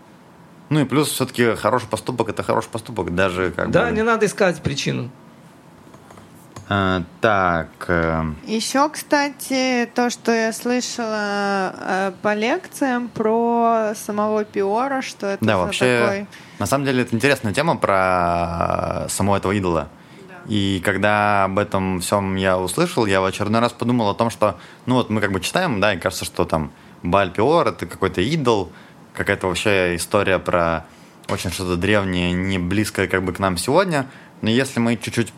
Ну 0.75 0.81
и 0.81 0.85
плюс 0.85 1.09
все-таки 1.09 1.55
хороший 1.55 1.87
поступок 1.87 2.31
это 2.31 2.43
хороший 2.43 2.69
поступок, 2.69 3.15
даже 3.15 3.53
как 3.53 3.71
Да, 3.71 3.85
бы... 3.85 3.93
не 3.93 4.03
надо 4.03 4.27
искать 4.27 4.61
причину. 4.61 5.09
Э, 6.69 7.03
так, 7.21 7.69
э, 7.87 8.25
Еще, 8.45 8.89
кстати, 8.89 9.89
то, 9.95 10.11
что 10.11 10.33
я 10.33 10.53
слышала 10.53 11.73
э, 11.79 12.13
по 12.23 12.35
лекциям 12.35 13.07
про 13.07 13.93
самого 13.95 14.45
Пиора, 14.45 15.01
что 15.01 15.29
это 15.29 15.45
да, 15.45 15.59
вообще, 15.59 16.01
такой... 16.03 16.27
на 16.59 16.67
самом 16.67 16.87
деле 16.87 17.03
это 17.03 17.15
интересная 17.15 17.55
тема 17.55 17.77
про 17.77 19.07
самого 19.09 19.37
этого 19.37 19.53
идола. 19.53 19.87
И 20.49 20.83
когда 20.85 21.45
об 21.45 21.61
этом 21.61 22.01
всем 22.01 22.35
я 22.35 22.59
услышал, 22.59 23.07
я 23.07 23.21
в 23.21 23.27
очередной 23.27 23.61
раз 23.61 23.71
подумал 23.73 24.09
о 24.09 24.15
том, 24.15 24.29
что, 24.29 24.59
ну 24.87 24.97
вот 24.97 25.09
мы 25.09 25.21
как 25.21 25.31
бы 25.31 25.39
читаем, 25.39 25.81
да, 25.81 25.95
и 25.95 25.99
кажется, 25.99 26.25
что 26.25 26.45
там 26.45 26.73
Баль 27.05 27.31
Пиор 27.31 27.69
это 27.69 27.87
какой-то 27.87 28.23
идол, 28.23 28.73
какая-то 29.15 29.47
вообще 29.47 29.97
история 29.97 30.39
про 30.39 30.87
очень 31.29 31.51
что-то 31.51 31.77
древнее, 31.77 32.33
не 32.33 32.59
близкое 32.59 33.09
как 33.09 33.23
бы 33.23 33.33
к 33.33 33.39
нам 33.39 33.57
сегодня. 33.57 34.07
Но 34.43 34.51
если 34.51 34.81
мы 34.81 34.97
чуть-чуть 34.97 35.33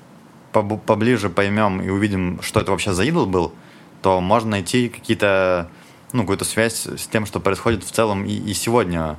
поближе 0.52 1.28
поймем 1.28 1.80
и 1.80 1.90
увидим, 1.90 2.40
что 2.42 2.60
это 2.60 2.70
вообще 2.70 2.92
за 2.92 3.04
идол 3.04 3.26
был, 3.26 3.52
то 4.02 4.20
можно 4.20 4.50
найти 4.50 4.88
какие-то, 4.88 5.68
ну, 6.12 6.22
какую-то 6.22 6.44
связь 6.44 6.86
с 6.86 7.06
тем, 7.06 7.26
что 7.26 7.40
происходит 7.40 7.84
в 7.84 7.90
целом 7.90 8.24
и, 8.24 8.32
и 8.32 8.54
сегодня 8.54 9.18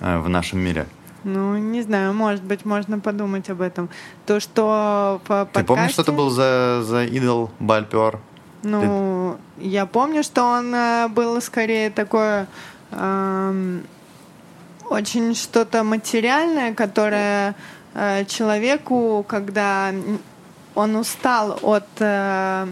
э, 0.00 0.18
в 0.18 0.28
нашем 0.28 0.60
мире. 0.60 0.86
Ну, 1.24 1.56
не 1.56 1.82
знаю, 1.82 2.14
может 2.14 2.44
быть, 2.44 2.64
можно 2.64 3.00
подумать 3.00 3.50
об 3.50 3.60
этом. 3.60 3.88
То, 4.26 4.38
что 4.38 5.20
по 5.26 5.48
Ты 5.52 5.64
помнишь, 5.64 5.92
что 5.92 6.02
это 6.02 6.12
подкасте- 6.12 6.16
был 6.16 6.30
за, 6.30 6.82
за 6.84 7.04
идол 7.04 7.50
Бальпиор? 7.58 8.20
Ну, 8.62 9.36
я 9.58 9.86
помню, 9.86 10.22
что 10.22 10.42
он 10.44 10.74
э, 10.74 11.08
был 11.08 11.40
скорее 11.40 11.90
такое 11.90 12.46
очень 14.88 15.34
что-то 15.34 15.82
материальное, 15.82 16.74
которое 16.74 17.54
э, 17.94 18.24
человеку, 18.26 19.24
когда 19.26 19.92
он 20.74 20.96
устал 20.96 21.58
от 21.62 21.88
э, 21.98 22.66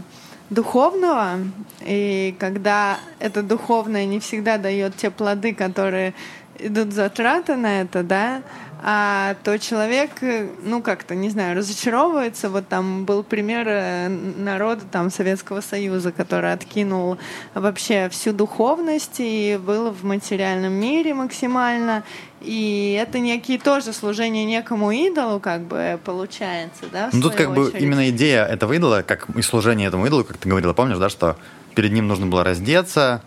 духовного, 0.50 1.38
и 1.80 2.36
когда 2.38 2.98
это 3.18 3.42
духовное 3.42 4.06
не 4.06 4.20
всегда 4.20 4.58
дает 4.58 4.96
те 4.96 5.10
плоды, 5.10 5.54
которые 5.54 6.14
идут 6.58 6.92
затраты 6.92 7.56
на 7.56 7.80
это, 7.80 8.02
да, 8.02 8.42
а 8.87 9.37
то 9.43 9.59
человек, 9.59 10.11
э, 10.20 10.47
ну 10.62 10.82
как-то, 10.82 11.14
не 11.14 11.30
знаю, 11.30 11.57
разочаровывается. 11.57 12.51
Вот 12.51 12.68
там 12.68 13.07
был 13.07 13.22
пример 13.22 13.66
э, 13.66 14.09
народа 14.09 14.82
там 14.93 15.11
Советского 15.11 15.62
Союза, 15.62 16.12
который 16.12 16.53
откинул 16.53 17.16
вообще 17.55 18.11
всю 18.11 18.35
духовность 18.35 19.20
и 19.20 19.59
был 19.59 19.91
в 19.91 20.05
материальном 20.05 20.74
мире 20.74 21.14
максимально. 21.14 22.05
И 22.43 22.99
это 23.01 23.20
некие 23.20 23.59
тоже 23.59 23.95
служение 23.95 24.45
некому 24.45 24.91
идолу, 24.91 25.41
как 25.41 25.62
бы 25.62 25.99
получается, 26.05 26.85
да? 26.93 27.09
Ну, 27.11 27.22
тут 27.22 27.37
как 27.37 27.55
бы 27.55 27.68
очередь. 27.68 27.82
именно 27.82 28.11
идея 28.11 28.45
этого 28.45 28.74
идола, 28.74 29.01
как 29.01 29.30
и 29.35 29.41
служение 29.41 29.89
этому 29.89 30.07
идолу, 30.07 30.24
как 30.24 30.37
ты 30.37 30.47
говорила, 30.47 30.74
помнишь, 30.74 30.99
да, 30.99 31.09
что 31.09 31.39
перед 31.74 31.91
ним 31.93 32.07
нужно 32.07 32.26
было 32.26 32.45
раздеться, 32.45 33.22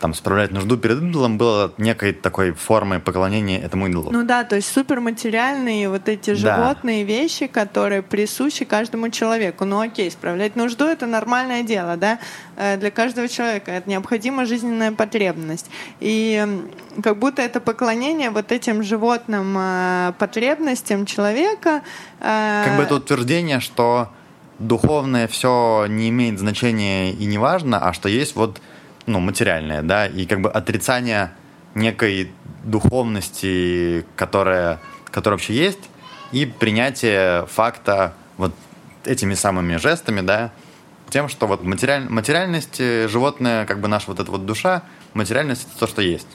там, 0.00 0.14
справлять 0.14 0.52
нужду 0.52 0.78
перед 0.78 1.02
идолом, 1.02 1.36
было 1.36 1.72
некой 1.76 2.12
такой 2.14 2.52
формой 2.52 2.98
поклонения 2.98 3.60
этому 3.60 3.88
идолу. 3.88 4.10
Ну 4.10 4.24
да, 4.24 4.44
то 4.44 4.56
есть 4.56 4.72
суперматериальные 4.72 5.88
вот 5.90 6.08
эти 6.08 6.30
Да. 6.30 6.36
животные 6.36 7.04
вещи, 7.04 7.46
которые 7.46 8.00
присущи 8.02 8.64
каждому 8.64 9.10
человеку. 9.10 9.64
Ну 9.66 9.80
окей, 9.80 10.10
справлять 10.10 10.56
нужду— 10.56 10.84
это 10.86 11.06
нормальное 11.06 11.62
дело, 11.62 11.96
да, 11.96 12.18
э, 12.56 12.76
для 12.78 12.90
каждого 12.90 13.28
человека. 13.28 13.70
Это 13.70 13.90
необходимая 13.90 14.46
жизненная 14.46 14.92
потребность. 14.92 15.70
И 16.00 16.46
как 17.02 17.18
будто 17.18 17.42
это 17.42 17.60
поклонение 17.60 18.30
вот 18.30 18.52
этим 18.52 18.82
животным 18.82 19.56
э, 19.58 20.12
потребностям 20.18 21.04
человека. 21.04 21.82
э, 22.20 22.62
Как 22.64 22.76
бы 22.78 22.82
это 22.84 22.94
утверждение, 22.94 23.60
что 23.60 24.08
духовное 24.58 25.28
все 25.28 25.84
не 25.86 26.08
имеет 26.08 26.38
значения 26.38 27.12
и 27.12 27.26
не 27.26 27.36
важно, 27.36 27.78
а 27.86 27.92
что 27.92 28.08
есть 28.08 28.36
вот 28.36 28.60
ну, 29.06 29.20
материальное, 29.20 29.82
да, 29.82 30.06
и 30.06 30.26
как 30.26 30.40
бы 30.40 30.50
отрицание 30.50 31.32
некой 31.74 32.32
духовности, 32.64 34.04
которая, 34.16 34.80
которая 35.10 35.38
вообще 35.38 35.54
есть, 35.54 35.90
и 36.32 36.46
принятие 36.46 37.46
факта 37.46 38.14
вот 38.36 38.54
этими 39.04 39.34
самыми 39.34 39.76
жестами, 39.76 40.20
да, 40.20 40.50
тем, 41.10 41.28
что 41.28 41.46
вот 41.46 41.62
материаль, 41.62 42.08
материальность, 42.08 42.80
э, 42.80 43.06
животное, 43.08 43.64
как 43.64 43.80
бы 43.80 43.88
наша 43.88 44.06
вот 44.08 44.20
эта 44.20 44.30
вот 44.30 44.44
душа, 44.44 44.82
материальность 45.14 45.68
это 45.70 45.80
то, 45.80 45.86
что 45.86 46.02
есть. 46.02 46.26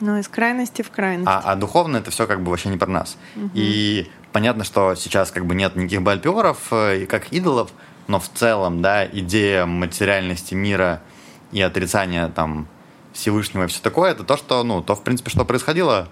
Ну, 0.00 0.18
из 0.18 0.28
крайности 0.28 0.82
в 0.82 0.90
крайность. 0.90 1.28
А, 1.30 1.40
а 1.44 1.54
духовно 1.54 1.98
это 1.98 2.10
все 2.10 2.26
как 2.26 2.42
бы 2.42 2.50
вообще 2.50 2.68
не 2.68 2.76
про 2.76 2.88
нас. 2.88 3.16
И 3.52 4.10
понятно, 4.32 4.64
что 4.64 4.94
сейчас 4.96 5.30
как 5.30 5.46
бы 5.46 5.54
нет 5.54 5.76
никаких 5.76 6.02
бальпиоров 6.02 6.58
э, 6.72 7.02
и 7.02 7.06
как 7.06 7.32
идолов, 7.32 7.70
но 8.08 8.18
в 8.18 8.28
целом, 8.28 8.82
да, 8.82 9.06
идея 9.06 9.66
материальности 9.66 10.54
мира 10.54 11.00
и 11.54 11.62
отрицания 11.62 12.28
там 12.28 12.68
Всевышнего 13.14 13.64
и 13.64 13.66
все 13.68 13.80
такое, 13.80 14.10
это 14.10 14.24
то, 14.24 14.36
что, 14.36 14.62
ну, 14.64 14.82
то, 14.82 14.94
в 14.94 15.02
принципе, 15.02 15.30
что 15.30 15.44
происходило 15.44 16.08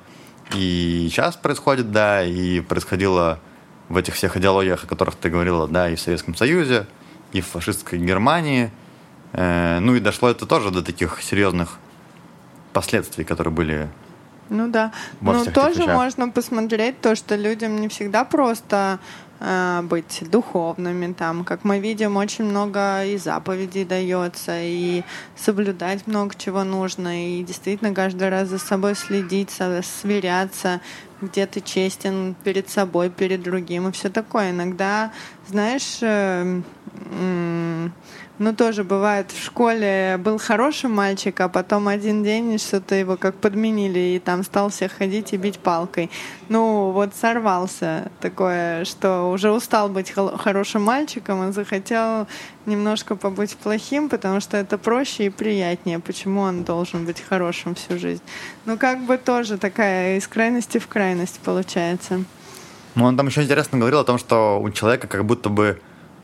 и 0.55 1.09
сейчас 1.11 1.37
происходит, 1.37 1.91
да, 1.91 2.25
и 2.25 2.61
происходило 2.61 3.41
в 3.89 3.97
этих 3.97 4.15
всех 4.15 4.37
идеологиях, 4.37 4.85
о 4.85 4.87
которых 4.87 5.17
ты 5.17 5.29
говорила, 5.29 5.67
да, 5.67 5.91
и 5.91 5.97
в 5.97 6.01
Советском 6.01 6.35
Союзе, 6.35 6.87
и 7.33 7.41
в 7.41 7.47
фашистской 7.47 7.99
Германии. 7.99 8.71
Э, 9.33 9.81
ну 9.81 9.97
и 9.97 10.01
дошло 10.01 10.31
это 10.31 10.47
тоже 10.47 10.71
до 10.71 10.83
таких 10.83 11.21
серьезных 11.23 11.79
последствий, 12.73 13.25
которые 13.25 13.53
были 13.53 13.89
Ну 14.49 14.69
да. 14.69 14.93
Во 15.21 15.33
Но 15.33 15.43
этих 15.43 15.55
тоже 15.55 15.87
можно 15.87 16.29
посмотреть 16.29 17.01
то, 17.01 17.17
что 17.17 17.35
людям 17.35 17.81
не 17.81 17.89
всегда 17.89 18.25
просто 18.25 19.01
быть 19.83 20.23
духовными. 20.31 21.13
Там, 21.13 21.45
как 21.45 21.65
мы 21.65 21.81
видим, 21.81 22.17
очень 22.17 22.45
много 22.45 23.05
и 23.05 23.17
заповедей 23.17 23.85
дается, 23.85 24.61
и 24.61 25.03
соблюдать 25.37 26.07
много 26.07 26.35
чего 26.37 26.63
нужно, 26.65 27.39
и 27.39 27.43
действительно 27.43 27.95
каждый 27.95 28.29
раз 28.29 28.49
за 28.49 28.59
собой 28.59 28.95
следить, 28.95 29.51
сверяться, 29.51 30.81
где 31.21 31.47
ты 31.47 31.61
честен 31.61 32.35
перед 32.45 32.69
собой, 32.69 33.11
перед 33.11 33.43
другим 33.43 33.89
и 33.89 33.93
все 33.93 34.11
такое. 34.11 34.51
Иногда, 34.51 35.13
знаешь, 35.49 35.99
э, 36.03 36.61
ну, 38.43 38.55
тоже 38.55 38.83
бывает, 38.83 39.31
в 39.31 39.41
школе 39.43 40.19
был 40.19 40.37
хороший 40.39 40.91
мальчик, 40.91 41.41
а 41.41 41.49
потом 41.49 41.87
один 41.87 42.25
день 42.25 42.59
что-то 42.59 42.97
его 42.97 43.17
как 43.17 43.37
подменили, 43.37 43.99
и 43.99 44.19
там 44.19 44.43
стал 44.43 44.69
всех 44.69 44.93
ходить 44.93 45.33
и 45.33 45.37
бить 45.37 45.61
палкой. 45.61 46.11
Ну, 46.49 46.91
вот 46.91 47.15
сорвался 47.15 48.11
такое, 48.21 48.85
что 48.85 49.31
уже 49.31 49.53
устал 49.53 49.89
быть 49.89 50.11
хорошим 50.11 50.83
мальчиком 50.83 51.49
и 51.49 51.53
захотел 51.53 52.27
немножко 52.67 53.15
побыть 53.15 53.57
плохим, 53.57 54.09
потому 54.09 54.41
что 54.41 54.57
это 54.57 54.77
проще 54.77 55.27
и 55.27 55.31
приятнее. 55.31 56.01
Почему 56.01 56.41
он 56.41 56.65
должен 56.65 57.05
быть 57.05 57.21
хорошим 57.21 57.77
всю 57.77 57.97
жизнь? 57.97 58.23
Ну, 58.65 58.77
как 58.77 59.05
бы 59.05 59.19
тоже 59.19 59.57
такая 59.57 60.19
из 60.19 60.27
крайности 60.27 60.79
в 60.79 60.89
крайность 60.89 61.39
получается. 61.45 62.25
Ну, 62.97 63.05
он 63.05 63.17
там 63.17 63.29
еще 63.29 63.43
интересно 63.43 63.79
говорил 63.79 64.01
о 64.01 64.05
том, 64.05 64.19
что 64.19 64.61
у 64.61 64.69
человека 64.71 65.07
как 65.07 65.25
будто 65.25 65.49
бы 65.49 65.81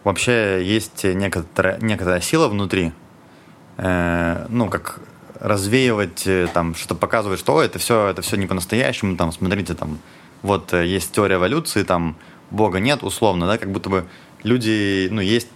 вообще 0.09 0.65
есть 0.65 1.05
некоторая, 1.05 1.79
некоторая 1.81 2.21
сила 2.21 2.49
внутри, 2.49 2.93
э, 3.77 4.47
ну, 4.49 4.69
как 4.71 5.01
развеивать, 5.39 6.27
э, 6.27 6.49
там, 6.53 6.75
что-то 6.75 6.95
показывать, 6.95 7.39
что 7.39 7.55
«Ой, 7.55 7.67
это 7.67 7.79
все, 7.79 8.09
это 8.09 8.23
все 8.23 8.37
не 8.37 8.47
по-настоящему, 8.47 9.17
там, 9.17 9.33
смотрите, 9.33 9.75
там, 9.75 9.99
вот 10.43 10.73
э, 10.73 10.87
есть 10.87 11.13
теория 11.13 11.37
эволюции, 11.37 11.83
там, 11.83 12.17
Бога 12.51 12.81
нет, 12.81 13.03
условно, 13.03 13.47
да, 13.47 13.59
как 13.59 13.71
будто 13.71 13.91
бы 13.91 14.07
люди, 14.43 15.09
ну, 15.11 15.21
есть 15.21 15.49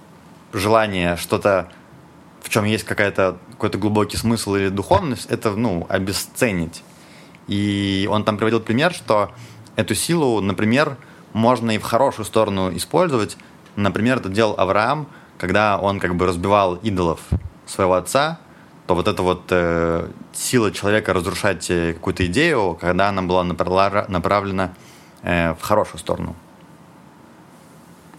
желание 0.52 1.16
что-то, 1.16 1.72
в 2.42 2.50
чем 2.50 2.64
есть 2.66 2.84
какая-то, 2.84 3.38
какой-то 3.52 3.78
глубокий 3.78 4.18
смысл 4.18 4.56
или 4.56 4.68
духовность, 4.68 5.30
это, 5.30 5.52
ну, 5.52 5.86
обесценить. 5.88 6.82
И 7.48 8.06
он 8.10 8.24
там 8.24 8.36
приводил 8.36 8.60
пример, 8.60 8.92
что 8.92 9.32
эту 9.76 9.94
силу, 9.94 10.42
например, 10.42 10.98
можно 11.32 11.70
и 11.70 11.78
в 11.78 11.82
хорошую 11.82 12.26
сторону 12.26 12.70
использовать. 12.76 13.38
Например, 13.76 14.18
это 14.18 14.28
делал 14.28 14.54
Авраам, 14.58 15.08
когда 15.38 15.78
он 15.78 15.98
как 15.98 16.14
бы 16.14 16.26
разбивал 16.26 16.76
идолов 16.76 17.20
своего 17.66 17.94
отца, 17.94 18.38
то 18.86 18.94
вот 18.94 19.08
эта 19.08 19.22
вот 19.22 19.44
э, 19.50 20.08
сила 20.32 20.70
человека 20.72 21.12
разрушать 21.12 21.70
э, 21.70 21.94
какую-то 21.94 22.26
идею, 22.26 22.76
когда 22.80 23.08
она 23.08 23.22
была 23.22 23.44
направлена 23.44 24.74
э, 25.22 25.54
в 25.54 25.62
хорошую 25.62 25.98
сторону. 25.98 26.36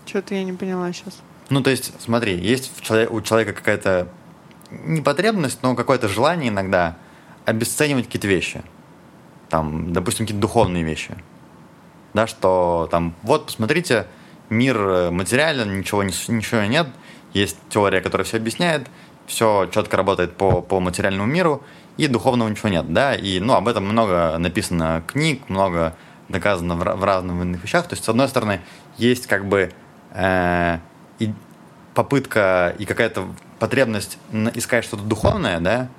Что-то 0.06 0.36
я 0.36 0.43
не 0.43 0.54
поняла 0.54 0.91
сейчас. 0.93 1.22
Ну, 1.49 1.62
то 1.62 1.70
есть, 1.70 1.93
смотри, 1.99 2.38
есть 2.38 2.72
у 3.10 3.22
человека 3.22 3.54
какая-то 3.54 4.08
не 4.72 5.01
потребность, 5.01 5.60
но 5.62 5.76
какое-то 5.76 6.08
желание 6.08 6.49
иногда 6.49 6.97
обесценивать 7.45 8.06
какие-то 8.06 8.28
вещи. 8.28 8.64
там, 9.49 9.93
допустим, 9.93 10.26
какие-то 10.26 10.41
духовные 10.41 10.84
вещи. 10.84 11.16
Да, 12.14 12.26
что 12.26 12.88
там, 12.89 13.14
вот, 13.22 13.45
посмотрите, 13.47 14.08
мир 14.50 14.78
э, 14.78 15.10
материален, 15.12 15.78
ничего, 15.80 16.04
ничего 16.04 16.62
нет, 16.62 16.88
есть 17.34 17.58
теория, 17.70 18.02
которая 18.02 18.26
все 18.26 18.38
объясняет, 18.38 18.88
все 19.26 19.70
четко 19.74 19.98
работает 19.98 20.36
по, 20.36 20.62
по 20.62 20.80
материальному 20.80 21.32
миру, 21.32 21.64
и 21.98 22.08
духовного 22.08 22.50
ничего 22.50 22.70
нет, 22.70 22.91
да, 22.91 23.16
и, 23.16 23.39
ну, 23.39 23.54
об 23.54 23.68
этом 23.68 23.86
много 23.86 24.38
написано 24.38 25.04
книг, 25.08 25.48
много 25.50 25.96
доказано 26.30 26.76
в, 26.76 26.80
в 26.80 27.04
разных 27.04 27.41
иных 27.41 27.64
вещах, 27.64 27.88
то 27.88 27.94
есть, 27.94 28.04
с 28.04 28.10
одной 28.10 28.28
стороны, 28.28 28.62
есть 28.98 29.28
как 29.28 29.46
бы 29.48 29.72
э, 30.12 30.78
и 31.20 31.34
попытка 31.94 32.76
и 32.80 32.86
какая-то 32.86 33.28
потребность 33.60 34.18
искать 34.56 34.84
что-то 34.84 35.04
духовное, 35.04 35.60
да, 35.60 35.89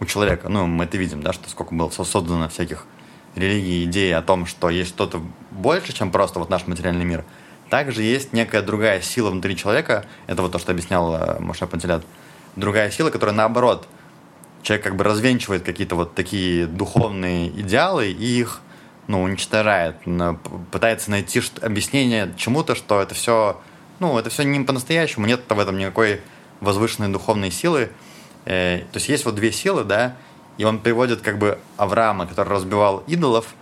у 0.00 0.06
человека, 0.06 0.48
ну, 0.48 0.66
мы 0.66 0.84
это 0.84 0.96
видим, 0.96 1.22
да, 1.22 1.32
что 1.32 1.48
сколько 1.50 1.74
было 1.74 1.90
создано 1.90 2.48
всяких 2.48 2.86
религий, 3.34 3.84
идей 3.84 4.14
о 4.14 4.22
том, 4.22 4.46
что 4.46 4.70
есть 4.70 4.90
что-то 4.90 5.22
больше, 5.50 5.92
чем 5.92 6.10
просто 6.10 6.38
вот 6.38 6.50
наш 6.50 6.66
материальный 6.66 7.04
мир, 7.04 7.24
также 7.70 8.02
есть 8.02 8.32
некая 8.32 8.62
другая 8.62 9.00
сила 9.00 9.30
внутри 9.30 9.56
человека, 9.56 10.04
это 10.26 10.42
вот 10.42 10.52
то, 10.52 10.58
что 10.58 10.72
объяснял 10.72 11.14
э, 11.14 11.40
Моше 11.40 11.66
Пантелят, 11.66 12.04
другая 12.56 12.90
сила, 12.90 13.10
которая 13.10 13.34
наоборот, 13.34 13.86
человек 14.62 14.84
как 14.84 14.96
бы 14.96 15.04
развенчивает 15.04 15.62
какие-то 15.62 15.94
вот 15.94 16.14
такие 16.14 16.66
духовные 16.66 17.48
идеалы 17.48 18.10
и 18.10 18.40
их 18.40 18.60
ну, 19.06 19.22
уничтожает, 19.22 19.96
пытается 20.70 21.10
найти 21.10 21.42
объяснение 21.62 22.32
чему-то, 22.36 22.74
что 22.74 23.00
это 23.00 23.14
все, 23.14 23.60
ну, 23.98 24.18
это 24.18 24.30
все 24.30 24.42
не 24.42 24.60
по-настоящему, 24.60 25.26
нет 25.26 25.42
в 25.48 25.58
этом 25.58 25.78
никакой 25.78 26.20
возвышенной 26.60 27.08
духовной 27.08 27.50
силы. 27.50 27.90
Э, 28.44 28.80
то 28.92 28.96
есть 28.96 29.08
есть 29.08 29.24
вот 29.24 29.34
две 29.34 29.52
силы, 29.52 29.84
да, 29.84 30.16
и 30.58 30.64
он 30.64 30.78
приводит 30.78 31.22
как 31.22 31.38
бы 31.38 31.58
Авраама, 31.76 32.26
который 32.26 32.50
разбивал 32.50 33.02
идолов, 33.06 33.54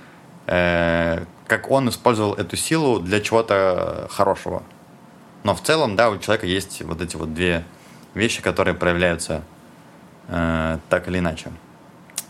э, 0.47 1.25
как 1.49 1.71
он 1.71 1.89
использовал 1.89 2.35
эту 2.35 2.57
силу 2.57 3.01
для 3.01 3.21
чего-то 3.21 4.07
хорошего. 4.11 4.63
Но 5.43 5.55
в 5.55 5.63
целом, 5.63 5.97
да, 5.97 6.11
у 6.11 6.19
человека 6.19 6.47
есть 6.47 6.83
вот 6.83 7.01
эти 7.01 7.17
вот 7.17 7.35
две 7.35 7.65
вещи, 8.15 8.43
которые 8.43 8.75
проявляются 8.75 9.43
э, 10.29 10.79
так 10.89 11.09
или 11.09 11.19
иначе. 11.19 11.51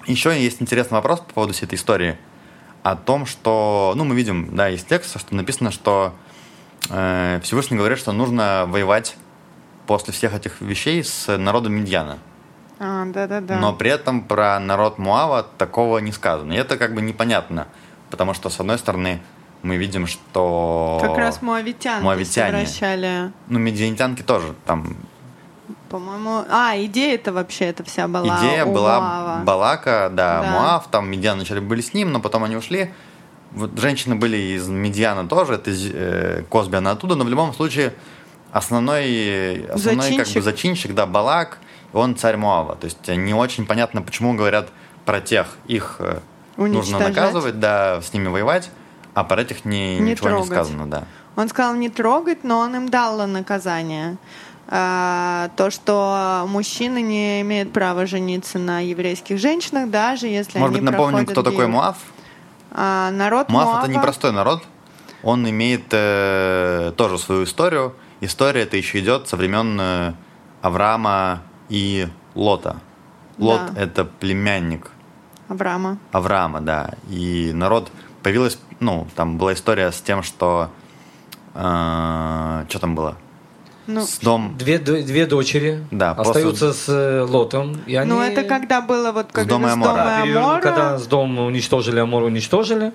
Еще 0.06 0.40
есть 0.40 0.62
интересный 0.62 0.94
вопрос 0.94 1.20
по 1.20 1.34
поводу 1.34 1.52
всей 1.52 1.66
этой 1.66 1.74
истории 1.74 2.16
о 2.82 2.94
том, 2.94 3.26
что, 3.26 3.92
ну, 3.96 4.04
мы 4.04 4.14
видим, 4.14 4.54
да, 4.54 4.70
из 4.70 4.84
текста, 4.84 5.18
что 5.18 5.34
написано, 5.34 5.72
что 5.72 6.14
э, 6.88 7.40
Всевышний 7.42 7.76
говорит, 7.76 7.98
что 7.98 8.12
нужно 8.12 8.66
воевать 8.68 9.16
после 9.86 10.12
всех 10.12 10.34
этих 10.34 10.60
вещей 10.60 11.02
с 11.02 11.36
народом 11.36 11.74
Медьяна. 11.74 12.18
А, 12.78 13.04
да, 13.06 13.26
да, 13.26 13.40
да. 13.40 13.58
Но 13.58 13.72
при 13.74 13.90
этом 13.90 14.22
про 14.22 14.60
народ 14.60 14.98
Муава 14.98 15.42
такого 15.42 15.98
не 15.98 16.12
сказано. 16.12 16.52
И 16.52 16.56
это 16.56 16.76
как 16.76 16.94
бы 16.94 17.02
непонятно, 17.02 17.66
потому 18.10 18.34
что, 18.34 18.50
с 18.50 18.60
одной 18.60 18.78
стороны, 18.78 19.20
мы 19.62 19.76
видим, 19.76 20.06
что... 20.06 20.98
Как 21.02 21.16
раз 21.16 21.42
муавитянки 21.42 22.04
муавитяне. 22.04 22.66
совращали. 22.66 23.32
Ну, 23.48 23.58
медианитянки 23.58 24.22
тоже 24.22 24.54
там... 24.66 24.96
По-моему... 25.90 26.44
А, 26.50 26.74
идея 26.76 27.14
это 27.14 27.32
вообще, 27.32 27.66
это 27.66 27.82
вся 27.82 28.08
была 28.08 28.38
Идея 28.40 28.66
у 28.66 28.72
была 28.72 29.00
Муава. 29.00 29.44
Балака, 29.44 30.10
да, 30.12 30.42
Да. 30.42 30.50
Муав, 30.50 30.88
там 30.90 31.10
медиан 31.10 31.36
вначале 31.36 31.60
были 31.60 31.80
с 31.80 31.94
ним, 31.94 32.12
но 32.12 32.20
потом 32.20 32.44
они 32.44 32.56
ушли. 32.56 32.92
Вот 33.52 33.78
женщины 33.78 34.14
были 34.14 34.36
из 34.36 34.68
Медиана 34.68 35.26
тоже, 35.26 35.54
это 35.54 35.70
из 35.70 35.90
э, 35.90 36.44
Косби, 36.50 36.76
она 36.76 36.90
оттуда, 36.90 37.14
но 37.14 37.24
в 37.24 37.30
любом 37.30 37.54
случае 37.54 37.94
основной, 38.52 39.64
основной 39.64 39.96
как 39.96 40.16
бы 40.18 40.22
Зачинщик. 40.22 40.42
зачинщик, 40.42 40.94
да, 40.94 41.06
Балак, 41.06 41.58
он 41.94 42.14
царь 42.16 42.36
Муава. 42.36 42.76
То 42.76 42.84
есть 42.84 43.08
не 43.08 43.32
очень 43.32 43.64
понятно, 43.64 44.02
почему 44.02 44.34
говорят 44.34 44.68
про 45.06 45.22
тех, 45.22 45.56
их 45.66 45.98
нужно 46.66 46.98
наказывать, 46.98 47.60
да, 47.60 48.00
с 48.02 48.12
ними 48.12 48.28
воевать, 48.28 48.70
а 49.14 49.24
про 49.24 49.40
этих 49.42 49.64
не, 49.64 49.98
Не 49.98 50.10
ничего 50.12 50.28
трогать. 50.28 50.48
не 50.50 50.54
сказано, 50.54 50.86
да. 50.90 51.04
Он 51.36 51.48
сказал 51.48 51.74
не 51.74 51.88
трогать, 51.88 52.42
но 52.44 52.58
он 52.58 52.74
им 52.74 52.88
дал 52.88 53.26
наказание. 53.26 54.16
А, 54.70 55.48
то, 55.56 55.70
что 55.70 56.44
мужчины 56.48 57.00
не 57.00 57.40
имеют 57.40 57.72
права 57.72 58.04
жениться 58.06 58.58
на 58.58 58.80
еврейских 58.80 59.38
женщинах, 59.38 59.88
даже 59.88 60.26
если 60.26 60.58
Может 60.58 60.76
они 60.76 60.84
быть, 60.84 60.90
напомним, 60.92 61.26
кто 61.26 61.42
такой. 61.42 61.66
Муав? 61.68 61.96
А, 62.72 63.10
народ 63.12 63.48
Муав 63.48 63.66
Моаба- 63.68 63.84
это 63.84 63.90
непростой 63.92 64.32
народ. 64.32 64.62
Он 65.22 65.48
имеет 65.48 65.84
э, 65.90 66.92
тоже 66.96 67.18
свою 67.18 67.44
историю. 67.44 67.94
История 68.20 68.62
это 68.62 68.76
еще 68.76 68.98
идет 69.00 69.26
со 69.26 69.36
времен 69.36 69.78
э, 69.80 70.12
Авраама 70.60 71.40
и 71.70 72.08
Лота. 72.34 72.76
Лот 73.38 73.72
Да. 73.74 73.80
это 73.82 74.04
племянник 74.04 74.90
Авраама. 75.48 75.98
Авраама, 76.12 76.60
да. 76.60 76.90
И 77.08 77.52
народ 77.54 77.90
появилась, 78.22 78.58
ну, 78.80 79.06
там 79.16 79.38
была 79.38 79.54
история 79.54 79.90
с 79.90 80.00
тем, 80.00 80.22
что 80.22 80.70
э, 81.54 82.64
что 82.68 82.78
там 82.78 82.94
было? 82.94 83.16
Ну, 83.86 84.02
С 84.02 84.18
дом 84.18 84.54
Две, 84.58 84.78
две 84.78 85.24
дочери 85.24 85.82
Да, 85.90 86.10
остаются 86.10 86.74
с 86.74 86.88
э, 86.88 87.22
Лотом. 87.22 87.80
И 87.86 87.96
они... 87.96 88.10
ну, 88.10 88.20
это 88.20 88.44
когда 88.44 88.82
было 88.82 89.12
вот 89.12 89.32
как 89.32 89.46
дома 89.46 89.70
с 89.70 89.72
Амора. 89.72 89.90
дома 89.92 90.04
Да, 90.04 90.22
период, 90.22 90.36
Амора. 90.42 90.60
когда 90.60 90.98
с 90.98 91.06
дома 91.06 91.44
уничтожили, 91.46 91.98
Амор 91.98 92.24
уничтожили. 92.24 92.92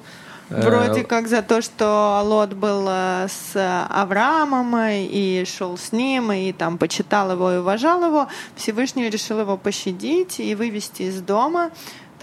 Э, 0.52 0.62
Вроде 0.62 1.04
как 1.04 1.28
за 1.28 1.42
то, 1.42 1.64
что 1.64 2.22
Лот 2.24 2.54
был 2.54 2.86
э, 2.88 3.28
с 3.28 3.88
Авраамом 3.90 4.76
и 4.88 5.44
шел 5.46 5.80
с 5.80 5.92
ним, 5.92 6.32
и 6.32 6.52
там 6.52 6.78
почитал 6.78 7.32
его 7.32 7.52
и 7.54 7.58
уважал 7.58 8.06
его, 8.06 8.28
Всевышний 8.56 9.10
решил 9.10 9.40
его 9.40 9.58
пощадить 9.58 10.40
и 10.40 10.54
вывести 10.54 11.04
из 11.04 11.22
дома. 11.22 11.72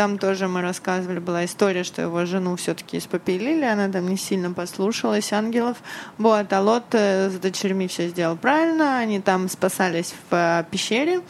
Там 0.01 0.17
тоже 0.17 0.49
мы 0.49 0.63
рассказывали, 0.63 1.19
была 1.19 1.45
история, 1.45 1.85
что 1.85 2.01
его 2.01 2.25
жену 2.25 2.57
все-таки 2.57 2.97
испопелили, 2.97 3.67
она 3.67 3.91
там 3.91 4.09
не 4.09 4.17
сильно 4.17 4.51
послушалась 4.51 5.31
ангелов. 5.31 5.77
Вот, 6.17 6.51
а 6.55 6.61
Лот 6.63 6.87
э, 6.93 7.29
с 7.29 7.35
дочерьми 7.35 7.87
все 7.87 8.09
сделал 8.09 8.39
правильно, 8.39 8.97
они 8.97 9.21
там 9.21 9.51
спасались 9.51 10.15
в 10.31 10.35
э, 10.35 10.65
пещере. 10.71 11.21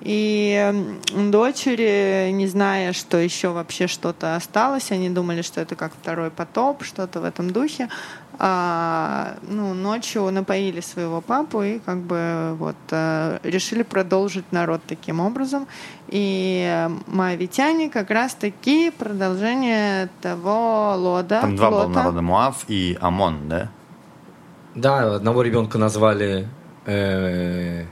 И 0.00 0.98
дочери, 1.12 2.32
не 2.32 2.48
зная, 2.48 2.92
что 2.92 3.18
еще 3.18 3.50
вообще 3.50 3.86
что-то 3.86 4.34
осталось, 4.34 4.90
они 4.90 5.10
думали, 5.10 5.42
что 5.42 5.60
это 5.60 5.76
как 5.76 5.92
второй 5.92 6.32
потоп, 6.32 6.82
что-то 6.82 7.20
в 7.20 7.24
этом 7.24 7.52
духе. 7.52 7.88
А, 8.40 9.34
ну, 9.42 9.74
ночью 9.74 10.30
напоили 10.30 10.80
своего 10.80 11.20
папу 11.20 11.62
и 11.62 11.80
как 11.80 11.98
бы 11.98 12.54
вот 12.58 12.76
э, 12.92 13.38
решили 13.42 13.82
продолжить 13.82 14.52
народ 14.52 14.80
таким 14.86 15.18
образом. 15.18 15.66
И 16.06 16.88
моавитяне 17.08 17.90
как 17.90 18.10
раз-таки 18.10 18.90
продолжение 18.90 20.08
того 20.20 20.94
лода. 20.96 21.40
там 21.40 21.56
два 21.56 21.70
было 21.70 21.78
лота. 21.80 21.90
народа 21.90 22.22
Муав 22.22 22.64
и 22.68 22.96
Амон, 23.00 23.48
да? 23.48 23.70
Да, 24.76 25.16
одного 25.16 25.42
ребенка 25.42 25.76
назвали 25.78 26.46
э, 26.86 27.86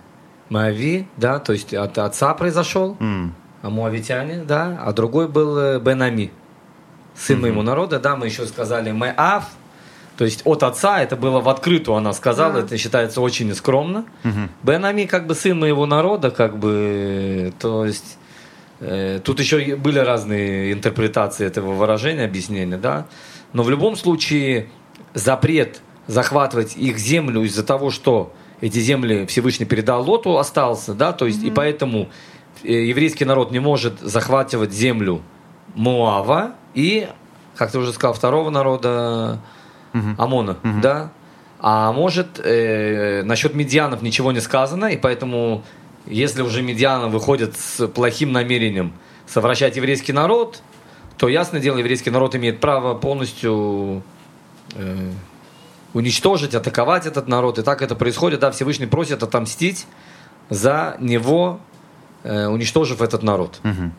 Моави, 0.49 1.09
да, 1.16 1.40
то 1.40 1.53
есть 1.53 1.74
от 1.74 1.99
отца 1.99 2.32
произошел, 2.34 2.97
М. 3.01 3.34
а 3.62 3.70
муавитяне, 3.70 4.44
да, 4.44 4.78
а 4.80 4.92
другой 4.92 5.26
был 5.26 5.59
э, 5.59 5.80
Бенами, 5.80 6.30
сын 7.16 7.40
моего 7.40 7.62
народа, 7.62 7.99
да, 7.99 8.14
мы 8.14 8.26
еще 8.26 8.47
сказали 8.47 8.92
Меав, 8.92 9.44
то 10.17 10.25
есть 10.25 10.43
от 10.45 10.62
отца, 10.62 11.03
это 11.03 11.14
было 11.17 11.41
в 11.41 11.49
открытую, 11.49 11.97
она 11.97 12.12
сказала, 12.12 12.55
Да. 12.55 12.61
это 12.61 12.79
считается 12.79 13.21
очень 13.21 13.55
скромно. 13.55 14.05
Мгм. 14.25 14.51
Бенами 14.62 15.05
как 15.05 15.27
бы 15.27 15.35
сын 15.35 15.59
моего 15.59 15.87
народа, 15.87 16.31
как 16.31 16.59
бы, 16.59 17.53
то 17.59 17.85
есть 17.85 18.19
э, 18.81 19.21
тут 19.23 19.41
еще 19.41 19.77
были 19.77 19.99
разные 19.99 20.73
интерпретации 20.73 21.47
этого 21.47 21.73
выражения, 21.75 22.25
объяснения, 22.25 22.77
да. 22.79 23.07
Но 23.53 23.62
в 23.62 23.71
любом 23.71 23.97
случае 23.97 24.69
запрет 25.14 25.81
захватывать 26.07 26.77
их 26.77 26.99
землю 26.99 27.43
из-за 27.43 27.62
того, 27.64 27.91
что 27.91 28.33
эти 28.61 28.79
земли 28.79 29.27
Всевышний 29.27 29.67
передал 29.67 30.03
Лоту, 30.03 30.39
остался, 30.39 30.95
да, 30.95 31.12
то 31.12 31.27
есть 31.27 31.43
и 31.43 31.51
поэтому 31.51 32.09
э, 32.64 32.73
еврейский 32.73 33.25
народ 33.27 33.51
не 33.51 33.59
может 33.61 34.01
захватывать 34.01 34.73
землю 34.73 35.21
Моава 35.75 36.55
и, 36.75 37.09
как 37.55 37.71
ты 37.71 37.79
уже 37.79 37.93
сказал, 37.93 38.14
второго 38.14 38.49
народа 38.51 39.41
Амона, 40.18 40.57
да. 40.82 41.11
А 41.59 41.92
может, 41.92 42.38
э, 42.44 43.22
насчет 43.24 43.55
медианов 43.55 44.03
ничего 44.03 44.30
не 44.30 44.40
сказано, 44.40 44.86
и 44.86 44.97
поэтому, 44.97 45.64
если 46.05 46.42
уже 46.42 46.62
медианы 46.62 47.09
выходят 47.09 47.57
с 47.57 47.88
плохим 47.88 48.30
намерением 48.32 48.92
совращать 49.26 49.76
еврейский 49.76 50.12
народ, 50.12 50.62
то, 51.16 51.28
ясное 51.28 51.61
дело, 51.61 51.78
еврейский 51.78 52.11
народ 52.11 52.34
имеет 52.34 52.61
право 52.61 52.94
полностью 52.94 54.03
э, 54.74 55.11
уничтожить, 55.94 56.55
атаковать 56.55 57.07
этот 57.07 57.26
народ. 57.26 57.59
И 57.59 57.62
так 57.62 57.80
это 57.80 57.94
происходит. 57.94 58.40
Да, 58.40 58.51
Всевышний 58.51 58.86
просит 58.86 59.22
отомстить 59.22 59.86
за 60.51 60.97
него, 61.01 61.59
э, 62.22 62.47
уничтожив 62.47 63.01
этот 63.01 63.22
народ. 63.22 63.61
Мгм. 63.62 63.94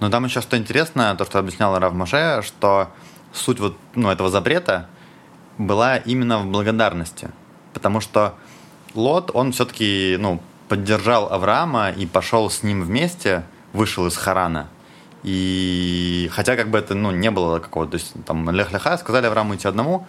Но 0.00 0.10
там 0.10 0.24
еще 0.24 0.40
что 0.40 0.58
интересно, 0.58 1.14
то, 1.16 1.24
что 1.24 1.38
объяснял 1.38 1.78
Рав 1.78 1.94
Маше, 1.94 2.42
что 2.44 2.88
суть 3.32 3.60
вот, 3.60 3.76
ну, 3.94 4.10
этого 4.10 4.28
запрета 4.30 4.88
была 5.58 5.96
именно 5.96 6.38
в 6.38 6.46
благодарности. 6.46 7.30
Потому 7.72 8.00
что 8.00 8.34
Лот, 8.94 9.30
он 9.34 9.52
все-таки 9.52 10.16
ну, 10.18 10.40
поддержал 10.68 11.32
Авраама 11.32 11.90
и 11.90 12.06
пошел 12.06 12.50
с 12.50 12.62
ним 12.62 12.82
вместе, 12.82 13.44
вышел 13.72 14.06
из 14.06 14.16
Харана. 14.16 14.68
И 15.22 16.30
хотя 16.32 16.56
как 16.56 16.70
бы 16.70 16.78
это 16.78 16.94
ну, 16.94 17.10
не 17.10 17.30
было 17.30 17.58
какого-то, 17.58 17.92
то 17.92 17.96
есть 17.96 18.12
там 18.24 18.48
лех-леха, 18.50 18.96
сказали 18.96 19.26
Аврааму 19.26 19.56
идти 19.56 19.66
одному, 19.66 20.06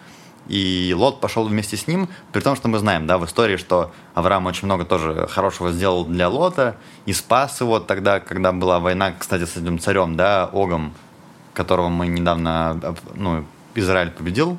и 0.48 0.94
Лот 0.96 1.20
пошел 1.20 1.46
вместе 1.46 1.76
с 1.76 1.88
ним, 1.88 2.08
при 2.32 2.42
том, 2.42 2.56
что 2.56 2.68
мы 2.68 2.80
знаем, 2.80 3.08
да, 3.08 3.18
в 3.18 3.26
истории, 3.26 3.58
что 3.58 3.92
Авраам 4.14 4.46
очень 4.46 4.66
много 4.66 4.86
тоже 4.86 5.28
хорошего 5.30 5.72
сделал 5.72 6.06
для 6.06 6.30
Лота 6.30 6.78
и 7.06 7.14
спас 7.14 7.60
его 7.60 7.80
тогда, 7.80 8.20
когда 8.20 8.52
была 8.52 8.80
война, 8.80 9.14
кстати, 9.18 9.46
с 9.46 9.58
этим 9.58 9.80
царем, 9.80 10.16
да, 10.16 10.50
Огом, 10.54 10.94
которого 11.54 11.90
мы 11.90 12.08
недавно, 12.08 12.96
ну, 13.16 13.44
Израиль 13.76 14.12
победил. 14.12 14.58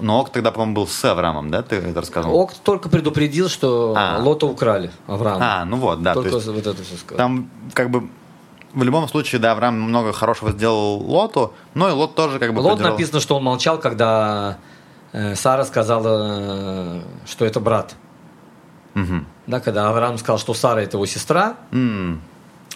Но 0.00 0.20
Ог 0.20 0.30
тогда, 0.30 0.50
по-моему, 0.50 0.74
был 0.74 0.86
с 0.86 1.04
Авраамом, 1.04 1.50
да, 1.50 1.62
ты 1.62 1.76
это 1.76 2.00
рассказывал? 2.00 2.36
Ог 2.38 2.52
только 2.54 2.88
предупредил, 2.88 3.48
что 3.48 3.94
А. 3.96 4.18
Лота 4.20 4.46
украли, 4.46 4.90
Авраам. 5.06 5.40
А, 5.42 5.64
ну 5.64 5.76
вот, 5.76 6.02
да. 6.02 6.14
то 6.14 6.22
только 6.22 6.36
есть 6.36 6.48
вот 6.48 6.66
это 6.66 6.82
все 6.82 6.96
сказал. 6.96 7.18
там 7.18 7.50
как 7.74 7.90
бы 7.90 8.08
в 8.74 8.82
любом 8.82 9.06
случае, 9.08 9.40
да, 9.40 9.52
Авраам 9.52 9.80
много 9.80 10.12
хорошего 10.12 10.50
сделал 10.52 10.96
Лоту, 10.98 11.52
но 11.74 11.88
и 11.88 11.92
Лот 11.92 12.14
тоже 12.14 12.38
как 12.38 12.54
бы 12.54 12.60
Лот 12.60 12.78
поддержал- 12.78 12.90
написано, 12.92 13.20
что 13.20 13.36
он 13.36 13.44
молчал, 13.44 13.78
когда 13.78 14.56
э, 15.12 15.34
Сара 15.34 15.64
сказала, 15.64 16.38
э, 16.40 17.00
что 17.26 17.44
это 17.44 17.60
брат. 17.60 17.94
Мгм. 18.94 19.26
Да, 19.46 19.60
когда 19.60 19.88
Авраам 19.88 20.16
сказал, 20.18 20.38
что 20.38 20.54
Сара 20.54 20.80
это 20.82 20.96
его 20.96 21.06
сестра, 21.06 21.56
М. 21.70 22.20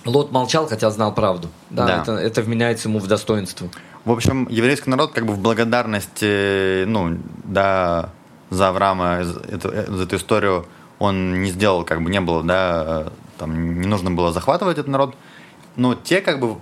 Лот 0.05 0.31
молчал, 0.33 0.67
хотя 0.69 0.91
знал 0.91 1.13
правду. 1.15 1.49
Да, 1.71 1.87
Да. 1.87 2.03
Это, 2.03 2.13
это 2.13 2.43
вменяется 2.43 2.89
ему 2.89 2.99
в 3.01 3.07
достоинство. 3.07 3.69
В 4.07 4.13
общем, 4.13 4.47
еврейский 4.49 4.89
народ 4.89 5.13
как 5.13 5.27
бы 5.27 5.33
в 5.33 5.41
благодарность, 5.41 6.23
э, 6.23 6.85
ну, 6.87 7.19
да, 7.43 8.11
за 8.51 8.69
Авраама, 8.69 9.25
эту, 9.49 9.69
э, 9.69 9.85
за 9.89 10.05
эту 10.05 10.15
историю, 10.15 10.65
он 11.01 11.43
не 11.43 11.51
сделал, 11.51 11.83
как 11.83 12.01
бы 12.01 12.09
не 12.09 12.21
было, 12.21 12.45
да, 12.45 12.85
э, 12.87 13.11
там 13.37 13.81
не 13.81 13.87
нужно 13.89 14.13
было 14.13 14.31
захватывать 14.31 14.79
этот 14.79 14.87
народ. 14.87 15.17
Но 15.75 15.97
те 15.97 16.21
как 16.21 16.39
бы 16.39 16.59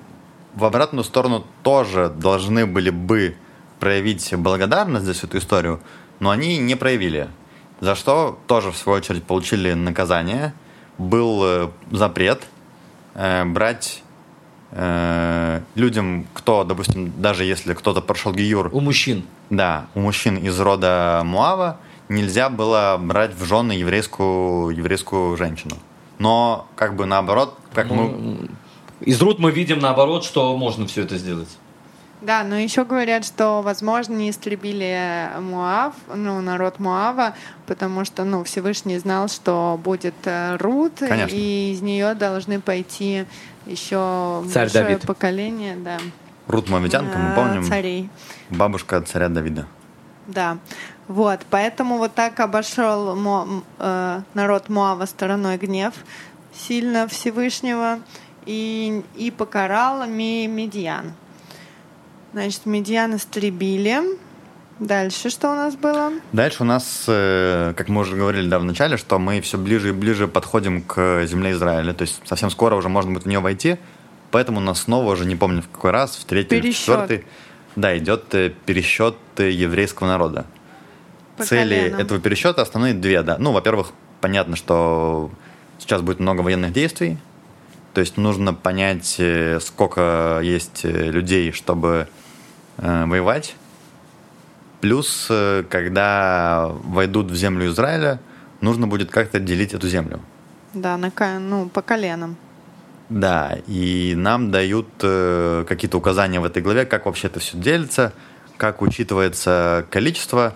в 0.55 0.65
обратную 0.65 1.05
сторону 1.05 1.45
тоже 1.63 2.09
должны 2.09 2.65
были 2.65 2.89
бы 2.89 3.37
проявить 3.79 4.35
благодарность 4.35 5.05
за 5.05 5.13
всю 5.13 5.27
эту 5.27 5.37
историю, 5.37 5.81
но 6.21 6.31
они 6.31 6.57
не 6.57 6.77
проявили. 6.77 7.29
За 7.81 7.95
что 7.95 8.39
тоже, 8.47 8.73
в 8.73 8.77
свою 8.79 8.97
очередь, 8.97 9.25
получили 9.25 9.75
наказание. 9.75 10.55
Был 10.97 11.45
э, 11.45 11.69
запрет 11.91 12.41
э, 13.15 13.45
брать 13.45 14.03
э, 14.75 15.61
людям, 15.75 16.27
кто, 16.35 16.65
допустим, 16.65 17.13
даже 17.17 17.45
если 17.45 17.75
кто-то 17.75 18.01
прошел 18.01 18.33
гиюр, 18.33 18.71
У 18.73 18.81
мужчин. 18.81 19.25
да, 19.51 19.87
у 19.95 20.01
мужчин 20.01 20.37
из 20.37 20.59
рода 20.61 21.23
Муава 21.25 21.79
нельзя 22.09 22.49
было 22.51 22.97
брать 23.01 23.35
в 23.35 23.45
жены 23.45 23.73
еврейскую, 23.73 24.77
еврейскую 24.77 25.37
женщину. 25.37 25.77
Но, 26.19 26.67
как 26.77 26.95
бы 26.97 27.07
наоборот, 27.07 27.57
как 27.73 27.91
мы... 27.91 28.09
Ну, 28.09 28.39
Из 29.01 29.21
Рут 29.21 29.39
мы 29.39 29.51
видим 29.51 29.79
наоборот, 29.81 30.25
что 30.25 30.57
можно 30.57 30.87
все 30.87 31.03
это 31.03 31.17
сделать. 31.17 31.49
Да, 32.21 32.43
но 32.43 32.57
еще 32.57 32.85
говорят, 32.85 33.25
что, 33.27 33.61
возможно, 33.61 34.15
не 34.15 34.31
истребили 34.31 35.29
Муав, 35.41 35.95
ну, 36.15 36.41
народ 36.41 36.79
Муава, 36.79 37.35
потому 37.67 38.05
что, 38.07 38.25
ну, 38.25 38.45
Всевышний 38.45 38.97
знал, 38.99 39.29
что 39.29 39.79
будет 39.83 40.15
э, 40.25 40.57
Рут, 40.57 40.93
Конечно. 41.01 41.35
и 41.37 41.73
из 41.73 41.83
нее 41.83 42.15
должны 42.15 42.61
пойти 42.61 43.27
еще 43.67 44.43
Царь 44.53 44.65
большое 44.65 44.85
Давид. 44.85 45.03
поколение, 45.07 45.77
да, 45.77 45.99
Рут 46.47 46.69
Мавитянка, 46.69 47.17
мы 47.19 47.31
э, 47.31 47.35
помним, 47.35 47.65
царей. 47.65 48.11
бабушка 48.51 49.01
царя 49.03 49.29
Давида. 49.29 49.67
Да. 50.27 50.59
Вот, 51.09 51.41
поэтому 51.51 51.99
вот 51.99 52.15
так 52.15 52.41
обошел 52.41 53.15
Мо- 53.15 53.63
э, 53.79 54.21
народ 54.35 54.69
Моава 54.69 55.05
стороной 55.07 55.57
гнев 55.59 55.93
сильно 56.55 57.07
Всевышнего 57.09 57.99
и, 58.47 59.03
и 59.17 59.31
покарал 59.31 60.07
Ми- 60.07 60.47
Медьян. 60.47 61.13
Значит, 62.33 62.67
Медьян 62.67 63.15
истребили. 63.17 64.01
Дальше 64.81 65.31
что 65.31 65.53
у 65.53 65.55
нас 65.55 65.77
было? 65.77 66.13
Дальше 66.33 66.63
у 66.65 66.67
нас, 66.67 67.05
э, 67.07 67.75
как 67.77 67.89
мы 67.89 68.01
уже 68.01 68.17
говорили 68.17 68.49
да, 68.49 68.59
в 68.59 68.65
начале, 68.65 68.97
что 68.97 69.19
мы 69.19 69.41
все 69.41 69.57
ближе 69.57 69.91
и 69.91 69.93
ближе 69.93 70.27
подходим 70.27 70.83
к 70.83 71.25
земле 71.27 71.53
Израиля. 71.53 71.93
То 71.93 72.03
есть 72.03 72.21
совсем 72.25 72.51
скоро 72.51 72.75
уже 72.75 72.89
можно 72.89 73.13
будет 73.13 73.25
в 73.25 73.29
нее 73.29 73.39
войти. 73.39 73.77
Поэтому 74.33 74.59
у 74.59 74.63
нас 74.63 74.81
снова, 74.81 75.13
уже 75.13 75.27
не 75.27 75.37
помню 75.37 75.63
в 75.63 75.69
какой 75.69 75.93
раз, 75.93 76.17
в 76.17 76.25
третий 76.25 76.57
или 76.57 76.73
четвертый, 76.73 77.25
да, 77.77 77.97
идет 77.97 78.35
э, 78.35 78.53
пересчет 78.67 79.17
э, 79.37 79.51
еврейского 79.51 80.09
народа. 80.09 80.45
По 81.37 81.45
Цели 81.45 81.77
коленам. 81.77 82.01
этого 82.01 82.21
пересчета 82.21 82.63
основные 82.63 82.95
две, 82.95 83.23
да. 83.23 83.37
Ну, 83.39 83.53
во-первых, 83.53 83.93
понятно, 84.21 84.57
что 84.57 85.31
сейчас 85.79 86.03
будет 86.03 86.19
много 86.19 86.41
военных 86.41 86.73
действий. 86.73 87.19
То 87.93 88.01
есть 88.01 88.17
нужно 88.17 88.55
понять, 88.55 89.21
сколько 89.61 90.41
есть 90.43 90.83
людей, 90.83 91.53
чтобы 91.53 92.09
э, 92.79 93.05
воевать. 93.07 93.55
Плюс, 94.85 95.29
э, 95.31 95.65
когда 95.71 96.71
войдут 96.85 97.31
в 97.31 97.35
землю 97.35 97.69
Израиля, 97.69 98.21
нужно 98.61 98.87
будет 98.87 99.11
как-то 99.11 99.41
делить 99.41 99.73
эту 99.73 99.89
землю. 99.89 100.21
Да, 100.75 100.99
на, 100.99 101.11
ну, 101.39 101.71
по 101.71 101.81
коленам. 101.81 102.37
Да, 103.09 103.57
и 103.67 104.13
нам 104.15 104.51
дают 104.51 104.89
э, 105.01 105.65
какие-то 105.67 105.97
указания 105.97 106.39
в 106.39 106.45
этой 106.45 106.63
главе, 106.63 106.85
как 106.85 107.07
вообще 107.07 107.29
это 107.29 107.41
все 107.41 107.57
делится, 107.57 108.13
как 108.59 108.83
учитывается 108.83 109.87
количество. 109.91 110.53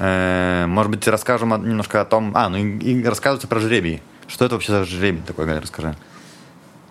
Э, 0.00 0.66
может 0.66 0.90
быть, 0.90 1.06
расскажем 1.06 1.52
о- 1.52 1.58
немножко 1.58 2.00
о 2.00 2.04
том... 2.04 2.32
А, 2.34 2.48
ну 2.48 2.56
и, 2.56 2.78
и 2.78 3.04
рассказывайте 3.04 3.46
про 3.46 3.60
жребий. 3.60 4.02
Что 4.26 4.44
это 4.44 4.56
вообще 4.56 4.72
за 4.72 4.84
жребий 4.84 5.22
такой, 5.24 5.46
Галя, 5.46 5.60
расскажи. 5.60 5.94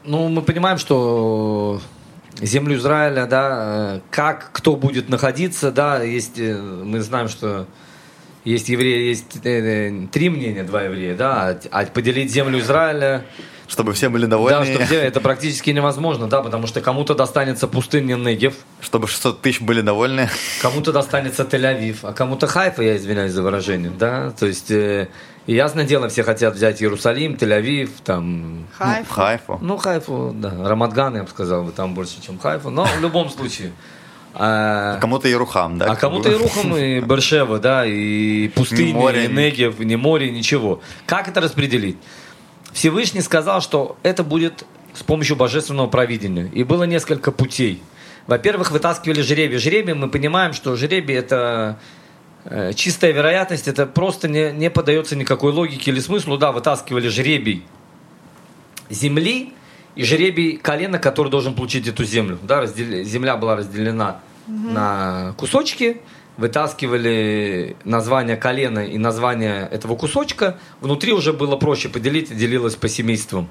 Ну, 0.05 0.29
мы 0.29 0.41
понимаем, 0.41 0.77
что 0.77 1.81
землю 2.39 2.77
Израиля, 2.77 3.25
да, 3.25 3.95
э, 3.95 3.99
как 4.09 4.51
кто 4.53 4.75
будет 4.75 5.09
находиться, 5.09 5.71
да, 5.71 6.01
есть, 6.01 6.37
э, 6.37 6.55
мы 6.55 7.01
знаем, 7.01 7.27
что 7.27 7.67
есть 8.43 8.69
евреи, 8.69 9.09
есть 9.09 9.37
э, 9.43 10.07
три 10.11 10.29
мнения, 10.29 10.63
два 10.63 10.83
еврея, 10.83 11.15
да, 11.15 11.59
а 11.71 11.85
поделить 11.85 12.31
землю 12.31 12.59
Израиля, 12.59 13.25
Чтобы 13.67 13.93
все 13.93 14.09
были 14.09 14.25
да, 14.25 14.31
довольны, 14.31 14.65
что 14.65 14.85
все, 14.85 14.99
это 14.99 15.21
практически 15.21 15.69
невозможно, 15.69 16.27
да, 16.27 16.41
потому 16.41 16.67
что 16.67 16.81
кому-то 16.81 17.13
достанется 17.13 17.67
пустыня 17.67 18.15
Негев, 18.15 18.55
чтобы 18.81 19.07
600 19.07 19.41
тысяч 19.41 19.61
были 19.61 19.81
довольны. 19.81 20.29
кому-то 20.61 20.91
достанется 20.91 21.43
Тель-Авив, 21.43 21.97
а 22.03 22.13
кому-то 22.13 22.47
Хайфа, 22.47 22.81
я 22.81 22.97
извиняюсь 22.97 23.31
за 23.31 23.43
выражение, 23.43 23.91
да, 23.91 24.31
то 24.31 24.47
есть, 24.47 24.71
э, 24.71 25.07
и 25.47 25.53
ясное 25.55 25.85
дело, 25.85 26.07
все 26.09 26.23
хотят 26.23 26.55
взять 26.55 26.81
Иерусалим, 26.81 27.33
Тель-Авив, 27.33 27.89
там, 28.03 28.67
Хайф. 28.77 29.07
Ну, 29.09 29.13
Хайфу. 29.15 29.59
ну, 29.61 29.77
Хайфу, 29.77 30.31
да. 30.35 30.53
Рамадган, 30.69 31.15
я 31.15 31.23
бы 31.23 31.29
сказал, 31.29 31.63
бы 31.63 31.71
там 31.71 31.93
больше, 31.93 32.21
чем 32.21 32.37
Хайфу. 32.37 32.69
Но 32.69 32.85
в 32.85 33.01
любом 33.01 33.29
случае. 33.29 33.71
А, 34.33 34.97
Кому-то 34.99 35.27
Ерухам, 35.27 35.77
да? 35.77 35.91
а 35.91 35.95
кому-то 35.95 36.31
и 36.31 36.35
Рухам, 36.35 36.77
и 36.77 36.99
Бершева, 37.05 37.59
да, 37.59 37.85
и 37.85 38.47
пустыня, 38.49 38.89
Ни 38.89 38.93
моря, 38.93 39.23
и 39.25 39.27
Негев, 39.27 39.79
ни 39.79 39.95
море, 39.95 40.31
ничего. 40.31 40.79
Как 41.05 41.27
это 41.27 41.41
распределить? 41.41 41.97
Всевышний 42.71 43.21
сказал, 43.21 43.59
что 43.61 43.97
это 44.03 44.23
будет 44.23 44.63
с 44.93 45.03
помощью 45.03 45.35
божественного 45.35 45.87
провидения. 45.87 46.49
И 46.53 46.63
было 46.63 46.83
несколько 46.83 47.31
путей. 47.31 47.83
Во-первых, 48.27 48.71
вытаскивали 48.71 49.21
жребий. 49.21 49.57
Жребий, 49.57 49.93
мы 49.95 50.09
понимаем, 50.09 50.53
что 50.53 50.75
жребий 50.77 51.15
это 51.15 51.77
чистая 52.75 53.11
вероятность, 53.11 53.67
это 53.67 53.85
просто 53.85 54.27
не, 54.27 54.51
не 54.51 54.69
поддается 54.69 55.15
никакой 55.15 55.51
логике 55.51 55.91
или 55.91 55.99
смыслу. 55.99 56.37
Да, 56.37 56.51
вытаскивали 56.51 57.07
жребий 57.07 57.63
земли 58.89 59.53
и 59.95 60.03
жребий 60.03 60.57
колена, 60.57 60.99
который 60.99 61.29
должен 61.29 61.53
получить 61.53 61.87
эту 61.87 62.03
землю. 62.03 62.37
Да, 62.43 62.61
раздел- 62.61 63.03
Земля 63.03 63.37
была 63.37 63.55
разделена 63.57 64.19
на 64.47 65.33
кусочки, 65.37 66.01
вытаскивали 66.37 67.75
название 67.83 68.35
колена 68.37 68.79
и 68.85 68.97
название 68.97 69.67
этого 69.71 69.95
кусочка. 69.95 70.57
Внутри 70.79 71.13
уже 71.13 71.33
было 71.33 71.55
проще 71.57 71.89
поделить, 71.89 72.35
делилось 72.35 72.75
по 72.75 72.87
семействам. 72.87 73.47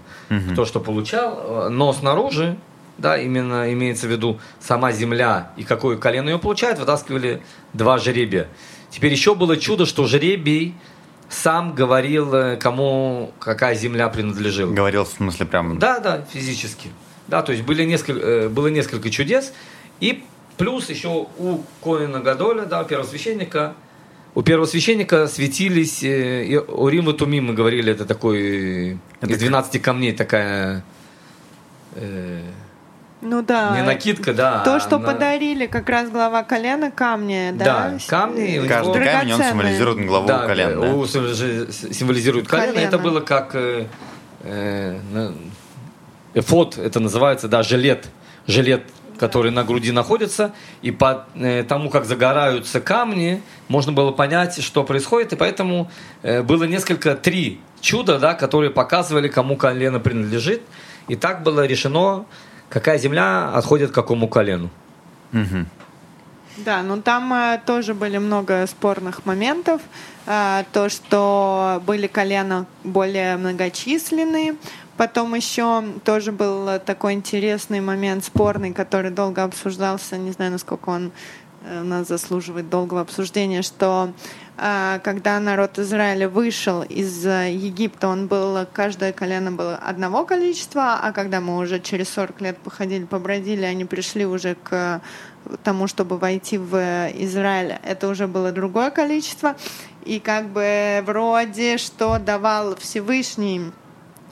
Кто 0.53 0.64
что 0.64 0.80
получал. 0.80 1.70
Но 1.70 1.93
снаружи, 1.93 2.57
да, 2.99 3.16
именно 3.18 3.72
имеется 3.72 4.07
в 4.07 4.11
виду 4.11 4.41
сама 4.61 4.93
земля 4.93 5.53
и 5.57 5.62
какое 5.62 5.97
колено 5.97 6.30
ее 6.30 6.38
получает, 6.38 6.78
вытаскивали 6.78 7.43
два 7.72 7.99
жребия. 7.99 8.49
Теперь 8.91 9.12
еще 9.12 9.34
было 9.34 9.57
чудо, 9.57 9.86
что 9.86 10.07
жребий 10.07 10.74
сам 11.28 11.74
говорил, 11.74 12.34
э, 12.34 12.57
кому 12.57 13.32
какая 13.38 13.74
земля 13.74 14.09
принадлежала. 14.09 14.72
Говорил, 14.72 15.05
в 15.05 15.09
смысле, 15.09 15.47
прям... 15.47 15.78
Да, 15.78 16.01
да, 16.01 16.24
физически. 16.32 16.88
Да, 17.28 17.43
то 17.43 17.53
есть 17.53 17.64
были 17.64 17.84
несколько, 17.84 18.20
э, 18.20 18.49
было 18.49 18.66
несколько 18.66 19.11
чудес. 19.11 19.53
И 20.01 20.24
плюс 20.57 20.91
еще 20.91 21.28
у 21.38 21.61
Коина 21.82 22.20
Гадоля, 22.20 22.64
да, 22.64 22.82
у 22.82 22.84
первосвященника, 22.84 23.74
у 24.34 24.43
первосвященника 24.43 25.26
светились 25.26 26.03
э, 26.03 26.45
и 26.45 26.57
Урим 26.57 27.11
и 27.11 27.12
Тумим, 27.12 27.47
мы 27.47 27.55
говорили, 27.55 27.93
это 27.93 28.05
такой 28.05 28.99
Это 29.20 29.32
из 29.32 29.38
12 29.38 29.80
камней 29.82 30.12
такая 30.12 30.84
э, 31.95 32.43
Ну 33.22 33.42
да. 33.42 33.76
не 33.76 33.82
накидка, 33.82 34.32
да. 34.32 34.62
То, 34.64 34.76
а 34.76 34.80
что 34.80 34.98
на- 34.98 35.06
подарили, 35.12 35.66
как 35.66 35.88
раз 35.88 36.10
глава 36.10 36.42
колена 36.42 36.90
камни, 36.90 37.50
да? 37.54 37.64
Да, 37.64 37.98
камни, 38.08 38.66
Каждый 38.66 39.00
него- 39.00 39.12
камень, 39.12 39.32
он 39.34 39.42
символизирует 39.42 40.06
главу 40.06 40.26
да, 40.26 40.46
колен, 40.46 40.80
да? 40.80 40.86
символизирует 41.92 42.48
колено. 42.48 42.72
Колено. 42.72 42.86
Это 42.86 42.98
было 42.98 43.20
как 43.20 43.54
э, 43.54 43.86
э, 44.42 44.98
эфод, 46.34 46.78
это 46.78 47.00
называется, 47.00 47.48
да, 47.48 47.62
жилет 47.62 48.08
жилет, 48.46 48.82
который 49.18 49.50
на 49.50 49.64
груди 49.64 49.92
находится, 49.92 50.52
и 50.82 50.90
по 50.90 51.26
э, 51.34 51.62
тому, 51.62 51.90
как 51.90 52.04
загораются 52.06 52.80
камни, 52.80 53.42
можно 53.68 53.92
было 53.92 54.12
понять, 54.12 54.62
что 54.62 54.82
происходит, 54.82 55.32
и 55.34 55.36
поэтому 55.36 55.90
э, 56.22 56.42
было 56.42 56.64
несколько, 56.64 57.14
три 57.14 57.60
чуда, 57.80 58.18
да, 58.18 58.34
которые 58.34 58.70
показывали, 58.70 59.28
кому 59.28 59.56
колено 59.56 60.00
принадлежит, 60.00 60.62
и 61.08 61.16
так 61.16 61.42
было 61.42 61.66
решено, 61.66 62.24
какая 62.70 62.96
земля 62.98 63.50
отходит 63.52 63.90
к 63.90 63.94
какому 63.94 64.28
колену. 64.28 64.70
Мгм. 65.32 65.66
Да, 66.56 66.82
ну 66.82 67.00
там 67.00 67.32
э, 67.32 67.60
тоже 67.64 67.94
были 67.94 68.18
много 68.18 68.66
спорных 68.66 69.26
моментов. 69.26 69.82
Э, 70.26 70.64
то, 70.72 70.88
что 70.88 71.82
были 71.86 72.06
колена 72.06 72.66
более 72.84 73.36
многочисленные. 73.36 74.56
Потом 74.96 75.34
еще 75.34 75.82
тоже 76.04 76.32
был 76.32 76.78
такой 76.78 77.14
интересный 77.14 77.80
момент 77.80 78.24
спорный, 78.24 78.72
который 78.72 79.10
долго 79.10 79.42
обсуждался. 79.42 80.18
Не 80.18 80.32
знаю, 80.32 80.52
насколько 80.52 80.90
он 80.90 81.12
э, 81.64 81.80
у 81.80 81.84
нас 81.84 82.08
заслуживает 82.08 82.68
долгого 82.68 83.00
обсуждения, 83.00 83.62
что 83.62 84.12
э, 84.12 84.12
когда 85.02 85.40
народ 85.40 85.78
Израиля 85.78 86.28
вышел 86.28 86.82
из 86.82 87.24
э, 87.24 87.50
Египта, 87.50 88.08
он 88.08 88.26
был, 88.26 88.66
каждое 88.70 89.11
колено 89.11 89.50
было 89.50 89.76
одного 89.76 90.26
количества, 90.26 91.00
а 91.02 91.12
когда 91.12 91.40
мы 91.40 91.56
уже 91.56 91.80
через 91.80 92.11
40 92.11 92.40
лет 92.42 92.58
походили, 92.58 93.04
побродили, 93.04 93.64
они 93.64 93.86
пришли 93.86 94.26
уже 94.26 94.56
к 94.62 95.00
тому, 95.64 95.86
чтобы 95.86 96.18
войти 96.18 96.58
в 96.58 96.76
Израиль, 97.14 97.78
это 97.82 98.08
уже 98.08 98.26
было 98.26 98.52
другое 98.52 98.90
количество. 98.90 99.56
И 100.04 100.20
как 100.20 100.48
бы 100.48 101.02
вроде 101.06 101.78
что 101.78 102.18
давал 102.18 102.76
Всевышний 102.76 103.72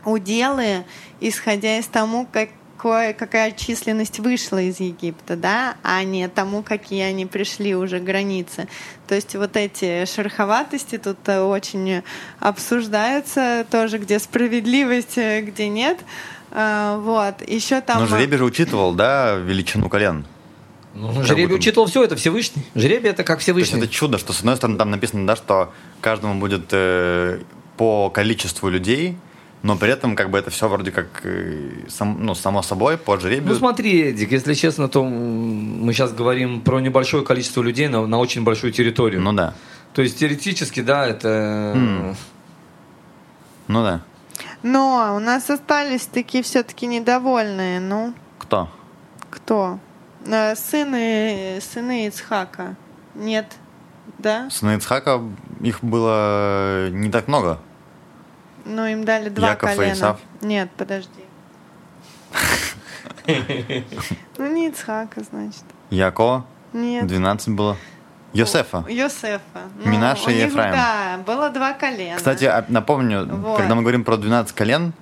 уделы, 0.04 0.84
исходя 1.20 1.78
из 1.78 1.86
тому, 1.86 2.26
какой, 2.78 3.12
какая 3.12 3.50
численность 3.50 4.20
вышла 4.20 4.58
из 4.62 4.78
Египта, 4.78 5.34
да, 5.36 5.76
а 5.82 6.04
не 6.04 6.28
тому, 6.28 6.62
какие 6.62 7.02
они 7.02 7.26
пришли 7.26 7.74
уже 7.74 7.98
границы. 7.98 8.68
То 9.08 9.16
есть 9.16 9.34
вот 9.34 9.56
эти 9.56 10.04
шероховатости 10.04 10.96
тут 10.96 11.18
э, 11.26 11.40
очень 11.40 12.02
обсуждаются 12.38 13.66
тоже, 13.70 13.98
где 13.98 14.20
справедливость, 14.20 15.18
э, 15.18 15.40
где 15.40 15.68
нет. 15.68 15.98
Э, 16.52 16.98
Вот. 17.00 17.46
Еще 17.48 17.80
там... 17.80 18.00
Но 18.00 18.06
жребий 18.06 18.38
же 18.38 18.44
учитывал, 18.44 18.94
да, 18.94 19.34
величину 19.34 19.88
колен. 19.88 20.24
Ну, 20.94 21.12
Как 21.12 21.26
жребий 21.26 21.46
там- 21.48 21.56
учитывал 21.56 21.86
все, 21.88 22.04
это 22.04 22.14
Всевышний. 22.14 22.62
Жребий 22.76 23.10
это 23.10 23.24
как 23.24 23.26
То 23.26 23.32
есть 23.40 23.42
Всевышний. 23.44 23.78
это 23.78 23.88
чудо, 23.88 24.18
что 24.18 24.32
с 24.32 24.38
одной 24.38 24.56
стороны 24.56 24.78
там 24.78 24.90
написано, 24.92 25.26
да, 25.26 25.34
что 25.34 25.72
каждому 26.00 26.38
будет 26.38 26.68
э, 26.70 27.40
по 27.76 28.08
количеству 28.10 28.68
людей, 28.68 29.16
но 29.62 29.76
при 29.76 29.90
этом 29.90 30.14
как 30.16 30.30
бы 30.30 30.38
это 30.38 30.50
все 30.50 30.68
вроде 30.68 30.90
как 30.90 31.06
э, 31.24 31.70
сам- 31.88 32.18
ну, 32.24 32.34
само 32.34 32.62
собой 32.62 32.96
по 32.96 33.18
жребию. 33.18 33.52
Ну 33.52 33.58
смотри, 33.58 34.02
Эдик, 34.10 34.30
если 34.32 34.54
честно, 34.54 34.88
то 34.88 35.04
мы 35.04 35.92
сейчас 35.92 36.12
говорим 36.12 36.60
про 36.60 36.80
небольшое 36.80 37.24
количество 37.24 37.62
людей 37.62 37.88
на, 37.88 38.06
на 38.06 38.18
очень 38.18 38.44
большую 38.44 38.72
территорию. 38.72 39.20
Ну 39.20 39.32
да. 39.32 39.54
То 39.94 40.02
есть 40.02 40.18
теоретически, 40.18 40.80
да, 40.80 41.06
это... 41.06 41.72
М. 41.74 42.16
Ну 43.66 43.82
да. 43.82 44.00
Но 44.62 45.14
у 45.16 45.18
нас 45.18 45.50
остались 45.50 46.06
такие 46.06 46.42
все-таки 46.42 46.86
недовольные. 46.86 47.80
Ну, 47.80 48.14
Кто? 48.38 48.68
кто? 49.30 49.78
Э, 50.26 50.54
Сыны, 50.56 51.58
сыны 51.60 52.06
Ицхака. 52.06 52.76
Нет. 53.14 53.56
Да? 54.18 54.48
Сыны 54.50 54.76
Ицхака, 54.76 55.20
их 55.60 55.82
было 55.82 56.88
не 56.90 57.10
так 57.10 57.28
много. 57.28 57.60
Ну, 58.68 58.86
им 58.86 59.04
дали 59.04 59.30
два 59.30 59.48
Яков 59.50 59.74
колена. 59.74 59.92
Исав? 59.92 60.18
Нет, 60.42 60.68
подожди. 60.76 61.10
Ну, 64.38 64.46
не 64.52 64.68
Ицхака, 64.68 65.22
значит. 65.30 65.64
Якова, 65.90 66.44
Нет. 66.72 67.06
12 67.06 67.48
было. 67.54 67.76
Йосефа. 68.34 68.84
Йосефа. 68.88 69.40
Ну, 69.84 69.90
Минаша 69.90 70.28
у 70.28 70.30
и 70.30 70.34
Ефраим. 70.36 70.72
Да, 70.72 71.18
было 71.26 71.50
два 71.50 71.72
колена. 71.72 72.16
Кстати, 72.16 72.44
а- 72.44 72.64
напомню, 72.68 73.26
Вот. 73.26 73.56
когда 73.58 73.74
мы 73.74 73.80
говорим 73.82 74.04
про 74.04 74.16
12 74.18 74.52
колен, 74.54 74.92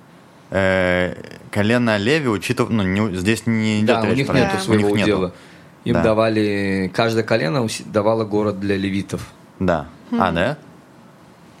э, 0.49 1.13
колено 1.51 1.97
Леви 1.97 2.29
учитывают, 2.29 2.71
ну, 2.73 2.83
не- 2.83 3.15
здесь 3.17 3.45
не 3.45 3.79
идет 3.81 3.87
Да, 3.87 4.01
у 4.01 4.05
речь 4.05 4.17
них 4.17 4.27
про 4.27 4.35
нету 4.39 4.55
это. 4.55 4.63
своего 4.63 4.89
у 4.91 4.95
них 4.95 5.03
удела. 5.05 5.21
нету. 5.25 5.33
Им 5.83 5.93
Да. 5.95 6.03
давали, 6.03 6.91
каждое 6.93 7.23
колено 7.23 7.67
давало 7.85 8.23
город 8.23 8.59
для 8.59 8.77
левитов. 8.77 9.21
Да. 9.59 9.87
А, 10.11 10.31
да? 10.31 10.57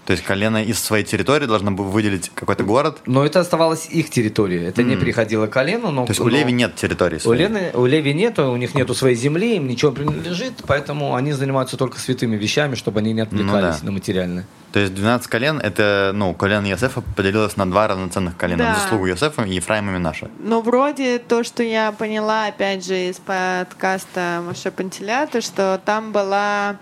То 0.07 0.13
есть 0.13 0.23
колено 0.23 0.63
из 0.63 0.79
своей 0.79 1.03
территории 1.03 1.47
должно 1.47 1.71
было 1.71 1.83
выделить 1.85 2.31
какой-то 2.33 2.63
город. 2.63 2.99
Но 3.05 3.25
это 3.25 3.41
оставалась 3.41 3.87
их 3.87 4.09
территория. 4.09 4.63
Это 4.65 4.81
не 4.81 4.93
М. 4.93 5.01
приходило 5.01 5.47
колену. 5.47 5.91
Но, 5.91 6.05
То 6.05 6.11
есть 6.11 6.21
у 6.21 6.23
но- 6.23 6.29
Леви 6.29 6.53
нет 6.53 6.75
территории 6.75 7.17
У, 7.17 7.19
своей. 7.19 7.41
Лены, 7.41 7.71
у 7.73 7.85
Леви 7.85 8.13
нету, 8.13 8.49
у 8.49 8.55
них 8.55 8.73
нету 8.73 8.95
своей 8.95 9.17
земли, 9.17 9.57
им 9.57 9.67
ничего 9.67 9.91
принадлежит, 9.91 10.63
поэтому 10.65 11.13
они 11.13 11.33
занимаются 11.33 11.75
только 11.75 11.99
святыми 11.99 12.37
вещами, 12.37 12.75
чтобы 12.75 13.01
они 13.01 13.11
не 13.11 13.19
отвлекались 13.19 13.81
да. 13.81 13.85
на 13.85 13.91
материальное. 13.91 14.45
То 14.71 14.79
есть 14.79 14.93
12 14.95 15.27
колен, 15.27 15.59
это, 15.59 16.11
ну, 16.13 16.33
колено 16.33 16.67
Йосефа 16.67 17.01
поделилось 17.01 17.57
на 17.57 17.69
два 17.69 17.89
равноценных 17.89 18.37
колена. 18.37 18.63
Да. 18.63 18.75
В 18.75 18.81
заслугу 18.83 19.07
Йосефа 19.07 19.41
и 19.43 19.55
Ефраима 19.55 19.91
и 19.91 19.95
Минаша. 19.95 20.29
Но 20.39 20.61
вроде 20.61 21.19
то, 21.19 21.43
что 21.43 21.63
я 21.63 21.91
поняла, 21.91 22.45
опять 22.47 22.85
же, 22.85 23.09
из 23.09 23.17
подкаста 23.17 24.41
Маша 24.47 24.71
Пантелята, 24.71 25.41
что 25.41 25.81
там 25.83 26.13
была 26.13 26.77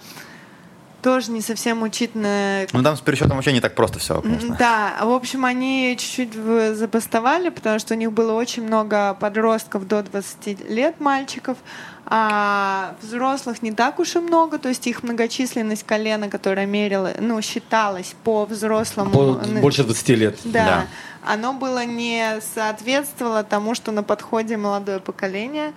тоже 1.05 1.29
не 1.29 1.41
совсем 1.41 1.83
учитана 1.83 2.65
Ну, 2.73 2.81
там 2.81 2.97
с 2.97 3.01
пересчетом 3.01 3.35
вообще 3.35 3.53
не 3.53 3.61
так 3.61 3.75
просто 3.75 3.99
все, 3.99 4.23
конечно. 4.23 4.55
Да, 4.57 4.95
в 5.03 5.11
общем, 5.11 5.45
они 5.45 5.95
чуть-чуть 5.99 6.33
забастовали, 6.75 7.49
потому 7.49 7.77
что 7.77 7.93
у 7.93 7.97
них 7.97 8.11
было 8.11 8.33
очень 8.33 8.63
много 8.63 9.13
подростков 9.13 9.87
до 9.87 10.01
20 10.01 10.67
лет, 10.67 10.99
мальчиков, 10.99 11.59
а 12.07 12.95
взрослых 13.03 13.61
не 13.61 13.71
так 13.71 13.99
уж 13.99 14.15
и 14.15 14.19
много, 14.19 14.57
то 14.57 14.67
есть 14.67 14.87
их 14.87 15.03
многочисленность 15.03 15.83
колена, 15.83 16.27
которая 16.27 16.65
мерила, 16.65 17.11
ну, 17.19 17.39
считалась 17.43 18.15
по 18.23 18.45
взрослому... 18.45 19.11
По- 19.11 19.61
больше 19.61 19.83
20 19.83 20.09
лет. 20.09 20.39
Да. 20.43 20.65
Да. 20.65 20.85
Оно 21.21 21.53
было 21.53 21.85
не 21.85 22.39
соответствовало 22.55 23.43
тому, 23.43 23.75
что 23.75 23.91
на 23.91 24.01
подходе 24.01 24.57
молодое 24.57 24.99
поколение. 24.99 25.73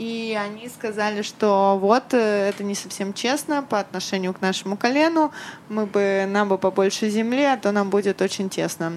И 0.00 0.34
они 0.34 0.70
сказали, 0.70 1.20
что 1.20 1.76
вот 1.78 2.14
э, 2.14 2.48
это 2.48 2.64
не 2.64 2.74
совсем 2.74 3.12
честно 3.12 3.62
по 3.62 3.78
отношению 3.78 4.32
к 4.32 4.40
нашему 4.40 4.78
колену. 4.78 5.30
Мы 5.68 5.84
бы, 5.84 6.24
нам 6.26 6.48
бы 6.48 6.56
побольше 6.56 7.10
земли, 7.10 7.42
а 7.42 7.58
то 7.58 7.70
нам 7.70 7.90
будет 7.90 8.22
очень 8.22 8.48
тесно. 8.48 8.94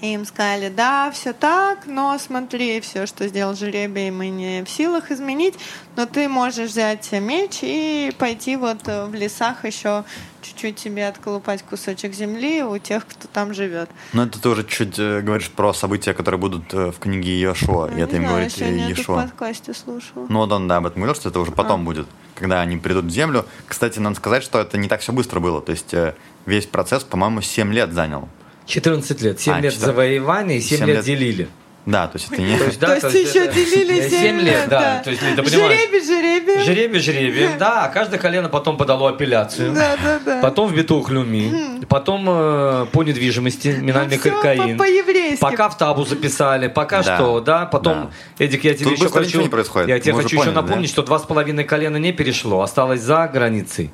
И 0.00 0.14
им 0.14 0.24
сказали, 0.24 0.68
да, 0.68 1.10
все 1.10 1.32
так, 1.32 1.86
но 1.86 2.16
смотри, 2.18 2.80
все, 2.80 3.06
что 3.06 3.26
сделал 3.26 3.56
жеребий, 3.56 4.10
мы 4.10 4.28
не 4.28 4.62
в 4.64 4.70
силах 4.70 5.10
изменить, 5.10 5.54
но 5.96 6.06
ты 6.06 6.28
можешь 6.28 6.70
взять 6.70 7.10
меч 7.12 7.58
и 7.62 8.12
пойти 8.16 8.56
вот 8.56 8.86
э, 8.86 9.06
в 9.06 9.14
лесах 9.14 9.64
еще 9.64 10.04
чуть-чуть 10.42 10.78
себе 10.78 11.08
отколупать 11.08 11.62
кусочек 11.62 12.14
земли 12.14 12.62
у 12.62 12.78
тех, 12.78 13.06
кто 13.06 13.26
там 13.28 13.52
живет. 13.54 13.90
Но 14.12 14.24
это 14.24 14.40
ты 14.40 14.48
уже 14.48 14.64
чуть 14.64 14.98
э, 14.98 15.20
говоришь 15.20 15.50
про 15.50 15.72
события, 15.72 16.14
которые 16.14 16.38
будут 16.38 16.72
э, 16.72 16.92
в 16.92 16.98
книге 17.00 17.32
Иошуа. 17.40 17.88
И 17.88 18.00
это 18.00 18.16
им 18.16 18.22
знаю, 18.22 18.28
говорит 18.28 18.52
сегодня 18.52 18.84
это 18.84 18.94
в 18.94 18.98
Иешуа. 18.98 19.22
подкасте 19.22 19.74
слушала. 19.74 20.26
Ну, 20.28 20.38
вот 20.38 20.52
он, 20.52 20.68
да, 20.68 20.76
об 20.76 20.86
этом 20.86 21.02
говорил, 21.02 21.16
что 21.20 21.28
это 21.28 21.40
уже 21.40 21.50
потом 21.50 21.80
А. 21.80 21.84
будет, 21.84 22.06
когда 22.36 22.60
они 22.60 22.76
придут 22.76 23.06
в 23.06 23.10
землю. 23.10 23.46
Кстати, 23.66 23.98
надо 23.98 24.16
сказать, 24.16 24.44
что 24.44 24.60
это 24.60 24.78
не 24.78 24.88
так 24.88 25.00
все 25.00 25.12
быстро 25.12 25.40
было. 25.40 25.60
То 25.60 25.72
есть 25.72 25.92
э, 25.92 26.14
весь 26.46 26.66
процесс, 26.66 27.02
по-моему, 27.02 27.40
7 27.40 27.72
лет 27.72 27.92
занял. 27.92 28.28
14 28.68 29.22
лет. 29.22 29.40
7 29.40 29.54
А, 29.54 29.60
лет 29.60 29.72
14. 29.72 29.80
завоевания 29.86 30.58
и 30.58 30.60
7, 30.60 30.78
Семь 30.78 30.86
лет, 30.86 30.96
лет. 30.96 31.04
делили. 31.04 31.48
Да, 31.86 32.06
то 32.06 32.18
есть 32.18 32.30
это 32.30 32.42
не... 32.42 32.58
То 32.58 32.64
есть, 32.64 32.78
то 32.80 32.86
да, 32.86 32.92
есть 32.96 33.00
то 33.08 33.16
есть 33.16 33.34
еще 33.34 33.44
это- 33.46 33.54
делили 33.54 33.98
э, 33.98 34.10
7, 34.10 34.20
семь 34.20 34.40
лет, 34.40 34.68
да. 34.68 35.00
То 35.02 35.08
есть, 35.08 35.22
ты 35.22 35.42
понимаешь, 35.42 35.80
Жеребий, 35.80 36.04
жеребий. 36.04 36.62
жребий, 36.62 37.00
жребий, 37.00 37.48
да, 37.58 37.84
а 37.84 37.88
каждое 37.88 38.18
колено 38.18 38.50
потом 38.50 38.76
подало 38.76 39.08
апелляцию. 39.08 39.72
Да, 39.72 39.96
да, 40.04 40.20
да. 40.22 40.40
Потом 40.42 40.68
в 40.68 40.74
Бетух 40.76 41.08
Люми, 41.08 41.82
потом 41.88 42.26
э, 42.28 42.86
по 42.92 43.02
недвижимости, 43.04 43.68
минальный 43.80 44.20
Ну, 44.22 44.30
кокаин. 44.30 44.76
по- 44.76 44.84
по-еврейски. 44.84 45.40
Пока 45.40 45.70
в 45.70 45.78
табу 45.78 46.04
записали, 46.04 46.68
пока 46.68 47.02
Да. 47.02 47.16
что, 47.16 47.40
да, 47.40 47.64
потом, 47.64 48.10
Эдик, 48.38 48.64
я 48.64 48.74
тебе 48.74 48.90
Тут 48.90 48.98
еще 48.98 49.08
хочу, 49.08 49.40
не 49.40 49.48
происходит. 49.48 49.88
я 49.88 49.98
тебе 49.98 50.12
Мы 50.12 50.22
хочу 50.24 50.36
еще 50.36 50.44
поняли, 50.44 50.54
напомнить, 50.56 50.90
да? 50.90 50.92
что 50.92 51.02
два 51.04 51.18
с 51.18 51.22
половиной 51.22 51.64
колена 51.64 51.96
не 51.96 52.12
перешло, 52.12 52.60
осталось 52.60 53.00
за 53.00 53.28
границей. 53.32 53.90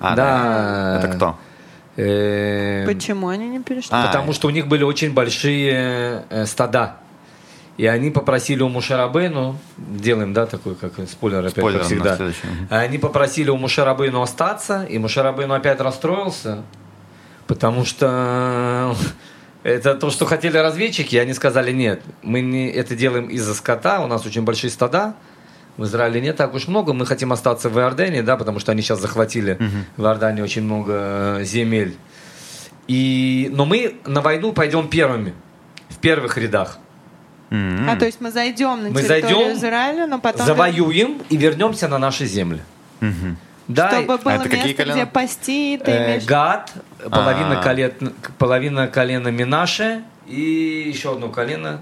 А, 0.00 0.16
да. 0.16 1.00
Это 1.04 1.14
кто? 1.16 1.38
Э, 1.98 2.86
Почему 2.86 3.28
они 3.28 3.48
не 3.48 3.60
перешли? 3.60 3.90
А, 3.90 4.06
Потому 4.06 4.32
что 4.32 4.46
у 4.46 4.50
них 4.50 4.68
были 4.68 4.84
очень 4.84 5.12
большие 5.12 6.24
э, 6.30 6.46
стада. 6.46 6.98
И 7.76 7.86
они 7.86 8.10
попросили 8.10 8.62
у 8.62 8.68
Мушарабейну, 8.68 9.56
делаем, 9.76 10.32
да, 10.32 10.46
такой, 10.46 10.74
как 10.74 10.92
спойлер 11.08 11.40
опять, 11.40 11.52
Спойлер 11.52 11.78
как 11.78 11.86
всегда. 11.86 12.16
Мгм. 12.16 12.66
Они 12.70 12.98
попросили 12.98 13.50
у 13.50 13.56
Мушарабейну 13.56 14.22
остаться, 14.22 14.84
и 14.84 14.98
Мушарабейну 14.98 15.54
опять 15.54 15.80
расстроился, 15.80 16.62
потому 17.46 17.84
что 17.84 18.96
это 19.62 19.94
то, 19.94 20.10
что 20.10 20.24
хотели 20.24 20.56
разведчики, 20.56 21.16
и 21.16 21.18
они 21.18 21.34
сказали, 21.34 21.72
нет, 21.72 22.02
мы 22.22 22.40
не 22.40 22.68
это 22.68 22.96
делаем 22.96 23.26
из-за 23.26 23.54
скота, 23.54 24.00
у 24.00 24.06
нас 24.06 24.24
очень 24.26 24.42
большие 24.42 24.70
стада, 24.70 25.14
в 25.78 25.84
Израиле 25.84 26.20
не 26.20 26.32
так 26.34 26.54
уж 26.54 26.68
много, 26.68 26.92
мы 26.92 27.06
хотим 27.06 27.32
остаться 27.32 27.70
в 27.70 27.78
Иордании, 27.78 28.20
да, 28.20 28.36
потому 28.36 28.58
что 28.58 28.72
они 28.72 28.82
сейчас 28.82 29.00
захватили 29.00 29.58
в 29.96 30.02
Иордании 30.04 30.42
очень 30.42 30.62
много 30.62 31.38
э, 31.40 31.44
земель. 31.44 31.96
И, 32.88 33.48
но 33.52 33.64
мы 33.64 33.94
на 34.06 34.20
войну 34.20 34.52
пойдем 34.52 34.88
первыми, 34.88 35.34
в 35.88 35.98
первых 35.98 36.36
рядах. 36.36 36.78
М. 37.50 37.88
А 37.88 37.96
то 37.96 38.04
есть 38.04 38.20
мы 38.20 38.30
зайдем 38.30 38.82
на 38.82 38.90
Мы 38.90 39.02
территорию 39.02 39.22
зайдем, 39.38 39.52
Израиля, 39.56 40.06
но 40.06 40.18
потом... 40.18 40.46
Завоюем 40.46 41.22
и 41.30 41.36
вернемся 41.36 41.88
на 41.88 41.98
наши 41.98 42.26
земли. 42.26 42.60
Мгм. 43.00 43.36
Да, 43.68 43.90
Чтобы 43.90 44.18
было 44.18 44.32
это 44.32 44.44
какие 44.44 44.62
место, 44.68 44.82
колена? 44.82 44.94
где 44.96 45.06
пасти, 45.06 45.78
ты 45.84 45.90
э, 45.90 46.06
имеешь... 46.06 46.24
Гад, 46.24 46.72
половина, 47.10 47.60
А. 47.60 47.62
колен- 47.62 48.12
половина 48.38 48.88
колена 48.88 49.28
Минаше 49.28 50.02
и 50.26 50.84
еще 50.92 51.12
одно 51.12 51.28
колено. 51.28 51.80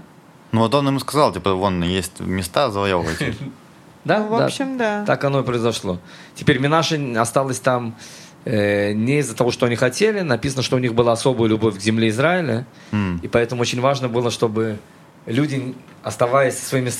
Ну 0.52 0.60
вот 0.60 0.74
он 0.74 0.86
ему 0.88 0.98
сказал, 0.98 1.32
типа, 1.32 1.54
вон 1.54 1.82
есть 1.82 2.20
места, 2.20 2.70
завоевывайте. 2.70 3.34
Да, 4.06 4.20
Ну, 4.20 4.28
в 4.28 4.38
да. 4.38 4.44
общем, 4.46 4.78
да. 4.78 5.04
Так 5.04 5.24
оно 5.24 5.40
и 5.40 5.42
произошло. 5.42 5.98
Теперь 6.36 6.58
Минаше 6.60 7.14
осталось 7.16 7.58
там 7.58 7.96
э, 8.44 8.92
не 8.92 9.18
из-за 9.18 9.34
того, 9.34 9.50
что 9.50 9.66
они 9.66 9.74
хотели. 9.74 10.20
Написано, 10.20 10.62
что 10.62 10.76
у 10.76 10.78
них 10.78 10.94
была 10.94 11.12
особая 11.12 11.48
любовь 11.48 11.76
к 11.76 11.80
земле 11.80 12.08
Израиля. 12.08 12.66
М. 12.92 13.18
И 13.24 13.26
поэтому 13.26 13.62
очень 13.62 13.80
важно 13.80 14.08
было, 14.08 14.30
чтобы 14.30 14.78
люди, 15.26 15.74
оставаясь 16.04 16.56
со 16.56 16.64
своими 16.66 16.90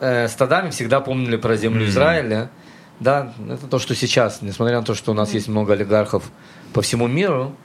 э, 0.00 0.28
стадами, 0.28 0.68
всегда 0.70 1.00
помнили 1.00 1.36
про 1.36 1.56
землю 1.56 1.86
Израиля. 1.88 2.50
Да, 3.00 3.32
это 3.48 3.66
то, 3.66 3.78
что 3.78 3.94
сейчас, 3.94 4.42
несмотря 4.42 4.80
на 4.80 4.84
то, 4.84 4.94
что 4.94 5.12
у 5.12 5.14
нас 5.14 5.32
есть 5.32 5.48
много 5.48 5.72
олигархов 5.72 6.30
по 6.74 6.82
всему 6.82 7.06
миру, 7.06 7.56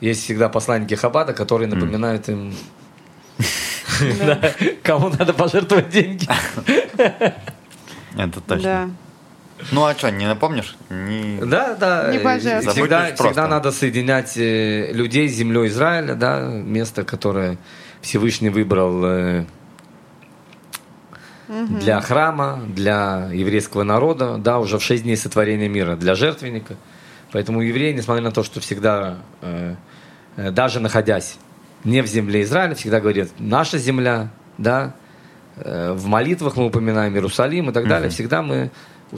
есть 0.00 0.24
всегда 0.24 0.48
посланники 0.48 0.94
Хабада, 0.94 1.34
которые 1.34 1.68
напоминают 1.68 2.30
им, 2.30 2.54
да, 4.24 4.40
кому 4.82 5.10
надо 5.10 5.34
пожертвовать 5.34 5.90
деньги. 5.90 6.26
Это 8.16 8.40
точно. 8.40 8.62
Да. 8.62 8.90
Ну 9.72 9.84
а 9.84 9.94
что, 9.94 10.10
не 10.10 10.26
напомнишь? 10.26 10.76
Не... 10.88 11.38
Да, 11.44 11.74
да. 11.74 12.10
Не. 12.12 12.18
Всегда, 12.18 13.14
всегда 13.14 13.46
надо 13.46 13.72
соединять 13.72 14.36
э, 14.36 14.90
людей 14.92 15.28
с 15.28 15.32
землей 15.32 15.68
Израиля, 15.68 16.14
да, 16.14 16.40
место, 16.48 17.04
которое 17.04 17.58
Всевышний 18.00 18.48
выбрал 18.48 19.04
э, 19.04 19.44
для 21.48 22.00
храма, 22.00 22.62
для 22.68 23.28
еврейского 23.32 23.82
народа, 23.82 24.38
да, 24.38 24.58
уже 24.58 24.78
в 24.78 24.82
шесть 24.82 25.02
дней 25.02 25.16
сотворения 25.16 25.68
мира, 25.68 25.96
для 25.96 26.14
жертвенника. 26.14 26.76
Поэтому 27.32 27.60
евреи, 27.60 27.92
несмотря 27.92 28.22
на 28.22 28.32
то, 28.32 28.42
что 28.42 28.60
всегда, 28.60 29.18
э, 29.42 29.74
э, 30.36 30.50
даже 30.50 30.80
находясь 30.80 31.38
не 31.84 32.02
в 32.02 32.06
земле 32.06 32.42
Израиля, 32.42 32.74
всегда 32.74 33.00
говорят, 33.00 33.28
наша 33.38 33.78
земля, 33.78 34.30
да, 34.58 34.94
в 35.56 36.06
молитвах 36.06 36.56
мы 36.56 36.66
упоминаем 36.66 37.14
Иерусалим 37.14 37.70
и 37.70 37.72
так 37.72 37.88
далее, 37.88 38.08
всегда 38.10 38.42
мы, 38.42 38.70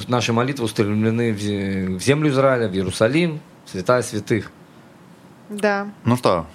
наши 0.08 0.32
молитвы 0.32 0.64
устремлены 0.64 1.32
в 1.32 1.36
зе- 1.36 1.96
в 1.98 2.02
землю 2.02 2.30
Израиля, 2.30 2.68
в 2.68 2.72
Иерусалим, 2.74 3.40
в 3.66 3.70
святая 3.70 4.02
святых. 4.02 4.50
Да. 5.48 5.88
Ну 6.04 6.16
что, 6.16 6.46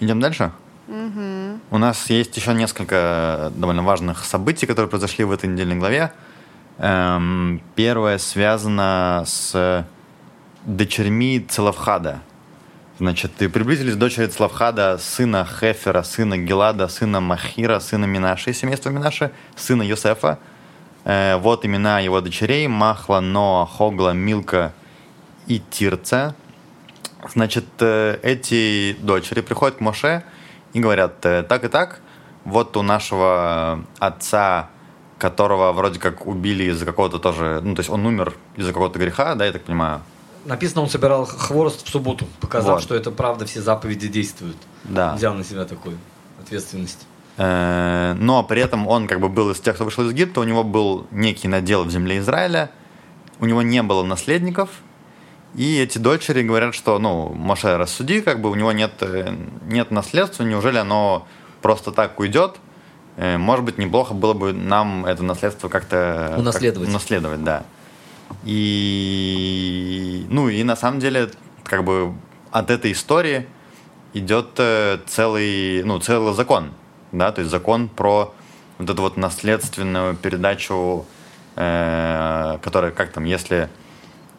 идем 0.00 0.20
дальше? 0.20 0.50
У 1.70 1.78
нас 1.78 2.10
есть 2.10 2.36
еще 2.36 2.52
несколько 2.52 3.52
довольно 3.54 3.82
важных 3.82 4.24
событий, 4.24 4.66
которые 4.66 4.88
произошли 4.88 5.24
в 5.24 5.30
этой 5.30 5.48
недельной 5.48 5.76
главе. 5.76 6.12
Эм, 6.78 7.62
первое 7.76 8.18
связано 8.18 9.22
с 9.26 9.86
дочерьми 10.64 11.46
Целавхада. 11.48 12.20
Значит, 13.00 13.40
и 13.40 13.48
приблизились 13.48 13.96
дочери 13.96 14.26
Целавхада, 14.26 14.98
сына 14.98 15.46
Хефера, 15.46 16.02
сына 16.02 16.36
Гелада, 16.36 16.86
сына 16.86 17.22
Махира, 17.22 17.80
сына 17.80 18.04
Минаши, 18.04 18.52
семейства 18.52 18.90
Минаши, 18.90 19.30
сына 19.56 19.80
Йосефа. 19.80 20.38
Э, 21.06 21.38
вот 21.38 21.64
имена 21.64 22.00
его 22.00 22.20
дочерей 22.20 22.66
Махла, 22.66 23.20
Ноа, 23.20 23.64
Хогла, 23.64 24.12
Милка 24.12 24.74
и 25.46 25.62
Тирца. 25.70 26.34
Значит, 27.32 27.64
э, 27.78 28.18
эти 28.22 28.94
дочери 29.00 29.40
приходят 29.40 29.78
к 29.78 29.80
Моше 29.80 30.22
и 30.74 30.80
говорят, 30.80 31.24
э, 31.24 31.42
так 31.42 31.64
и 31.64 31.68
так, 31.68 32.02
вот 32.44 32.76
у 32.76 32.82
нашего 32.82 33.82
отца, 33.98 34.68
которого 35.16 35.72
вроде 35.72 35.98
как 35.98 36.26
убили 36.26 36.64
из-за 36.64 36.84
какого-то 36.84 37.18
тоже, 37.18 37.62
ну, 37.64 37.74
то 37.74 37.80
есть 37.80 37.88
он 37.88 38.04
умер 38.04 38.34
из-за 38.56 38.74
какого-то 38.74 38.98
греха, 38.98 39.34
да, 39.36 39.46
я 39.46 39.52
так 39.52 39.62
понимаю? 39.62 40.02
Написано, 40.44 40.82
он 40.82 40.88
собирал 40.88 41.26
хворост 41.26 41.86
в 41.86 41.90
субботу, 41.90 42.26
показав, 42.40 42.74
Вот. 42.76 42.82
что 42.82 42.94
это 42.94 43.10
правда, 43.10 43.44
все 43.44 43.60
заповеди 43.60 44.08
действуют. 44.08 44.56
Да. 44.84 45.14
Взял 45.14 45.34
на 45.34 45.44
себя 45.44 45.64
такую 45.64 45.98
ответственность. 46.42 47.06
Э, 47.36 48.14
Но 48.18 48.42
при 48.42 48.60
этом 48.62 48.86
он 48.88 49.06
как 49.06 49.20
бы 49.20 49.28
был 49.28 49.50
из 49.50 49.60
тех, 49.60 49.74
кто 49.74 49.84
вышел 49.84 50.04
из 50.06 50.10
Египта, 50.12 50.40
у 50.40 50.44
него 50.44 50.64
был 50.64 51.06
некий 51.10 51.48
надел 51.48 51.84
в 51.84 51.90
земле 51.90 52.18
Израиля, 52.18 52.70
у 53.38 53.46
него 53.46 53.62
не 53.62 53.82
было 53.82 54.02
наследников, 54.02 54.70
и 55.54 55.78
эти 55.78 55.98
дочери 55.98 56.42
говорят, 56.42 56.74
что, 56.74 56.98
ну, 56.98 57.32
Моше, 57.34 57.76
рассуди, 57.76 58.20
как 58.20 58.40
бы 58.40 58.50
у 58.50 58.54
него 58.54 58.72
нет, 58.72 58.92
э, 59.00 59.34
нет 59.66 59.90
наследства, 59.90 60.42
неужели 60.44 60.78
оно 60.78 61.26
просто 61.62 61.92
так 61.92 62.18
уйдет? 62.18 62.56
Э, 63.16 63.36
Может 63.36 63.64
быть, 63.64 63.76
неплохо 63.78 64.14
было 64.14 64.32
бы 64.32 64.52
нам 64.52 65.04
это 65.04 65.22
наследство 65.22 65.68
как-то... 65.68 66.34
Унаследовать. 66.38 66.88
как- 66.88 66.94
унаследовать, 66.94 67.44
да. 67.44 67.64
И, 68.44 70.26
ну, 70.28 70.48
и 70.48 70.62
на 70.62 70.76
самом 70.76 71.00
деле, 71.00 71.30
как 71.64 71.84
бы 71.84 72.14
от 72.50 72.70
этой 72.70 72.92
истории 72.92 73.46
идет 74.14 74.48
э, 74.58 74.98
целый, 75.06 75.82
ну, 75.84 75.98
целый 76.00 76.34
закон, 76.34 76.70
да, 77.12 77.32
то 77.32 77.40
есть 77.42 77.50
закон 77.50 77.88
про 77.88 78.32
вот 78.78 78.90
эту 78.90 79.02
вот 79.02 79.16
наследственную 79.16 80.16
передачу, 80.16 81.04
э, 81.56 82.58
которая, 82.62 82.90
как 82.90 83.12
там, 83.12 83.24
если... 83.24 83.68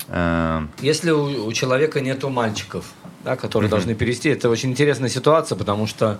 э, 0.07 0.67
Если 0.79 1.11
у, 1.11 1.45
у 1.45 1.53
человека 1.53 2.01
нету 2.01 2.29
мальчиков, 2.29 2.85
да, 3.23 3.35
которые 3.35 3.69
должны 3.69 3.93
перевести, 3.95 4.29
это 4.29 4.49
очень 4.49 4.71
интересная 4.71 5.09
ситуация, 5.09 5.55
потому 5.57 5.87
что 5.87 6.19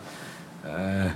э, 0.63 1.09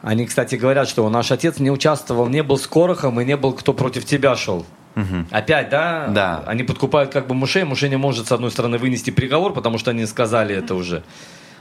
они, 0.00 0.26
кстати, 0.26 0.56
говорят, 0.56 0.88
что 0.88 1.08
наш 1.10 1.30
отец 1.30 1.58
не 1.58 1.70
участвовал, 1.70 2.28
не 2.28 2.42
был 2.42 2.56
с 2.56 2.66
Корохом 2.66 3.20
и 3.20 3.24
не 3.24 3.36
был, 3.36 3.52
кто 3.52 3.72
против 3.74 4.04
тебя 4.04 4.34
шел. 4.36 4.64
Мгм. 4.94 5.26
Опять, 5.30 5.68
да? 5.70 6.08
Да. 6.08 6.42
Они 6.46 6.62
подкупают 6.62 7.12
как 7.12 7.26
бы 7.26 7.34
Муше, 7.34 7.64
Муше 7.64 7.88
не 7.88 7.96
может, 7.96 8.26
с 8.28 8.32
одной 8.32 8.50
стороны, 8.50 8.78
вынести 8.78 9.10
приговор, 9.10 9.52
потому 9.52 9.78
что 9.78 9.90
они 9.90 10.06
сказали 10.06 10.54
это 10.54 10.74
уже. 10.74 11.02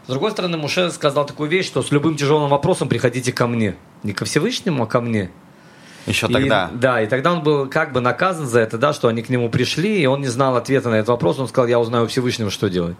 С 0.05 0.09
другой 0.09 0.31
стороны, 0.31 0.57
Муше 0.57 0.89
сказал 0.91 1.25
такую 1.25 1.49
вещь, 1.49 1.67
что 1.67 1.81
с 1.83 1.91
любым 1.91 2.15
тяжелым 2.15 2.49
вопросом 2.49 2.89
приходите 2.89 3.31
ко 3.31 3.47
мне. 3.47 3.75
Не 4.03 4.13
ко 4.13 4.25
Всевышнему, 4.25 4.83
а 4.83 4.87
ко 4.87 4.99
мне. 5.01 5.29
Еще 6.07 6.25
И- 6.27 6.33
тогда. 6.33 6.71
да, 6.73 7.01
и 7.01 7.07
тогда 7.07 7.31
он 7.33 7.43
был 7.43 7.67
как 7.69 7.93
бы 7.93 8.01
наказан 8.01 8.47
за 8.47 8.59
это, 8.61 8.79
да, 8.79 8.91
что 8.91 9.07
они 9.07 9.21
к 9.21 9.29
нему 9.29 9.49
пришли, 9.49 10.01
и 10.01 10.05
он 10.07 10.21
не 10.21 10.27
знал 10.27 10.55
ответа 10.57 10.89
на 10.89 10.95
этот 10.95 11.09
вопрос, 11.09 11.37
он 11.37 11.47
сказал, 11.47 11.67
я 11.67 11.79
узнаю 11.79 12.05
у 12.05 12.07
Всевышнего, 12.07 12.49
что 12.49 12.69
делать. 12.69 12.97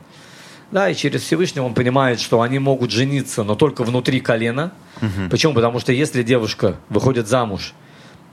Да, 0.69 0.87
и 0.89 0.95
через 0.95 1.23
Всевышнего 1.23 1.65
он 1.65 1.73
понимает, 1.73 2.19
что 2.21 2.41
они 2.41 2.59
могут 2.59 2.91
жениться, 2.91 3.43
но 3.43 3.55
только 3.55 3.83
внутри 3.83 4.19
колена. 4.21 4.71
Почему? 5.31 5.53
Потому 5.55 5.79
что 5.79 5.91
если 5.91 6.21
девушка 6.23 6.75
выходит 6.89 7.27
замуж 7.27 7.73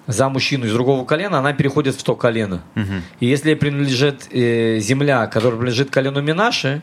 за 0.08 0.30
мужчину 0.30 0.66
из 0.66 0.72
другого 0.72 1.04
колена, 1.04 1.38
она 1.38 1.52
переходит 1.52 1.94
в 1.94 2.02
то 2.02 2.16
колено. 2.16 2.62
И 3.20 3.26
если 3.26 3.54
принадлежит 3.54 4.26
э, 4.32 4.78
земля, 4.80 5.26
которая 5.26 5.58
принадлежит 5.58 5.90
колену 5.90 6.22
Минаши, 6.22 6.82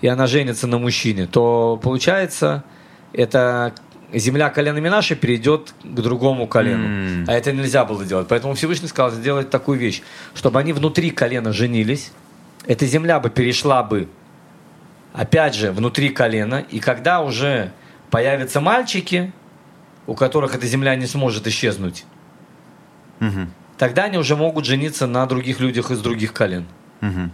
и 0.00 0.08
она 0.08 0.26
женится 0.26 0.66
на 0.66 0.78
мужчине, 0.78 1.28
то 1.28 1.78
получается, 1.80 2.64
эта 3.12 3.72
земля 4.12 4.50
колена 4.50 4.78
Минаши 4.78 5.14
перейдет 5.14 5.72
к 5.84 6.00
другому 6.00 6.48
колену. 6.48 6.84
М. 6.84 7.24
А 7.28 7.32
это 7.32 7.52
нельзя 7.52 7.84
было 7.84 8.04
делать. 8.04 8.26
Поэтому 8.28 8.54
Всевышний 8.54 8.88
сказал 8.88 9.12
сделать 9.12 9.48
такую 9.48 9.78
вещь, 9.78 10.02
чтобы 10.34 10.58
они 10.58 10.72
внутри 10.72 11.10
колена 11.10 11.52
женились, 11.52 12.10
эта 12.66 12.86
земля 12.86 13.20
бы 13.20 13.30
перешла 13.30 13.84
бы, 13.84 14.08
опять 15.12 15.54
же, 15.54 15.70
внутри 15.70 16.08
колена, 16.08 16.64
и 16.68 16.80
когда 16.80 17.20
уже 17.20 17.70
появятся 18.10 18.60
мальчики, 18.60 19.32
у 20.08 20.14
которых 20.14 20.56
эта 20.56 20.66
земля 20.66 20.96
не 20.96 21.06
сможет 21.06 21.46
исчезнуть, 21.46 22.04
Мгм. 23.22 23.52
тогда 23.78 24.04
они 24.04 24.18
уже 24.18 24.34
могут 24.36 24.64
жениться 24.64 25.06
на 25.06 25.24
других 25.26 25.60
людях 25.60 25.90
из 25.90 26.00
других 26.00 26.32
колен. 26.32 26.66
Мгм. 27.00 27.30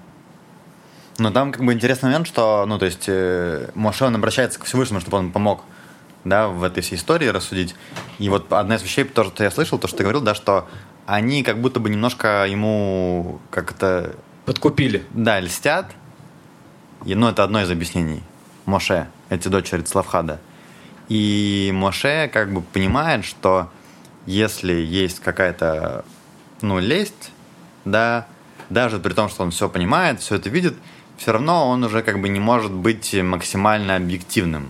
Но 1.19 1.31
там 1.31 1.51
как 1.51 1.65
бы 1.65 1.73
интересный 1.73 2.11
момент, 2.11 2.27
что, 2.27 2.65
ну, 2.67 2.79
то 2.79 2.85
есть, 2.85 3.05
э, 3.09 3.71
Моше, 3.75 4.05
он 4.05 4.15
обращается 4.15 4.61
к 4.61 4.65
Всевышнему, 4.65 5.01
чтобы 5.01 5.17
он 5.19 5.33
помог, 5.33 5.63
да, 6.25 6.49
в 6.49 6.63
этой 6.63 6.83
всей 6.83 6.97
истории 6.97 7.27
рассудить. 7.27 7.75
И 8.19 8.29
вот 8.29 8.53
одна 8.53 8.77
из 8.77 8.83
вещей, 8.83 9.05
тоже, 9.05 9.31
что 9.31 9.45
я 9.45 9.51
слышал, 9.51 9.79
то, 9.79 9.89
что 9.89 9.97
ты 9.97 10.05
говорил, 10.05 10.21
да, 10.21 10.35
что 10.35 10.69
они 11.07 11.43
как 11.43 11.61
будто 11.61 11.81
бы 11.81 11.91
немножко 11.91 12.47
ему 12.47 13.41
как-то, 13.51 14.15
Подкупили. 14.45 15.05
да, 15.11 15.41
льстят. 15.41 15.87
И, 17.05 17.15
ну, 17.15 17.29
это 17.29 17.43
одно 17.45 17.63
из 17.63 17.71
объяснений. 17.71 18.23
Моше, 18.67 19.09
эти 19.31 19.49
дочери 19.49 19.81
Цлавхада. 19.83 20.39
И 21.09 21.71
Моше 21.75 22.29
как 22.33 22.53
бы 22.53 22.61
понимает, 22.61 23.25
что 23.25 23.71
если 24.29 24.75
есть 24.75 25.21
какая-то, 25.21 26.05
ну, 26.61 26.79
лесть, 26.79 27.33
да, 27.87 28.27
даже 28.69 28.99
при 28.99 29.15
том, 29.15 29.31
что 29.31 29.43
он 29.43 29.51
все 29.51 29.71
понимает, 29.71 30.21
все 30.21 30.35
это 30.35 30.51
видит, 30.51 30.75
все 31.17 31.33
равно 31.33 31.67
он 31.69 31.83
уже 31.83 32.03
как 32.03 32.21
бы 32.21 32.29
не 32.29 32.39
может 32.39 32.71
быть 32.71 33.15
максимально 33.15 33.97
объективным. 33.97 34.69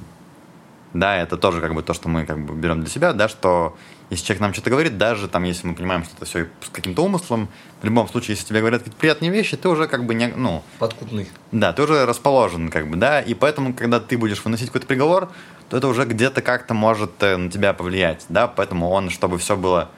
Да, 0.95 1.17
это 1.17 1.37
тоже 1.37 1.61
как 1.61 1.75
бы 1.75 1.83
то, 1.83 1.93
что 1.93 2.09
мы 2.09 2.25
как 2.25 2.39
бы 2.39 2.55
берем 2.55 2.81
для 2.81 2.89
себя, 2.89 3.13
да, 3.13 3.29
что 3.29 3.77
если 4.11 4.25
человек 4.25 4.41
нам 4.41 4.53
что-то 4.53 4.71
говорит, 4.71 4.97
даже 4.97 5.29
там, 5.29 5.45
если 5.45 5.67
мы 5.67 5.75
понимаем, 5.75 6.05
что 6.05 6.15
это 6.17 6.25
все 6.25 6.47
с 6.63 6.71
каким-то 6.71 7.05
умыслом, 7.05 7.49
в 7.83 7.85
любом 7.85 8.09
случае, 8.09 8.35
если 8.37 8.47
тебе 8.47 8.61
говорят 8.61 8.81
какие-то 8.83 8.99
приятные 8.99 9.31
вещи, 9.31 9.57
ты 9.57 9.69
уже 9.69 9.87
как 9.87 10.07
бы 10.07 10.15
не, 10.15 10.29
ну, 10.29 10.63
Подкупный. 10.79 11.29
да, 11.53 11.73
ты 11.73 11.83
уже 11.83 12.07
расположен, 12.07 12.71
как 12.71 12.89
бы, 12.89 12.97
да, 12.97 13.21
и 13.21 13.35
поэтому, 13.35 13.75
когда 13.75 14.01
ты 14.01 14.17
будешь 14.17 14.45
выносить 14.45 14.69
какой-то 14.69 14.87
приговор, 14.87 15.31
то 15.69 15.77
это 15.77 15.87
уже 15.89 16.05
где-то 16.05 16.41
как-то 16.41 16.73
может 16.75 17.23
э, 17.23 17.37
на 17.37 17.51
тебя 17.51 17.75
повлиять, 17.75 18.25
да, 18.29 18.49
поэтому 18.49 18.89
он, 18.89 19.11
чтобы 19.11 19.39
все 19.39 19.57
было 19.57 19.91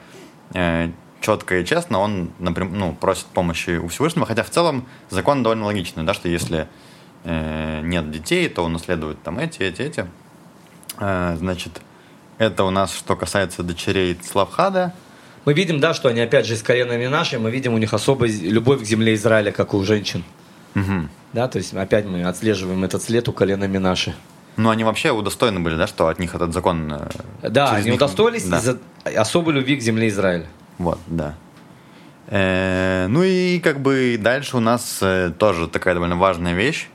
э, 0.53 0.91
четко 1.21 1.59
и 1.59 1.65
честно, 1.65 1.99
он, 1.99 2.31
напрям- 2.39 2.71
ну, 2.73 2.93
просит 2.93 3.27
помощи 3.27 3.77
у 3.77 3.87
Всевышнего, 3.87 4.25
хотя 4.25 4.43
в 4.43 4.49
целом 4.49 4.85
закон 5.09 5.43
довольно 5.43 5.65
логичный, 5.65 6.03
да, 6.03 6.13
что 6.13 6.27
если 6.27 6.67
э, 7.23 7.81
нет 7.83 8.11
детей, 8.11 8.49
то 8.49 8.63
он 8.63 8.73
наследует 8.73 9.21
там 9.23 9.39
эти, 9.39 9.61
эти, 9.61 9.81
эти. 9.81 10.05
Э, 10.99 11.35
значит, 11.37 11.81
это 12.41 12.63
у 12.63 12.71
нас, 12.71 12.91
что 12.93 13.15
касается 13.15 13.61
дочерей 13.61 14.17
Славхада, 14.23 14.93
Мы 15.45 15.53
видим, 15.53 15.79
да, 15.79 15.93
что 15.93 16.09
они 16.09 16.21
опять 16.21 16.45
же 16.47 16.55
из 16.55 16.63
колена 16.63 16.97
Минаши, 16.97 17.37
мы 17.39 17.51
видим 17.51 17.73
у 17.73 17.77
них 17.77 17.93
особая 17.93 18.31
любовь 18.31 18.81
к 18.81 18.83
земле 18.83 19.13
Израиля, 19.13 19.51
как 19.51 19.73
у 19.75 19.83
женщин. 19.83 20.23
Мгм. 20.73 21.09
Да, 21.33 21.47
то 21.47 21.57
есть 21.59 21.73
опять 21.73 22.05
мы 22.05 22.23
отслеживаем 22.23 22.83
этот 22.83 23.03
след 23.03 23.27
у 23.27 23.33
колена 23.33 23.65
Минаши. 23.67 24.13
Ну, 24.57 24.69
они 24.69 24.83
вообще 24.83 25.11
удостоены 25.11 25.59
были, 25.59 25.75
да, 25.77 25.87
что 25.87 26.07
от 26.07 26.19
них 26.19 26.33
этот 26.35 26.51
закон... 26.53 26.91
э, 27.43 27.49
Да, 27.49 27.71
они 27.71 27.85
них- 27.85 27.95
удостоились 27.95 28.45
да. 28.47 28.57
из-за 28.57 28.77
особой 29.15 29.53
любви 29.53 29.75
к 29.77 29.81
земле 29.81 30.07
Израиля. 30.07 30.45
Вот, 30.77 30.99
да. 31.07 31.35
Э, 32.27 33.07
ну 33.07 33.23
и 33.23 33.59
как 33.59 33.79
бы 33.81 34.17
дальше 34.19 34.57
у 34.57 34.59
нас 34.59 34.99
э, 35.01 35.31
тоже 35.37 35.67
такая 35.67 35.93
довольно 35.93 36.15
важная 36.17 36.53
вещь, 36.53 36.87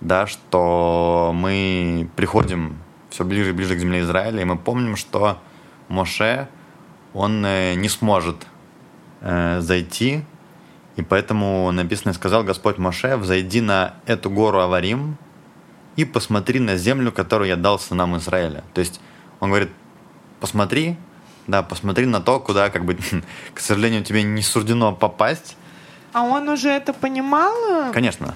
да, 0.00 0.26
что 0.26 1.32
мы 1.34 2.08
приходим 2.16 2.76
все 3.16 3.24
ближе 3.24 3.50
и 3.50 3.52
ближе 3.52 3.74
к 3.76 3.78
земле 3.78 4.00
Израиля, 4.00 4.42
и 4.42 4.44
мы 4.44 4.58
помним, 4.58 4.94
что 4.94 5.38
Моше, 5.88 6.48
он 7.14 7.44
э, 7.46 7.72
не 7.72 7.88
сможет 7.88 8.46
э, 9.22 9.60
зайти, 9.60 10.22
и 10.96 11.02
поэтому 11.02 11.72
написано, 11.72 12.12
сказал 12.12 12.44
Господь 12.44 12.76
Моше, 12.76 13.16
взойди 13.16 13.62
на 13.62 13.94
эту 14.04 14.28
гору 14.28 14.60
Аварим 14.60 15.16
и 15.96 16.04
посмотри 16.04 16.60
на 16.60 16.76
землю, 16.76 17.10
которую 17.10 17.48
я 17.48 17.56
дал 17.56 17.78
сынам 17.78 18.18
Израиля. 18.18 18.64
То 18.74 18.82
есть 18.82 19.00
он 19.40 19.48
говорит, 19.48 19.70
посмотри, 20.38 20.96
да, 21.46 21.62
посмотри 21.62 22.04
на 22.04 22.20
то, 22.20 22.38
куда, 22.38 22.68
как 22.68 22.84
бы, 22.84 22.98
к 23.54 23.60
сожалению, 23.60 24.04
тебе 24.04 24.24
не 24.24 24.42
суждено 24.42 24.92
попасть. 24.92 25.56
А 26.12 26.22
он 26.22 26.50
уже 26.50 26.68
это 26.68 26.92
понимал? 26.92 27.54
Конечно. 27.94 28.34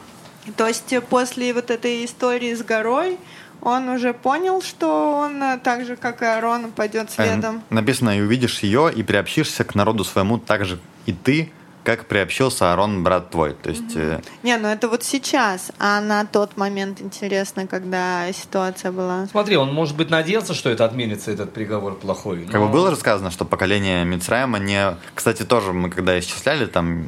То 0.57 0.67
есть 0.67 0.95
после 1.11 1.53
вот 1.53 1.71
этой 1.71 2.03
истории 2.07 2.55
с 2.55 2.63
горой 2.63 3.19
он 3.63 3.89
уже 3.89 4.13
понял, 4.15 4.63
что 4.63 5.17
он 5.19 5.43
э, 5.43 5.59
так 5.63 5.85
же, 5.85 5.97
как 5.97 6.23
и 6.23 6.25
Аарон, 6.25 6.73
пойдет 6.73 7.09
Э, 7.17 7.25
следом. 7.25 7.63
Написано, 7.71 8.19
и 8.19 8.21
увидишь 8.21 8.61
ее, 8.61 8.93
и 8.95 9.03
приобщишься 9.03 9.65
к 9.65 9.75
народу 9.75 10.05
своему 10.05 10.39
так 10.39 10.65
же 10.65 10.79
и 11.07 11.13
ты, 11.13 11.51
как 11.83 12.05
приобщился 12.07 12.71
Аарон, 12.71 13.03
брат 13.03 13.31
твой. 13.31 13.55
То 13.55 13.71
есть, 13.71 13.97
э, 13.97 14.21
Не, 14.43 14.59
ну 14.59 14.69
это 14.69 14.87
вот 14.89 15.03
сейчас, 15.03 15.73
а 15.79 16.01
на 16.03 16.27
тот 16.27 16.57
момент 16.59 17.01
интересно, 17.01 17.67
когда 17.67 18.31
ситуация 18.33 18.93
была. 18.93 19.27
Смотри, 19.31 19.57
он, 19.57 19.73
может 19.73 19.97
быть, 19.97 20.11
надеялся, 20.11 20.53
что 20.55 20.69
это 20.71 20.85
отменится, 20.85 21.31
этот 21.31 21.53
приговор 21.55 21.95
плохой. 21.95 22.45
как 22.45 22.61
бы 22.61 22.67
но- 22.67 22.73
было 22.73 22.91
же 22.91 22.97
сказано, 22.97 23.31
что 23.31 23.45
поколение 23.47 24.05
Мицраима 24.05 24.59
не... 24.59 24.95
Кстати, 25.15 25.43
тоже 25.45 25.73
мы 25.73 25.89
когда 25.91 26.19
исчисляли, 26.19 26.67
там 26.67 27.07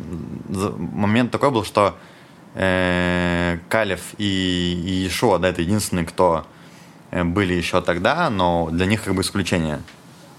момент 0.48 1.30
такой 1.30 1.50
был, 1.50 1.64
что 1.64 1.94
э, 2.54 3.58
Калев 3.68 4.00
и, 4.18 4.24
и 4.84 5.06
Ишуа, 5.08 5.38
да, 5.38 5.48
это 5.48 5.62
единственные, 5.62 6.06
кто 6.06 6.46
э, 7.10 7.24
были 7.24 7.54
еще 7.54 7.80
тогда, 7.82 8.28
но 8.30 8.68
для 8.70 8.86
них 8.86 9.04
как 9.04 9.14
бы 9.14 9.22
исключение. 9.22 9.80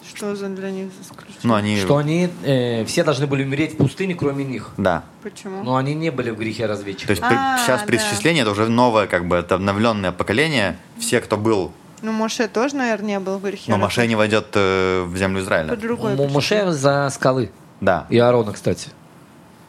Что 0.07 0.35
за 0.35 0.47
для 0.49 0.69
них 0.69 0.89
исключение? 1.01 1.39
Ну, 1.43 1.53
они... 1.55 1.77
Что 1.79 1.97
они 1.97 2.29
э, 2.43 2.85
все 2.85 3.03
должны 3.03 3.25
были 3.25 3.43
умереть 3.43 3.73
в 3.73 3.77
пустыне, 3.77 4.13
кроме 4.13 4.43
них. 4.45 4.69
Да. 4.77 5.03
Почему? 5.23 5.63
Но 5.63 5.75
они 5.75 5.95
не 5.95 6.11
были 6.11 6.29
в 6.29 6.37
грехе 6.37 6.67
разведчиков. 6.67 7.07
То 7.07 7.11
есть 7.11 7.21
при- 7.23 7.35
А, 7.35 7.57
сейчас 7.57 7.81
при 7.83 7.97
да. 7.97 8.03
исчислении 8.03 8.41
это 8.43 8.51
уже 8.51 8.67
новое, 8.69 9.07
как 9.07 9.27
бы, 9.27 9.37
это 9.37 9.55
обновленное 9.55 10.11
поколение. 10.11 10.77
Все, 10.99 11.19
кто 11.19 11.35
был, 11.37 11.71
Ну, 12.03 12.11
Моше 12.11 12.47
тоже, 12.47 12.75
наверное, 12.75 13.07
не 13.07 13.19
был 13.19 13.39
в 13.39 13.41
грехе. 13.43 13.71
но 13.71 13.77
Маше 13.77 14.05
не 14.05 14.15
войдет 14.15 14.47
э, 14.53 15.03
в 15.07 15.17
землю 15.17 15.39
По 15.39 15.43
Израиля. 15.45 15.75
другой 15.77 16.11
причине. 16.13 16.33
Моше 16.33 16.71
за 16.71 17.09
скалы. 17.09 17.49
Да, 17.81 18.05
И 18.09 18.17
Аарона, 18.19 18.51
кстати. 18.53 18.89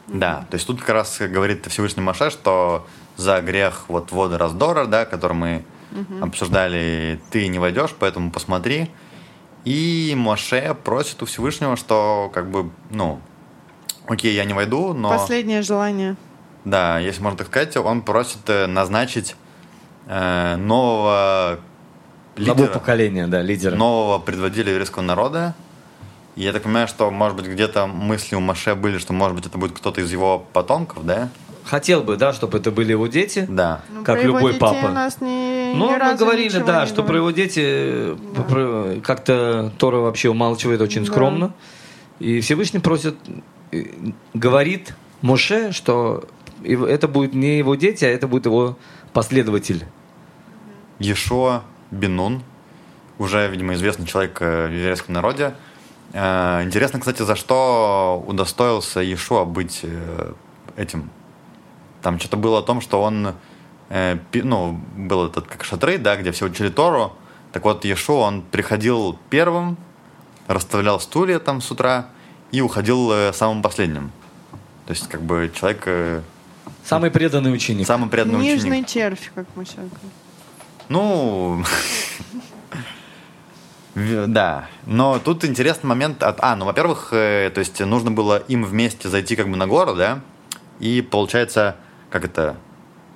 Да. 0.07 0.45
То 0.49 0.55
есть 0.55 0.67
тут 0.67 0.79
как 0.79 0.89
раз 0.89 1.17
говорит 1.19 1.65
Всевышний 1.67 2.03
Маше, 2.03 2.29
что 2.29 2.87
за 3.17 3.41
грех 3.41 3.85
вот 3.87 4.11
воды 4.11 4.37
раздора, 4.37 4.85
да, 4.85 5.05
который 5.05 5.33
мы 5.33 5.65
обсуждали, 6.21 7.19
ты 7.31 7.47
не 7.47 7.59
войдешь, 7.59 7.91
поэтому 7.97 8.31
посмотри. 8.31 8.89
И 9.63 10.13
Моше 10.15 10.75
просит 10.83 11.23
у 11.23 11.25
Всевышнего, 11.25 11.75
что 11.75 12.29
как 12.33 12.49
бы, 12.51 12.69
ну, 12.91 13.19
окей, 14.07 14.35
я 14.35 14.45
не 14.45 14.53
войду, 14.53 14.93
но... 14.93 15.09
Последнее 15.09 15.61
желание. 15.63 16.15
Да, 16.65 16.99
если 16.99 17.21
можно 17.21 17.37
так 17.39 17.47
сказать, 17.47 17.75
он 17.77 18.01
просит 18.01 18.47
э, 18.47 18.67
назначить 18.67 19.35
э, 20.07 20.55
нового 20.57 21.59
Нового 22.37 22.63
лидера, 22.63 22.73
поколения, 22.73 23.27
да, 23.27 23.41
лидера. 23.41 23.75
нового 23.75 24.19
предводителя 24.19 24.71
еврейского 24.71 25.03
народа. 25.03 25.55
И 26.35 26.41
я 26.43 26.51
так 26.51 26.63
понимаю, 26.63 26.87
что, 26.87 27.09
может 27.11 27.37
быть, 27.37 27.47
где-то 27.47 27.87
мысли 27.87 28.35
у 28.35 28.39
Маше 28.41 28.75
были, 28.75 28.97
что, 28.97 29.13
может 29.13 29.35
быть, 29.37 29.45
это 29.45 29.57
будет 29.57 29.71
кто-то 29.71 30.01
из 30.01 30.11
его 30.11 30.39
потомков, 30.53 31.05
да? 31.05 31.29
Хотел 31.63 32.03
бы, 32.03 32.17
да, 32.17 32.33
чтобы 32.33 32.57
это 32.57 32.71
были 32.71 32.91
его 32.91 33.07
дети. 33.07 33.45
Да. 33.49 33.81
Ну, 33.89 34.03
Как 34.03 34.15
про 34.17 34.23
его 34.23 34.37
любой 34.37 34.51
детей 34.53 34.59
папа. 34.59 34.85
у 34.85 34.89
нас 34.93 35.19
ни, 35.21 35.73
Ну, 35.73 35.87
ни 35.87 35.91
мы 35.93 35.97
разу 35.97 36.25
говорили, 36.25 36.59
да, 36.59 36.81
не 36.81 36.87
что 36.87 37.03
про 37.03 37.13
говорили. 37.13 37.17
его 37.17 37.31
дети 37.31 38.17
про- 38.47 39.01
как-то 39.01 39.71
Тора 39.77 39.97
вообще 39.97 40.29
умалчивает 40.29 40.81
очень 40.81 41.05
Да. 41.05 41.11
скромно. 41.11 41.53
И 42.19 42.39
Всевышний 42.41 42.79
просит, 42.79 43.15
э, 43.71 43.83
говорит 44.33 44.93
Моше, 45.21 45.71
что 45.71 46.25
это 46.63 47.07
будет 47.07 47.33
не 47.33 47.57
его 47.57 47.75
дети, 47.75 48.05
а 48.05 48.09
это 48.09 48.27
будет 48.27 48.45
его 48.45 48.77
последователь. 49.13 49.85
Ешо 50.99 51.63
Бенун, 51.91 52.43
уже, 53.17 53.47
видимо, 53.49 53.73
известный 53.73 54.05
человек 54.05 54.37
э, 54.41 54.67
в 54.67 54.71
еврейском 54.71 55.13
народе. 55.13 55.55
Э, 56.15 56.63
Интересно, 56.63 56.99
кстати, 56.99 57.23
за 57.23 57.35
что 57.35 58.23
удостоился 58.25 59.01
Ешуа 59.01 59.43
быть 59.43 59.81
э, 59.83 60.31
этим. 60.77 61.09
Там 62.01 62.19
что-то 62.19 62.37
было 62.37 62.59
о 62.59 62.61
том, 62.61 62.79
что 62.79 63.01
он, 63.01 63.33
э, 63.89 64.17
ну, 64.33 64.79
был 64.95 65.25
этот 65.25 65.45
как 65.47 65.65
шатры, 65.65 65.97
да, 65.97 66.15
где 66.15 66.31
все 66.31 66.45
учили 66.45 66.69
Тору. 66.69 67.11
Так 67.51 67.65
вот, 67.65 67.83
Ешуа, 67.83 68.27
он 68.27 68.43
приходил 68.43 69.19
первым, 69.29 69.77
расставлял 70.47 71.01
стулья 71.01 71.39
там 71.39 71.59
с 71.59 71.69
утра 71.69 72.07
и 72.51 72.61
уходил 72.61 73.33
самым 73.33 73.61
последним. 73.61 74.11
То 74.85 74.91
есть, 74.93 75.09
как 75.09 75.21
бы, 75.21 75.51
человек 75.53 76.23
Самый 76.85 77.11
преданный 77.11 77.53
ученик. 77.53 77.87
самый 77.87 78.09
преданный 78.09 78.39
Нижний 78.39 78.71
ученик. 78.71 78.87
червь, 78.87 79.31
как 79.35 79.47
мы 79.55 79.65
сейчас 79.65 79.77
говорим. 79.85 80.11
Ну, 80.87 81.63
да. 83.95 84.67
Но 84.85 85.19
тут 85.19 85.45
интересный 85.45 85.87
момент. 85.87 86.21
От... 86.21 86.37
А, 86.41 86.55
ну, 86.55 86.65
во-первых, 86.65 87.09
э, 87.11 87.49
то 87.53 87.59
есть 87.59 87.79
нужно 87.79 88.11
было 88.11 88.37
им 88.47 88.65
вместе 88.65 89.09
зайти 89.09 89.35
как 89.35 89.49
бы 89.49 89.55
на 89.55 89.67
гору, 89.67 89.95
да? 89.95 90.19
И 90.79 91.01
получается, 91.01 91.77
как 92.09 92.25
это? 92.25 92.57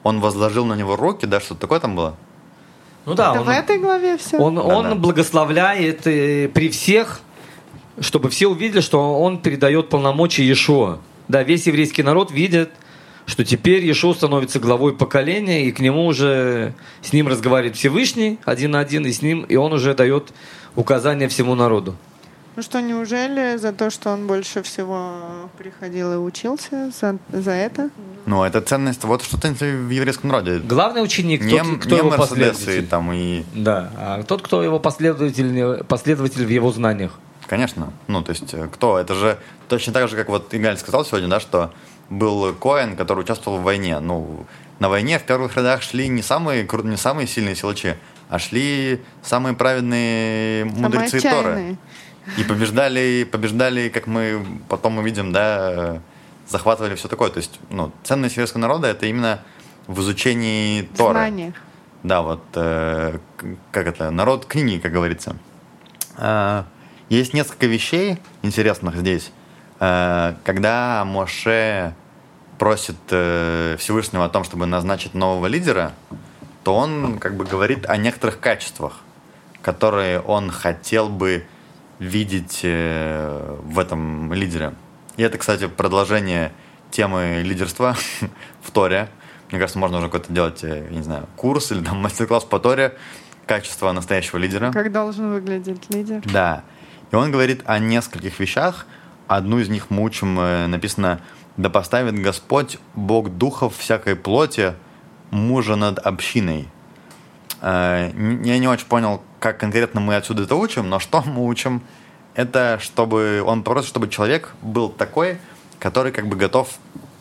Он 0.03 0.21
возложил 0.21 0.65
на 0.65 0.75
него 0.75 0.95
руки, 0.95 1.25
да, 1.25 1.41
что-то 1.41 1.61
такое 1.61 1.79
там 1.81 1.95
было? 1.95 2.15
Ну 3.05 3.13
да, 3.13 3.31
Это 3.31 3.41
он, 3.41 3.45
в 3.45 3.49
этой 3.49 3.77
главе 3.77 4.17
все? 4.17 4.37
он, 4.37 4.55
Да, 4.55 4.61
он 4.61 4.83
да. 4.89 4.95
благословляет 4.95 6.07
э, 6.07 6.47
при 6.47 6.69
всех, 6.69 7.21
чтобы 7.99 8.29
все 8.29 8.47
увидели, 8.47 8.81
что 8.81 9.19
он 9.19 9.39
передает 9.39 9.89
полномочия 9.89 10.43
Иешуа. 10.43 10.99
Да, 11.27 11.43
весь 11.43 11.67
еврейский 11.67 12.03
народ 12.03 12.31
видит, 12.31 12.71
что 13.29 13.45
теперь 13.45 13.85
Иешуа 13.85 14.13
становится 14.13 14.59
главой 14.59 14.93
поколения, 14.93 15.65
и 15.65 15.71
к 15.71 15.79
нему 15.79 16.07
уже 16.07 16.73
с 17.01 17.13
ним 17.13 17.27
разговаривает 17.27 17.75
Всевышний 17.75 18.39
один 18.43 18.71
на 18.71 18.79
один, 18.79 19.05
и 19.05 19.11
с 19.11 19.21
ним, 19.21 19.43
и 19.43 19.55
он 19.55 19.71
уже 19.71 19.93
дает 19.93 20.33
указания 20.75 21.27
всему 21.27 21.55
народу. 21.55 21.95
Ну 22.55 22.63
что, 22.63 22.81
неужели 22.81 23.57
за 23.57 23.71
то, 23.71 23.89
что 23.89 24.09
он 24.09 24.27
больше 24.27 24.63
всего 24.63 25.49
приходил 25.57 26.11
и 26.13 26.17
учился, 26.17 26.91
за, 26.99 27.17
за 27.31 27.51
это? 27.51 27.89
Ну, 28.25 28.43
это 28.43 28.59
ценность, 28.61 29.03
вот 29.03 29.23
что 29.23 29.39
ценится 29.39 29.65
в 29.65 29.89
еврейском 29.89 30.29
народе. 30.29 30.59
Главный 30.59 31.03
ученик, 31.03 31.41
Не, 31.41 31.59
тот, 31.59 31.77
кто 31.77 31.89
не 31.91 31.97
его 31.97 32.11
последователь. 32.11 32.87
там 32.87 33.13
и... 33.13 33.43
Да, 33.53 33.91
а 33.95 34.23
тот, 34.23 34.41
кто 34.41 34.63
его 34.63 34.79
последователь, 34.79 35.83
последователь 35.85 36.45
в 36.45 36.49
его 36.49 36.71
знаниях. 36.71 37.11
Конечно. 37.47 37.93
Ну, 38.07 38.21
то 38.21 38.31
есть, 38.31 38.53
э, 38.53 38.67
кто? 38.71 38.99
Это 38.99 39.15
же 39.15 39.39
точно 39.69 39.93
так 39.93 40.07
же, 40.09 40.15
как 40.15 40.29
вот 40.29 40.53
Игаль 40.53 40.77
сказал 40.77 41.05
сегодня, 41.05 41.29
да, 41.29 41.39
что 41.39 41.71
был 42.09 42.53
Коэн, 42.53 42.95
который 42.95 43.21
участвовал 43.21 43.59
в 43.59 43.63
войне. 43.63 43.99
Ну, 43.99 44.45
на 44.79 44.89
войне 44.89 45.19
в 45.19 45.23
первых 45.23 45.55
рядах 45.57 45.81
шли 45.81 46.07
не 46.07 46.21
самые, 46.21 46.67
не 46.83 46.97
самые 46.97 47.27
сильные 47.27 47.55
силачи, 47.55 47.97
а 48.29 48.39
шли 48.39 49.01
самые 49.23 49.55
праведные 49.55 50.65
мудрецы 50.65 51.19
Самые 51.19 51.43
Торы. 51.43 51.77
И 52.37 52.43
побеждали, 52.43 53.27
побеждали, 53.29 53.89
как 53.89 54.05
мы 54.07 54.45
потом 54.67 54.99
увидим, 54.99 55.31
да, 55.31 55.71
э, 55.71 55.99
захватывали 56.47 56.95
все 56.95 57.07
такое. 57.07 57.29
То 57.29 57.37
есть, 57.37 57.59
ну, 57.69 57.91
ценность 58.03 58.35
еврейского 58.35 58.61
народа 58.61 58.87
это 58.87 59.07
именно 59.07 59.41
в 59.87 59.99
изучении 60.01 60.83
Торы. 60.95 61.13
Знания. 61.13 61.53
Да, 62.03 62.21
вот 62.21 62.43
э, 62.53 63.17
как 63.71 63.87
это, 63.87 64.11
народ 64.11 64.45
книги, 64.45 64.79
как 64.79 64.91
говорится. 64.91 65.35
А, 66.17 66.65
есть 67.09 67.33
несколько 67.33 67.65
вещей 67.65 68.19
интересных 68.41 68.95
здесь. 68.95 69.31
Э, 69.79 70.35
когда 70.43 71.03
Моше 71.05 71.93
просит 72.57 72.97
э, 73.11 73.77
Всевышнего 73.79 74.25
о 74.25 74.29
том, 74.29 74.43
чтобы 74.43 74.65
назначить 74.65 75.13
нового 75.13 75.47
лидера, 75.47 75.93
то 76.63 76.75
он 76.75 77.19
как 77.19 77.35
бы 77.35 77.45
говорит 77.45 77.89
о 77.89 77.97
некоторых 77.97 78.39
качествах, 78.39 78.99
которые 79.61 80.19
он 80.19 80.51
хотел 80.51 81.09
бы 81.09 81.45
видеть 81.99 82.61
э, 82.63 83.57
в 83.63 83.79
этом 83.79 84.33
лидере. 84.33 84.73
И 85.17 85.23
это, 85.23 85.37
кстати, 85.37 85.67
продолжение 85.67 86.51
темы 86.91 87.41
лидерства 87.43 87.95
в 88.61 88.71
Торе. 88.71 89.09
Мне 89.49 89.59
кажется, 89.59 89.79
можно 89.79 89.97
уже 89.97 90.07
какой-то 90.07 90.31
делать, 90.31 90.61
я 90.63 90.81
не 90.89 91.01
знаю, 91.01 91.27
курс 91.35 91.71
или 91.71 91.83
там 91.83 91.97
мастер-класс 91.97 92.43
по 92.43 92.59
Торе, 92.59 92.95
качество 93.45 93.91
настоящего 93.91 94.37
лидера. 94.37 94.71
Как 94.71 94.91
должен 94.91 95.33
выглядеть 95.33 95.89
лидер? 95.93 96.21
Да. 96.25 96.63
И 97.11 97.15
он 97.15 97.31
говорит 97.31 97.63
о 97.65 97.79
нескольких 97.79 98.39
вещах. 98.39 98.85
Одну 99.29 99.59
из 99.59 99.69
них 99.69 99.89
мы 99.89 100.03
учим, 100.03 100.35
написано 100.35 101.21
да 101.59 101.69
поставит 101.69 102.15
Господь, 102.15 102.77
Бог 102.95 103.29
духов 103.29 103.75
всякой 103.77 104.15
плоти, 104.15 104.75
мужа 105.29 105.75
над 105.75 105.99
общиной. 105.99 106.69
Э, 107.61 108.11
я 108.15 108.57
не 108.57 108.67
очень 108.67 108.85
понял, 108.85 109.21
как 109.41 109.59
конкретно 109.59 109.99
мы 109.99 110.15
отсюда 110.15 110.43
это 110.43 110.55
учим, 110.55 110.89
но 110.89 110.99
что 110.99 111.21
мы 111.21 111.45
учим, 111.45 111.81
это 112.33 112.79
чтобы 112.81 113.43
он 113.45 113.63
просит, 113.63 113.89
чтобы 113.89 114.07
человек 114.07 114.53
был 114.61 114.87
такой, 114.89 115.37
который 115.79 116.13
как 116.13 116.27
бы 116.27 116.37
готов 116.37 116.77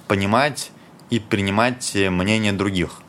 понимать 0.07 0.71
и 1.11 1.19
принимать 1.19 1.97
мнение 1.97 2.53
других. 2.53 3.01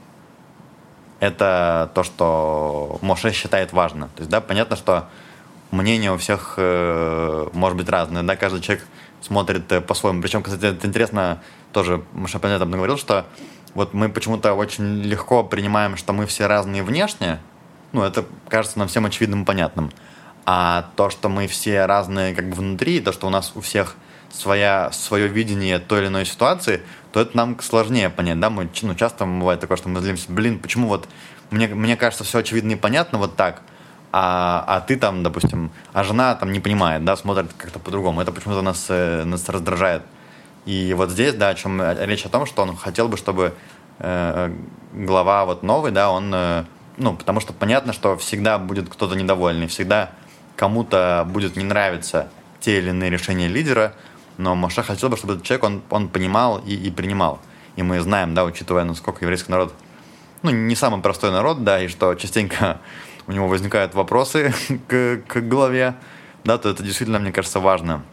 Это 1.19 1.91
то, 1.93 2.03
что 2.03 2.97
Моше 3.01 3.33
считает 3.33 3.71
важно. 3.71 4.07
То 4.15 4.21
есть, 4.21 4.31
да, 4.31 4.41
понятно, 4.41 4.75
что 4.75 5.09
мнение 5.71 6.11
у 6.11 6.17
всех 6.17 6.55
э, 6.57 7.47
может 7.53 7.77
быть 7.77 7.89
разное, 7.89 8.23
да, 8.23 8.35
каждый 8.35 8.61
человек 8.61 8.85
смотрит 9.21 9.71
э, 9.71 9.81
по-своему. 9.81 10.21
Причем, 10.21 10.43
кстати, 10.43 10.65
это 10.65 10.87
интересно, 10.87 11.41
тоже 11.73 12.03
Шапонет 12.27 12.61
об 12.61 12.69
этом 12.69 12.77
говорил, 12.77 12.97
что 12.97 13.25
вот 13.73 13.93
мы 13.93 14.09
почему-то 14.09 14.53
очень 14.53 15.01
легко 15.01 15.43
принимаем, 15.43 15.97
что 15.97 16.13
мы 16.13 16.25
все 16.25 16.47
разные 16.47 16.83
внешне, 16.83 17.39
ну, 17.91 18.03
это 18.03 18.25
кажется 18.47 18.79
нам 18.79 18.87
всем 18.87 19.05
очевидным 19.05 19.43
и 19.43 19.45
понятным. 19.45 19.91
А 20.45 20.89
то, 20.95 21.09
что 21.09 21.29
мы 21.29 21.47
все 21.47 21.85
разные 21.85 22.33
как 22.33 22.49
бы 22.49 22.55
внутри, 22.55 22.99
то, 23.01 23.11
что 23.11 23.27
у 23.27 23.29
нас 23.29 23.51
у 23.55 23.61
всех 23.61 23.95
своя, 24.31 24.91
свое 24.91 25.27
видение 25.27 25.79
той 25.79 26.01
или 26.01 26.07
иной 26.07 26.25
ситуации, 26.25 26.81
то 27.11 27.19
это 27.19 27.35
нам 27.35 27.59
сложнее 27.61 28.09
понять, 28.09 28.39
да, 28.39 28.49
мы, 28.49 28.69
ну, 28.81 28.95
часто 28.95 29.25
бывает 29.25 29.59
такое, 29.59 29.77
что 29.77 29.89
мы 29.89 30.01
злимся, 30.01 30.31
блин, 30.31 30.59
почему 30.59 30.87
вот 30.87 31.07
мне, 31.51 31.67
мне 31.67 31.97
кажется 31.97 32.23
все 32.23 32.39
очевидно 32.39 32.71
и 32.71 32.75
понятно 32.75 33.17
вот 33.17 33.35
так, 33.35 33.61
а, 34.11 34.63
а 34.67 34.81
ты 34.81 34.95
там, 34.95 35.23
допустим, 35.23 35.71
а 35.93 36.03
жена 36.03 36.35
там 36.35 36.51
не 36.51 36.59
понимает, 36.59 37.03
да, 37.05 37.15
смотрит 37.15 37.51
как-то 37.57 37.79
по-другому. 37.79 38.21
Это 38.21 38.31
почему-то 38.31 38.61
нас, 38.61 38.87
э, 38.89 39.23
нас 39.23 39.47
раздражает. 39.49 40.01
И 40.65 40.93
вот 40.93 41.11
здесь, 41.11 41.33
да, 41.33 41.49
о 41.49 41.55
чем 41.55 41.81
речь 41.81 42.25
о 42.25 42.29
том, 42.29 42.45
что 42.45 42.63
он 42.63 42.75
хотел 42.75 43.07
бы, 43.07 43.17
чтобы 43.17 43.53
э, 43.99 44.53
глава 44.93 45.45
вот 45.45 45.63
новый, 45.63 45.91
да, 45.91 46.11
он, 46.11 46.31
э, 46.33 46.65
ну, 46.97 47.15
потому 47.15 47.39
что 47.39 47.53
понятно, 47.53 47.93
что 47.93 48.17
всегда 48.17 48.57
будет 48.57 48.89
кто-то 48.89 49.15
недовольный, 49.15 49.67
всегда 49.67 50.11
кому-то 50.55 51.25
будет 51.29 51.55
не 51.55 51.63
нравиться 51.63 52.29
те 52.59 52.79
или 52.79 52.89
иные 52.89 53.09
решения 53.09 53.47
лидера, 53.47 53.93
но 54.37 54.55
Маша 54.55 54.83
хотел 54.83 55.09
бы, 55.09 55.17
чтобы 55.17 55.33
этот 55.33 55.45
человек, 55.45 55.63
он, 55.63 55.81
он 55.89 56.09
понимал 56.09 56.59
и, 56.59 56.73
и 56.73 56.91
принимал. 56.91 57.39
И 57.75 57.83
мы 57.83 57.99
знаем, 58.01 58.33
да, 58.33 58.43
учитывая, 58.43 58.83
насколько 58.83 59.23
еврейский 59.23 59.51
народ, 59.51 59.73
ну, 60.41 60.51
не 60.51 60.75
самый 60.75 61.01
простой 61.01 61.31
народ, 61.31 61.63
да, 61.63 61.81
и 61.81 61.87
что 61.87 62.13
частенько 62.15 62.79
у 63.29 63.31
него 63.31 63.47
возникают 63.47 63.93
вопросы 63.93 64.51
к, 64.87 65.21
к 65.27 65.41
голове, 65.41 65.95
да, 66.43 66.57
то 66.57 66.67
это 66.67 66.81
действительно, 66.81 67.19
мне 67.19 67.31
кажется, 67.31 67.59
важно. 67.59 68.03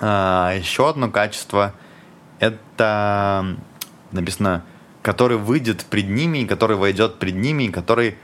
А, 0.00 0.54
еще 0.54 0.88
одно 0.88 1.10
качество– 1.10 1.74
это 2.40 3.56
написано, 4.10 4.64
который 5.02 5.36
выйдет 5.36 5.84
пред 5.84 6.08
ними, 6.08 6.46
который 6.46 6.78
войдет 6.78 7.18
пред 7.18 7.34
ними, 7.34 7.68
который 7.68 8.16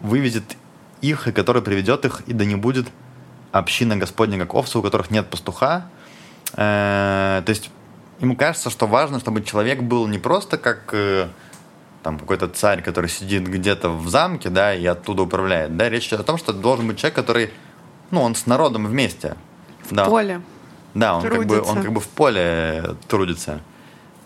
выведет 0.00 0.56
их, 1.02 1.28
и 1.28 1.32
который 1.32 1.60
приведет 1.60 2.06
их, 2.06 2.22
и 2.26 2.32
да 2.32 2.46
не 2.46 2.56
будет 2.56 2.86
община 3.52 3.98
Господня, 3.98 4.38
как 4.38 4.54
овцы, 4.54 4.78
у 4.78 4.82
которых 4.82 5.10
нет 5.10 5.28
пастуха. 5.28 5.90
Э, 6.54 7.42
то 7.44 7.50
есть 7.50 7.70
ему 8.20 8.34
кажется, 8.34 8.70
что 8.70 8.86
важно, 8.86 9.20
чтобы 9.20 9.42
человек 9.42 9.82
был 9.82 10.06
не 10.06 10.18
просто 10.18 10.56
как 10.56 10.88
э, 10.92 11.28
там 12.06 12.20
какой-то 12.20 12.46
царь, 12.46 12.82
который 12.82 13.10
сидит 13.10 13.48
где-то 13.48 13.88
в 13.88 14.08
замке, 14.08 14.48
да, 14.48 14.72
и 14.72 14.86
оттуда 14.86 15.22
управляет, 15.22 15.76
да, 15.76 15.88
речь 15.88 16.06
идет 16.06 16.20
о 16.20 16.22
том, 16.22 16.38
что 16.38 16.52
должен 16.52 16.86
быть 16.86 16.98
человек, 16.98 17.16
который, 17.16 17.50
ну, 18.12 18.22
он 18.22 18.36
с 18.36 18.46
народом 18.46 18.86
вместе. 18.86 19.34
В 19.82 19.92
да. 19.92 20.04
поле. 20.04 20.40
Да, 20.94 21.16
он 21.16 21.22
как, 21.22 21.46
бы, 21.46 21.60
он 21.60 21.82
как 21.82 21.92
бы 21.92 22.00
в 22.00 22.06
поле 22.06 22.94
трудится. 23.08 23.60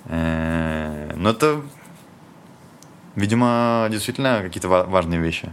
Э, 0.05 1.15
но 1.16 1.31
это, 1.31 1.62
видимо, 3.16 3.89
действительно 3.90 4.43
какие-то 4.43 4.69
важные 4.69 5.19
вещи. 5.19 5.51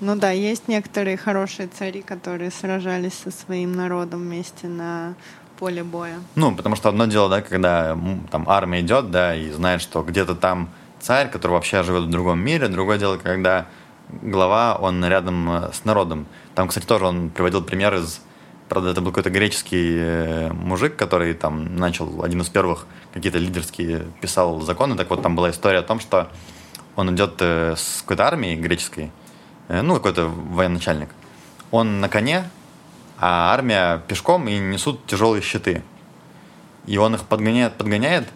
Ну 0.00 0.14
да, 0.16 0.30
есть 0.30 0.68
некоторые 0.68 1.16
хорошие 1.16 1.68
цари, 1.68 2.02
которые 2.02 2.50
сражались 2.50 3.14
со 3.14 3.30
своим 3.30 3.72
народом 3.72 4.20
вместе 4.20 4.68
на 4.68 5.14
поле 5.58 5.84
боя. 5.84 6.18
Ну, 6.34 6.54
потому 6.54 6.76
что 6.76 6.90
одно 6.90 7.06
дело, 7.06 7.30
да, 7.30 7.40
когда 7.40 7.96
там 8.30 8.46
армия 8.46 8.82
идет, 8.82 9.10
да, 9.10 9.34
и 9.34 9.50
знает, 9.52 9.80
что 9.80 10.02
где-то 10.02 10.34
там 10.34 10.68
царь, 11.02 11.28
который 11.28 11.52
вообще 11.52 11.82
живет 11.82 12.04
в 12.04 12.10
другом 12.10 12.38
мире. 12.40 12.68
Другое 12.68 12.98
дело, 12.98 13.18
когда 13.18 13.66
глава, 14.08 14.76
он 14.80 15.04
рядом 15.04 15.50
э, 15.50 15.72
с 15.72 15.84
народом. 15.84 16.26
Там, 16.54 16.68
кстати, 16.68 16.86
тоже 16.86 17.06
он 17.06 17.30
приводил 17.30 17.62
пример 17.62 17.94
из... 17.94 18.20
Правда, 18.68 18.90
это 18.90 19.00
был 19.00 19.10
какой-то 19.10 19.30
греческий 19.30 19.96
э, 19.96 20.52
мужик, 20.52 20.96
который 20.96 21.34
там 21.34 21.76
начал, 21.76 22.22
один 22.22 22.40
из 22.40 22.48
первых 22.48 22.86
какие-то 23.12 23.38
лидерские 23.38 24.06
писал 24.20 24.60
законы. 24.60 24.96
Так 24.96 25.10
вот, 25.10 25.22
там 25.22 25.34
была 25.36 25.50
история 25.50 25.80
о 25.80 25.82
том, 25.82 26.00
что 26.00 26.28
он 26.94 27.14
идет 27.14 27.34
э, 27.40 27.74
с 27.76 28.02
какой-то 28.02 28.26
армией 28.26 28.56
греческой, 28.56 29.10
ну, 29.68 29.94
какой-то 29.94 30.26
военачальник. 30.28 31.08
Он 31.70 32.00
на 32.00 32.08
коне, 32.08 32.50
а 33.18 33.52
армия 33.52 34.02
пешком 34.08 34.48
и 34.48 34.58
несут 34.58 35.06
тяжелые 35.06 35.42
щиты. 35.42 35.82
И 36.86 36.98
он 36.98 37.14
их 37.14 37.22
подгоняет, 37.22 37.74
подгоняет, 37.74 38.28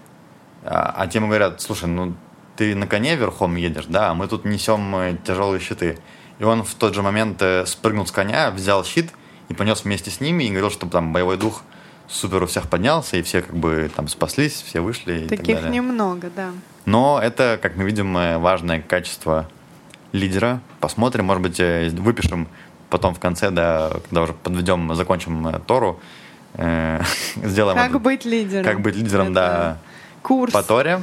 а, 0.65 0.95
а 0.97 1.07
те 1.07 1.19
ему 1.19 1.29
говорят, 1.29 1.61
слушай, 1.61 1.87
ну 1.87 2.15
ты 2.57 2.75
на 2.75 2.87
коне 2.87 3.17
верхом 3.17 3.57
едешь, 3.57 3.87
да, 3.89 4.11
а 4.11 4.15
мы 4.15 4.27
тут 4.27 4.45
несем 4.45 4.95
э, 4.97 5.17
тяжелые 5.25 5.61
щиты. 5.61 5.99
И 6.39 6.45
он 6.45 6.63
в 6.65 6.75
тот 6.75 6.95
же 6.95 7.03
момент 7.03 7.41
э, 7.41 7.65
спрыгнул 7.67 8.07
с 8.07 8.11
коня, 8.11 8.51
взял 8.51 8.85
щит 8.85 9.11
и 9.49 9.55
понес 9.55 9.85
вместе 9.85 10.11
с 10.11 10.21
ними 10.21 10.45
и 10.45 10.51
говорил, 10.51 10.71
что 10.71 10.87
там 10.87 11.13
боевой 11.13 11.37
дух 11.37 11.63
супер 12.09 12.43
у 12.43 12.47
всех 12.47 12.69
поднялся, 12.69 13.17
и 13.17 13.23
все 13.23 13.43
как 13.43 13.57
бы 13.57 13.91
там 13.95 14.09
спаслись, 14.09 14.63
все 14.63 14.81
вышли. 14.81 15.27
Таких 15.29 15.49
и 15.49 15.53
так 15.53 15.63
далее. 15.63 15.71
немного, 15.71 16.31
да. 16.35 16.51
Но 16.85 17.21
это, 17.23 17.59
как 17.61 17.77
мы 17.77 17.85
видим, 17.85 18.17
э, 18.17 18.39
важное 18.39 18.81
качество 18.81 19.49
лидера. 20.13 20.61
Посмотрим, 20.81 21.27
может 21.27 21.43
быть, 21.43 21.59
выпишем 21.99 22.49
потом 22.91 23.15
в 23.15 23.21
конце, 23.21 23.51
да, 23.51 23.91
когда 24.05 24.23
уже 24.23 24.33
подведем, 24.33 24.95
закончим 24.95 25.61
Тору, 25.67 26.01
э, 26.55 27.01
сделаем... 27.37 27.77
Как 27.77 28.01
быть 28.01 28.25
лидером. 28.25 28.65
Как 28.65 28.81
быть 28.81 28.97
лидером, 28.97 29.27
это 29.27 29.35
да. 29.35 29.79
Курс. 30.23 30.53
По 30.53 30.63
Торе. 30.63 31.01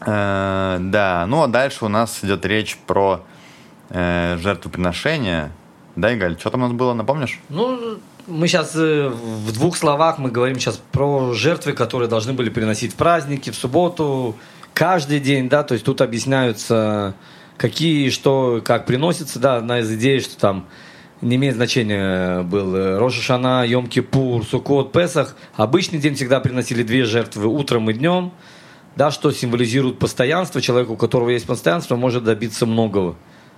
Э, 0.00 0.78
да, 0.80 1.24
ну 1.28 1.42
а 1.42 1.48
дальше 1.48 1.84
у 1.84 1.88
нас 1.88 2.20
идет 2.22 2.44
речь 2.46 2.78
про 2.86 3.22
э, 3.90 4.36
жертвоприношение. 4.40 5.52
Да, 5.96 6.14
Игаль, 6.14 6.38
что 6.38 6.50
там 6.50 6.62
у 6.62 6.64
нас 6.66 6.72
было, 6.72 6.92
напомнишь? 6.92 7.40
Ну, 7.48 7.98
мы 8.26 8.48
сейчас 8.48 8.74
э, 8.74 9.08
в 9.08 9.52
двух 9.52 9.76
словах 9.76 10.18
мы 10.18 10.30
говорим 10.30 10.58
сейчас 10.58 10.80
про 10.92 11.32
жертвы, 11.34 11.72
которые 11.72 12.08
должны 12.08 12.32
были 12.32 12.50
приносить 12.50 12.92
в 12.92 12.96
праздники, 12.96 13.50
в 13.50 13.54
субботу, 13.54 14.36
каждый 14.72 15.20
день, 15.20 15.48
да, 15.48 15.62
то 15.62 15.74
есть 15.74 15.84
тут 15.84 16.00
объясняются, 16.00 17.14
какие, 17.56 18.10
что, 18.10 18.60
как 18.64 18.86
приносится, 18.86 19.38
да, 19.38 19.56
одна 19.56 19.80
из 19.80 19.92
идей, 19.92 20.20
что 20.20 20.36
там 20.38 20.66
не 21.20 21.36
имеет 21.36 21.54
значения 21.54 22.42
был 22.42 22.74
э, 22.74 22.98
Рошашана, 22.98 23.64
Йом-Кипур, 23.66 24.44
Сукот, 24.44 24.92
Песах. 24.92 25.36
Обычный 25.54 26.00
день 26.00 26.16
всегда 26.16 26.40
приносили 26.40 26.82
две 26.82 27.04
жертвы 27.04 27.46
утром 27.46 27.88
и 27.90 27.94
днем– 27.94 28.32
да, 28.96 29.10
что 29.10 29.32
символизирует 29.32 29.98
постоянство. 29.98 30.60
Человек, 30.60 30.90
у 30.90 30.96
которого 30.96 31.30
есть 31.30 31.46
постоянство, 31.46 31.96
может 31.96 32.24
добиться 32.24 32.66
многого. 32.66 33.16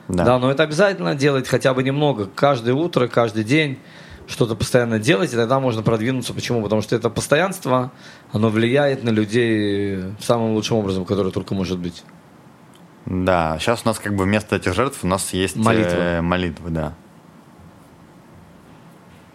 Да. 0.09 0.25
да, 0.25 0.39
но 0.39 0.51
это 0.51 0.63
обязательно 0.63 1.15
делать 1.15 1.49
хотя 1.49 1.75
бы 1.75 1.83
немного. 1.83 2.27
Каждое 2.27 2.75
утро, 2.75 3.09
каждый 3.09 3.45
день 3.45 3.79
что-то 4.29 4.55
постоянно 4.55 4.99
делать, 4.99 5.33
и 5.33 5.37
тогда 5.37 5.61
можно 5.61 5.83
продвинуться. 5.83 6.33
Почему? 6.33 6.63
Потому 6.63 6.83
что 6.83 6.97
это 6.97 7.11
постоянство, 7.11 7.93
оно 8.33 8.49
влияет 8.49 9.05
на 9.05 9.11
людей 9.11 10.03
самым 10.21 10.55
лучшим 10.55 10.79
образом, 10.79 11.05
который 11.05 11.33
только 11.33 11.55
может 11.55 11.79
быть. 11.79 12.05
Да, 13.07 13.57
сейчас 13.61 13.83
у 13.85 13.89
нас 13.89 13.99
как 13.99 14.15
бы 14.17 14.25
вместо 14.25 14.57
этих 14.57 14.75
жертв 14.75 15.05
у 15.05 15.07
нас 15.07 15.33
есть 15.33 15.57
молитвы, 15.57 15.97
э, 15.97 16.21
молитвы 16.21 16.71
да. 16.71 16.95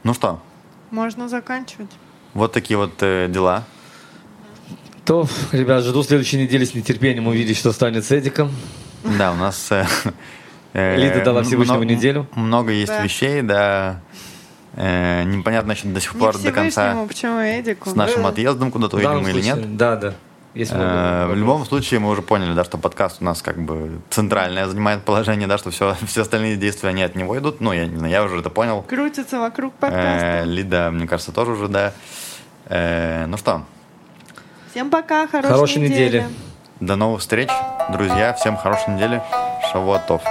Ну 0.03 0.13
что? 0.13 0.41
Можно 0.89 1.29
заканчивать. 1.29 1.91
Вот 2.33 2.51
такие 2.51 2.77
вот 2.77 2.91
э, 3.01 3.27
дела. 3.29 3.63
То, 5.05 5.27
ребят, 5.51 5.83
жду 5.83 6.03
следующей 6.03 6.37
недели 6.37 6.63
с 6.65 6.73
нетерпением 6.75 7.27
увидеть, 7.27 7.57
что 7.57 7.71
станет 7.71 8.05
с 8.05 8.11
Эдиком. 8.11 8.51
Да, 9.17 9.31
у 9.31 9.35
нас... 9.35 9.69
Э, 10.73 10.95
Лида 10.97 11.23
дала 11.23 11.43
Всевышнему 11.43 11.83
неделю. 11.83 12.27
Много 12.35 12.71
есть 12.71 12.93
вещей, 13.03 13.41
да. 13.41 13.99
Э, 14.75 15.23
непонятно 15.23 15.71
еще 15.73 15.87
до 15.87 15.99
сих 15.99 16.15
пор 16.15 16.37
до 16.37 16.51
конца 16.51 16.95
почему 17.07 17.41
Эдику? 17.41 17.89
с 17.89 17.95
нашим 17.95 18.25
Э, 18.25 18.29
отъездом 18.29 18.71
куда-то 18.71 18.95
уедем 18.97 19.27
или 19.27 19.41
нет. 19.41 19.75
Да, 19.75 19.97
да. 19.97 20.13
Э, 20.53 21.27
В 21.29 21.35
любом 21.35 21.65
случае 21.65 21.99
мы 21.99 22.09
уже 22.09 22.21
поняли, 22.21 22.53
да, 22.53 22.63
что 22.63 22.77
подкаст 22.77 23.17
у 23.21 23.25
нас 23.25 23.41
как 23.41 23.61
бы 23.61 23.99
центральное 24.09 24.65
занимает 24.67 25.03
положение, 25.03 25.47
да, 25.47 25.57
что 25.57 25.71
все, 25.71 25.97
все 26.07 26.21
остальные 26.21 26.55
действия 26.55 26.89
они 26.89 27.03
от 27.03 27.15
него 27.15 27.37
идут. 27.37 27.59
Ну, 27.59 27.73
я 27.73 27.85
не 27.87 27.97
знаю, 27.97 28.11
я 28.13 28.23
уже 28.23 28.37
это 28.39 28.49
понял. 28.49 28.83
Крутится 28.83 29.39
вокруг 29.39 29.73
Э, 29.73 29.81
подкаста. 29.81 30.43
Лида, 30.45 30.91
мне 30.91 31.05
кажется, 31.07 31.31
тоже 31.33 31.51
уже, 31.51 31.67
да. 31.67 31.93
Э, 32.67 33.25
Ну 33.25 33.35
что, 33.37 33.65
Всем 34.71 34.89
пока, 34.89 35.27
хорошей, 35.27 35.51
Хорошей 35.51 35.81
недели. 35.81 36.05
недели. 36.19 36.25
до 36.79 36.95
новых 36.95 37.21
встреч, 37.21 37.49
друзья. 37.91 38.33
Всем 38.33 38.55
хорошей 38.55 38.93
недели. 38.95 39.21
Шавуатов. 39.71 40.21